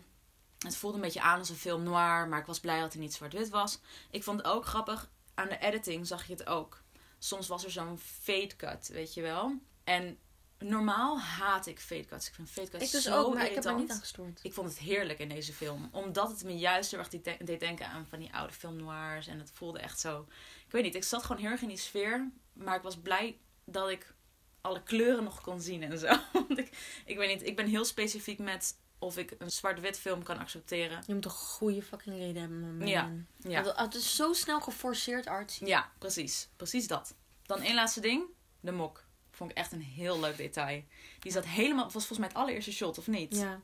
Het 0.60 0.76
voelde 0.76 0.96
een 0.96 1.04
beetje 1.04 1.22
aan 1.22 1.40
als 1.40 1.50
een 1.50 1.56
film 1.56 1.84
noir, 1.84 2.28
maar 2.28 2.40
ik 2.40 2.46
was 2.46 2.60
blij 2.60 2.80
dat 2.80 2.94
hij 2.94 3.02
niet 3.02 3.14
zwart-wit 3.14 3.50
was. 3.50 3.80
Ik 4.12 4.24
vond 4.24 4.38
het 4.38 4.48
ook 4.48 4.66
grappig. 4.66 5.10
Aan 5.34 5.48
de 5.48 5.58
editing 5.58 6.08
zag 6.08 6.28
je 6.28 6.34
het 6.34 6.48
ook. 6.48 6.82
Soms 7.20 7.48
was 7.48 7.64
er 7.64 7.72
zo'n 7.72 8.00
fade 8.00 8.56
cut, 8.56 8.88
weet 8.88 9.14
je 9.14 9.22
wel. 9.22 9.54
En 9.84 10.18
normaal 10.58 11.20
haat 11.20 11.66
ik 11.66 11.80
fade 11.80 12.06
cuts. 12.06 12.28
Ik 12.28 12.34
vind 12.34 12.50
fade 12.50 12.70
cuts 12.70 12.84
Ik 12.84 12.92
dus 12.92 13.04
zo 13.04 13.24
ook, 13.24 13.34
maar 13.34 13.46
ik 13.46 13.56
heb 13.56 13.66
er 13.66 13.76
niet 13.76 13.92
aan 13.92 14.00
gestoord. 14.00 14.40
Ik 14.44 14.54
vond 14.54 14.70
het 14.70 14.78
heerlijk 14.78 15.20
in 15.20 15.30
deze 15.30 15.54
film. 15.54 15.90
Omdat 15.92 16.30
het 16.30 16.44
me 16.44 16.58
juist 16.58 16.92
heel 16.92 17.00
erg 17.00 17.10
deed 17.10 17.60
denken 17.60 17.88
aan 17.88 18.06
van 18.10 18.20
die 18.20 18.34
oude 18.34 18.54
film 18.54 18.76
noirs. 18.76 19.28
En 19.28 19.40
het 19.40 19.52
voelde 19.54 19.80
echt 19.80 20.00
zo... 20.00 20.28
Ik 20.66 20.72
weet 20.72 20.84
niet, 20.84 20.96
ik 20.96 21.04
zat 21.04 21.24
gewoon 21.24 21.42
heel 21.42 21.52
erg 21.52 21.62
in 21.62 21.68
die 21.68 21.78
sfeer. 21.78 22.32
Maar 22.54 22.76
ik 22.76 22.82
was 22.82 22.98
blij 22.98 23.38
dat 23.66 23.90
ik 23.90 24.14
alle 24.62 24.84
kleuren 24.84 25.24
nog 25.24 25.42
kon 25.42 25.62
zien 25.62 25.84
en 25.84 26.00
zo. 26.00 26.08
Want 26.34 26.58
ik, 26.58 27.02
ik 27.06 27.18
weet 27.18 27.30
niet, 27.30 27.48
ik 27.48 27.56
ben 27.56 27.68
heel 27.68 27.86
specifiek 27.86 28.40
met 28.40 28.76
of 29.00 29.18
ik 29.18 29.36
een 29.38 29.52
zwart-wit 29.52 30.00
film 30.00 30.24
kan 30.24 30.38
accepteren. 30.38 31.04
Je 31.08 31.14
moet 31.14 31.26
een 31.26 31.32
goede 31.32 31.82
fucking 31.82 32.16
reden 32.18 32.42
hebben, 32.42 32.78
man. 32.78 32.88
Ja, 32.88 33.12
ja. 33.38 33.64
Want 33.64 33.78
Het 33.78 33.96
is 33.96 34.16
zo 34.16 34.34
snel 34.34 34.62
geforceerd 34.62 35.28
artsy. 35.28 35.66
Ja, 35.66 35.92
precies. 35.98 36.50
Precies 36.56 36.88
dat. 36.88 37.16
Dan 37.44 37.62
één 37.62 37.76
laatste 37.76 38.00
ding. 38.00 38.24
De 38.60 38.72
mok. 38.72 39.04
Vond 39.32 39.52
ik 39.52 39.58
echt 39.58 39.72
een 39.72 39.82
heel 39.82 40.20
leuk 40.20 40.38
detail. 40.38 40.84
Die 41.20 41.32
zat 41.32 41.46
helemaal... 41.46 41.84
Het 41.84 41.94
was 41.94 42.06
volgens 42.06 42.20
mij 42.20 42.28
het 42.28 42.38
allereerste 42.38 42.72
shot, 42.72 42.98
of 42.98 43.08
niet? 43.08 43.36
Ja, 43.36 43.62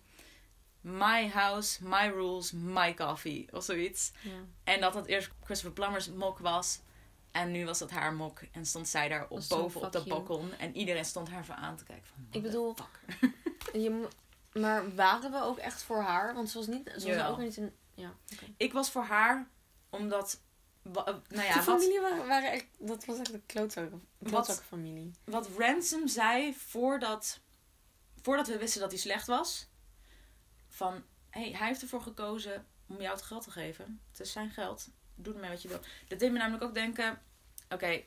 My 0.82 1.28
house, 1.30 1.84
my 1.88 2.08
rules, 2.10 2.52
my 2.52 2.94
coffee. 2.94 3.48
Of 3.52 3.64
zoiets. 3.64 4.12
ja. 4.22 4.32
En 4.64 4.82
dat 4.82 4.94
het 4.94 5.06
eerst 5.06 5.30
Christopher 5.44 5.74
Plummer's 5.74 6.10
mok 6.10 6.40
was. 6.40 6.80
En 7.32 7.52
nu 7.52 7.66
was 7.66 7.80
dat 7.80 7.92
haar 7.92 8.14
mok. 8.14 8.42
En 8.52 8.66
stond 8.66 8.88
zij 8.88 9.08
daar 9.08 9.24
op, 9.30 9.38
Dat 9.40 9.48
boven 9.48 9.82
op 9.82 9.94
you. 9.94 10.08
balkon. 10.08 10.54
En 10.54 10.76
iedereen 10.76 11.06
stond 11.06 11.30
haar 11.30 11.46
van 11.46 11.56
aan 11.56 11.76
te 11.76 11.84
kijken. 11.84 12.06
Van, 12.08 12.28
Ik 12.32 12.42
bedoel-. 12.42 12.76
Je 13.74 14.08
maar 14.60 14.96
waren 14.96 15.32
we 15.32 15.42
ook 15.42 15.58
echt 15.58 15.84
voor 15.84 16.02
haar? 16.02 16.34
Want 16.34 16.50
ze 16.50 16.58
was, 16.58 16.68
niet, 16.68 16.94
ze 16.98 17.16
was 17.16 17.28
ook 17.28 17.38
niet 17.38 17.58
een... 17.58 17.74
Ja. 17.94 18.14
Ik 18.58 18.74
was 18.74 18.92
voor 18.92 19.04
haar, 19.04 19.48
omdat... 19.90 20.42
eh, 20.84 20.92
Nou 20.94 21.18
ja, 21.30 21.48
de 21.54 21.54
wat, 21.54 21.64
familie 21.64 22.00
waren, 22.02 22.28
waren 22.28 22.52
echt... 22.52 22.66
Dat 22.80 23.06
was 23.06 23.20
echt 23.20 23.34
een 23.34 23.46
klootzakken, 23.46 24.08
klootzakkenfamilie. 24.24 25.12
wat 25.24 25.50
Ransom 25.58 26.08
zei 26.08 26.54
voordat, 26.54 27.40
voordat 28.22 28.48
we 28.48 28.58
wisten 28.58 28.82
dat 28.82 28.92
hij 28.92 29.00
slecht 29.00 29.28
was. 29.28 29.68
Van, 30.68 31.04
hey, 31.30 31.52
hij 31.52 31.68
heeft 31.68 31.82
ervoor 31.82 32.02
gekozen 32.02 32.66
om 32.88 33.02
jou 33.02 33.16
het 33.16 33.22
geld 33.26 33.44
te 33.44 33.52
geven. 33.52 34.02
Het 34.12 34.20
is 34.20 34.32
zijn 34.32 34.50
geld. 34.50 34.88
Doe 35.16 35.34
ermee 35.34 35.50
wat 35.50 35.62
je 35.62 35.68
wil. 35.68 35.80
Dat 36.08 36.20
deed 36.20 36.32
me 36.32 36.38
namelijk 36.38 36.64
ook 36.64 36.74
denken... 36.74 37.22
Oké, 37.70 38.04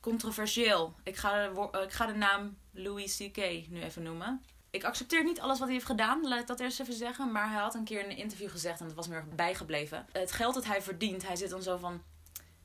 controversieel. 0.00 0.94
Ik 1.02 1.16
ga, 1.16 1.48
de, 1.48 1.68
eh, 1.72 1.82
ik 1.82 1.92
ga 1.92 2.06
de 2.06 2.14
naam 2.14 2.58
Louis 2.70 3.16
C.K. 3.16 3.36
nu 3.68 3.82
even 3.82 4.02
noemen. 4.02 4.42
Ik 4.76 4.84
accepteer 4.84 5.24
niet 5.24 5.40
alles 5.40 5.58
wat 5.58 5.66
hij 5.66 5.76
heeft 5.76 5.88
gedaan, 5.88 6.28
laat 6.28 6.40
ik 6.40 6.46
dat 6.46 6.60
eerst 6.60 6.80
even 6.80 6.94
zeggen. 6.94 7.32
Maar 7.32 7.50
hij 7.50 7.60
had 7.60 7.74
een 7.74 7.84
keer 7.84 8.04
in 8.04 8.10
een 8.10 8.16
interview 8.16 8.50
gezegd, 8.50 8.80
en 8.80 8.86
dat 8.86 8.94
was 8.94 9.08
me 9.08 9.14
erg 9.14 9.28
bijgebleven. 9.34 10.06
Het 10.12 10.32
geld 10.32 10.54
dat 10.54 10.64
hij 10.64 10.82
verdient, 10.82 11.26
hij 11.26 11.36
zit 11.36 11.50
dan 11.50 11.62
zo 11.62 11.76
van... 11.76 12.02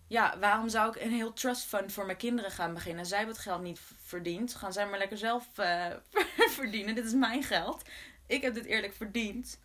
Ja, 0.07 0.39
waarom 0.39 0.69
zou 0.69 0.89
ik 0.89 1.01
een 1.01 1.11
heel 1.11 1.33
trust 1.33 1.63
fund 1.63 1.91
voor 1.91 2.05
mijn 2.05 2.17
kinderen 2.17 2.51
gaan 2.51 2.73
beginnen? 2.73 3.05
Zij 3.05 3.17
hebben 3.17 3.35
het 3.35 3.43
geld 3.43 3.61
niet 3.61 3.79
verdiend. 4.03 4.55
Gaan 4.55 4.73
zij 4.73 4.87
maar 4.87 4.97
lekker 4.97 5.17
zelf 5.17 5.57
eh, 5.57 5.85
verdienen. 6.57 6.95
Dit 6.95 7.05
is 7.05 7.13
mijn 7.13 7.43
geld. 7.43 7.81
Ik 8.27 8.41
heb 8.41 8.53
dit 8.53 8.65
eerlijk 8.65 8.93
verdiend. 8.93 9.59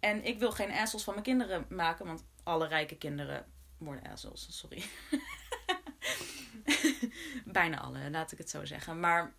En 0.00 0.24
ik 0.24 0.38
wil 0.38 0.52
geen 0.52 0.70
assholes 0.70 1.04
van 1.04 1.12
mijn 1.12 1.24
kinderen 1.24 1.66
maken. 1.68 2.06
Want 2.06 2.24
alle 2.42 2.66
rijke 2.66 2.96
kinderen 2.96 3.46
worden 3.78 4.10
assholes. 4.10 4.46
Sorry. 4.50 4.84
Bijna 7.44 7.80
alle, 7.80 8.10
laat 8.10 8.32
ik 8.32 8.38
het 8.38 8.50
zo 8.50 8.64
zeggen. 8.64 9.00
Maar 9.00 9.32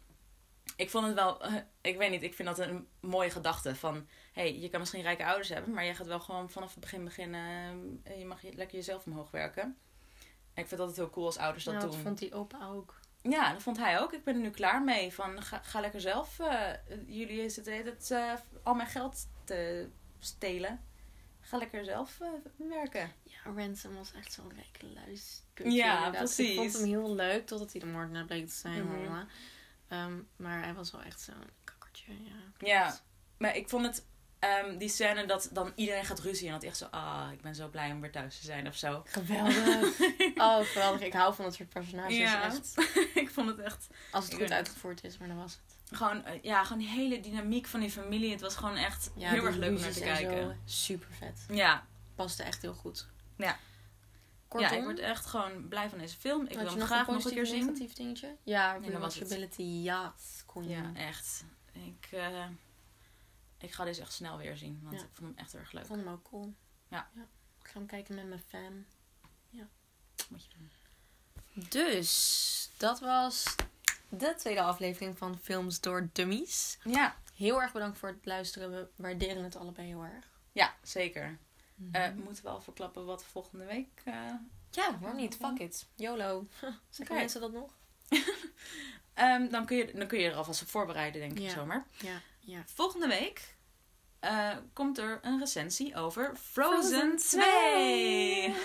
ik 0.76 0.90
vond 0.90 1.06
het 1.06 1.16
wel... 1.16 1.44
eh, 1.44 1.54
ik 1.82 1.98
weet 1.98 2.10
niet, 2.12 2.24
ik 2.24 2.34
vind 2.34 2.48
dat 2.48 2.60
een 2.60 2.88
mooie 3.00 3.30
gedachte. 3.30 3.76
Van, 3.76 3.96
hé, 4.34 4.42
hey, 4.42 4.60
je 4.60 4.70
kan 4.70 4.80
misschien 4.80 5.02
rijke 5.02 5.26
ouders 5.26 5.50
hebben... 5.50 5.74
maar 5.74 5.86
je 5.86 5.94
gaat 5.96 6.08
wel 6.08 6.20
gewoon 6.20 6.50
vanaf 6.50 6.72
het 6.72 6.80
begin 6.80 7.04
beginnen... 7.04 8.02
eh, 8.04 8.20
je 8.20 8.26
mag 8.26 8.42
je, 8.42 8.54
lekker 8.54 8.76
jezelf 8.78 9.06
omhoog 9.06 9.32
werken. 9.32 9.64
En 10.54 10.62
ik 10.64 10.68
vind 10.68 10.80
dat 10.80 10.88
het 10.88 10.98
heel 10.98 11.10
cool 11.10 11.26
als 11.26 11.38
ouders 11.38 11.64
dat 11.64 11.74
Ja, 11.74 11.80
dat 11.80 11.92
doen. 11.92 12.02
vond 12.02 12.18
die 12.18 12.34
opa 12.34 12.68
ook. 12.68 13.00
Ja, 13.22 13.54
dat 13.54 13.62
vond 13.62 13.78
hij 13.78 14.00
ook. 14.00 14.14
Ik 14.14 14.24
ben 14.24 14.36
er 14.36 14.42
nu 14.42 14.50
klaar 14.50 14.84
mee. 14.84 15.14
Van, 15.14 15.44
ga, 15.44 15.60
ga 15.64 15.80
lekker 15.80 16.02
zelf. 16.02 16.40
eh, 16.40 16.72
jullie 17.08 17.50
zitten 17.50 17.86
het, 17.86 18.10
uh, 18.12 18.34
al 18.64 18.74
mijn 18.74 18.88
geld 18.88 19.28
te 19.44 19.90
stelen. 20.20 20.84
Ga 21.42 21.58
lekker 21.58 21.86
zelf 21.86 22.20
werken. 22.56 23.12
Ja, 23.24 23.52
Ransom 23.56 23.96
was 23.96 24.14
echt 24.14 24.34
zo'n 24.34 24.52
rijke 24.56 24.86
luis. 24.94 25.44
Ja, 25.64 26.08
Ik 26.12 26.18
precies. 26.18 26.56
vond 26.56 26.74
hem 26.74 26.84
heel 26.86 27.16
leuk, 27.16 27.46
totdat 27.48 27.72
hij 27.72 27.82
de 27.82 27.88
moordenaar 27.88 28.26
bleek 28.26 28.48
te 28.48 28.54
zijn. 28.54 28.88
Mama. 28.88 29.28
Ehm, 29.90 30.14
maar 30.36 30.64
hij 30.64 30.74
was 30.74 30.92
wel 30.92 31.02
echt 31.02 31.22
zo'n 31.22 31.50
kakkertje, 31.64 32.12
ja. 32.24 32.68
Ja, 32.68 33.00
maar 33.38 33.56
ik 33.56 33.70
vond 33.70 33.86
het... 33.86 34.06
ehm, 34.40 34.78
die 34.78 34.90
scène 34.90 35.26
dat 35.26 35.50
dan 35.52 35.72
iedereen 35.76 36.06
gaat 36.06 36.20
ruzie 36.20 36.48
en 36.48 36.54
dat 36.54 36.64
echt 36.64 36.78
zo... 36.78 36.86
Ah, 36.92 37.30
ik 37.32 37.42
ben 37.42 37.56
zo 37.56 37.68
blij 37.68 37.92
om 37.92 38.02
weer 38.02 38.12
thuis 38.12 38.40
te 38.40 38.46
zijn 38.46 38.68
of 38.68 38.76
zo. 38.76 39.04
Geweldig. 39.06 40.00
oh, 40.36 40.60
geweldig. 40.60 41.02
Ik 41.02 41.14
hou 41.14 41.36
van 41.36 41.46
dat 41.46 41.54
soort 41.54 41.70
personages. 41.70 42.18
Ja. 42.18 42.44
Echt. 42.44 42.74
ik 43.24 43.30
vond 43.30 43.48
het 43.50 43.60
echt... 43.60 43.88
Als 44.12 44.24
het 44.24 44.34
Ik 44.34 44.40
goed 44.40 44.52
uitgevoerd 44.52 45.04
is, 45.04 45.18
maar 45.18 45.28
dan 45.28 45.38
was 45.38 45.52
het. 45.52 45.98
Gewoon, 45.98 46.26
eh, 46.26 46.44
ja, 46.44 46.64
gewoon 46.64 46.78
die 46.78 46.88
hele 46.88 47.20
dynamiek 47.20 47.68
van 47.68 47.80
die 47.80 47.92
familie. 47.92 48.32
Het 48.32 48.42
was 48.42 48.56
gewoon 48.56 48.76
echt 48.76 49.12
Ja, 49.16 49.30
heel 49.30 49.46
erg 49.46 49.56
leuk 49.56 49.76
om 49.76 49.82
naar 49.82 49.92
te 49.92 50.04
en 50.04 50.16
kijken. 50.16 50.60
Super 50.66 51.08
vet. 51.20 51.46
Ja, 51.50 51.86
Paste 52.16 52.44
echt 52.44 52.62
heel 52.62 52.74
goed. 52.74 53.08
Ja. 53.36 53.58
Kortom, 54.50 54.70
ja, 54.72 54.76
ik 54.78 54.84
word 54.84 55.00
echt 55.00 55.26
gewoon 55.26 55.68
blij 55.68 55.90
van 55.90 55.98
deze 56.00 56.18
film. 56.18 56.46
Ik 56.46 56.58
wil 56.58 56.66
hem 56.68 56.78
nog 56.78 56.88
graag 56.88 57.08
nog 57.08 57.26
een 57.26 57.32
keer 57.32 57.46
zien. 57.46 57.66
negatief 57.66 57.94
dingetje? 57.94 58.36
Ja, 58.44 58.74
rewatchability, 58.78 59.62
ja. 59.62 60.14
Kon 60.46 60.64
je. 60.64 60.70
Ja, 60.70 60.92
echt. 60.96 61.44
Ik, 61.72 62.08
eh, 62.12 62.46
ik 63.58 63.72
ga 63.72 63.84
deze 63.84 64.02
echt 64.02 64.14
snel 64.14 64.38
weer 64.38 64.58
zien, 64.58 64.80
want 64.84 64.96
Ja. 65.00 65.02
ik 65.06 65.10
vond 65.14 65.30
hem 65.30 65.38
echt 65.38 65.54
erg 65.56 65.72
leuk. 65.72 65.82
Ik 65.82 65.88
vond 65.88 66.00
hem 66.04 66.10
ook 66.14 66.24
cool. 66.24 66.54
Ja. 66.88 67.10
Ik 67.62 67.68
ga 67.68 67.74
hem 67.78 67.88
kijken 67.88 68.16
met 68.16 68.28
mijn 68.28 68.44
fam. 68.48 68.86
Moet 70.30 70.44
je 70.44 70.50
doen. 70.58 70.72
Dus, 71.70 72.72
dat 72.78 73.00
was 73.00 73.56
de 74.10 74.34
tweede 74.38 74.62
aflevering 74.62 75.18
van 75.18 75.38
Films 75.42 75.80
door 75.80 76.10
Dummies. 76.14 76.78
Ja, 76.84 77.16
Heel 77.36 77.62
erg 77.62 77.72
bedankt 77.72 77.98
voor 77.98 78.10
het 78.10 78.26
luisteren. 78.26 78.72
We 78.72 78.88
waarderen 78.96 79.44
het 79.44 79.56
allebei 79.56 79.88
heel 79.88 80.04
erg. 80.04 80.26
ja 80.52 80.74
zeker. 80.84 81.38
Eh, 81.92 82.12
moeten 82.24 82.44
we 82.44 82.50
al 82.50 82.62
verklappen 82.62 83.06
wat 83.06 83.24
volgende 83.24 83.66
week... 83.66 84.02
eh, 84.04 84.14
ja, 84.72 85.00
waarom 85.00 85.20
niet? 85.20 85.36
Fuck 85.36 85.60
it. 85.60 85.88
YOLO. 85.96 86.48
Zeggen 86.90 87.06
Oké. 87.06 87.14
mensen 87.14 87.42
dat 87.42 87.52
nog? 87.52 87.78
ehm, 89.14 89.50
dan, 89.50 89.66
kun 89.66 89.78
je, 89.78 89.92
dan 89.94 90.08
kun 90.08 90.20
je 90.20 90.30
er 90.30 90.36
alvast 90.36 90.62
op 90.62 90.68
voorbereiden, 90.68 91.22
denk 91.22 91.32
ik 91.32 91.40
Ja. 91.40 91.50
zomaar. 91.50 91.88
Ja. 91.98 92.22
ja. 92.40 92.64
Volgende 92.66 93.08
week 93.08 93.56
eh, 94.20 94.58
komt 94.74 94.98
er 94.98 95.20
een 95.22 95.40
recensie 95.40 95.96
over 95.96 96.36
Frozen, 96.36 97.20
Frozen 97.20 97.40
2. 97.42 98.54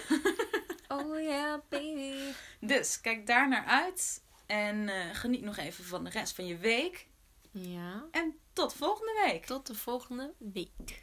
Oh 0.88 1.20
yeah, 1.20 1.60
baby. 1.68 2.32
dus 2.60 3.00
kijk 3.00 3.26
daar 3.26 3.48
naar 3.48 3.64
uit. 3.64 4.22
En 4.46 4.88
geniet 5.14 5.42
nog 5.42 5.56
even 5.56 5.84
van 5.84 6.04
de 6.04 6.10
rest 6.10 6.34
van 6.34 6.46
je 6.46 6.56
week. 6.56 7.06
Ja. 7.50 8.04
En 8.10 8.38
tot 8.52 8.74
volgende 8.74 9.22
week. 9.26 9.44
Tot 9.46 9.66
de 9.66 9.74
volgende 9.74 10.32
week. 10.38 11.02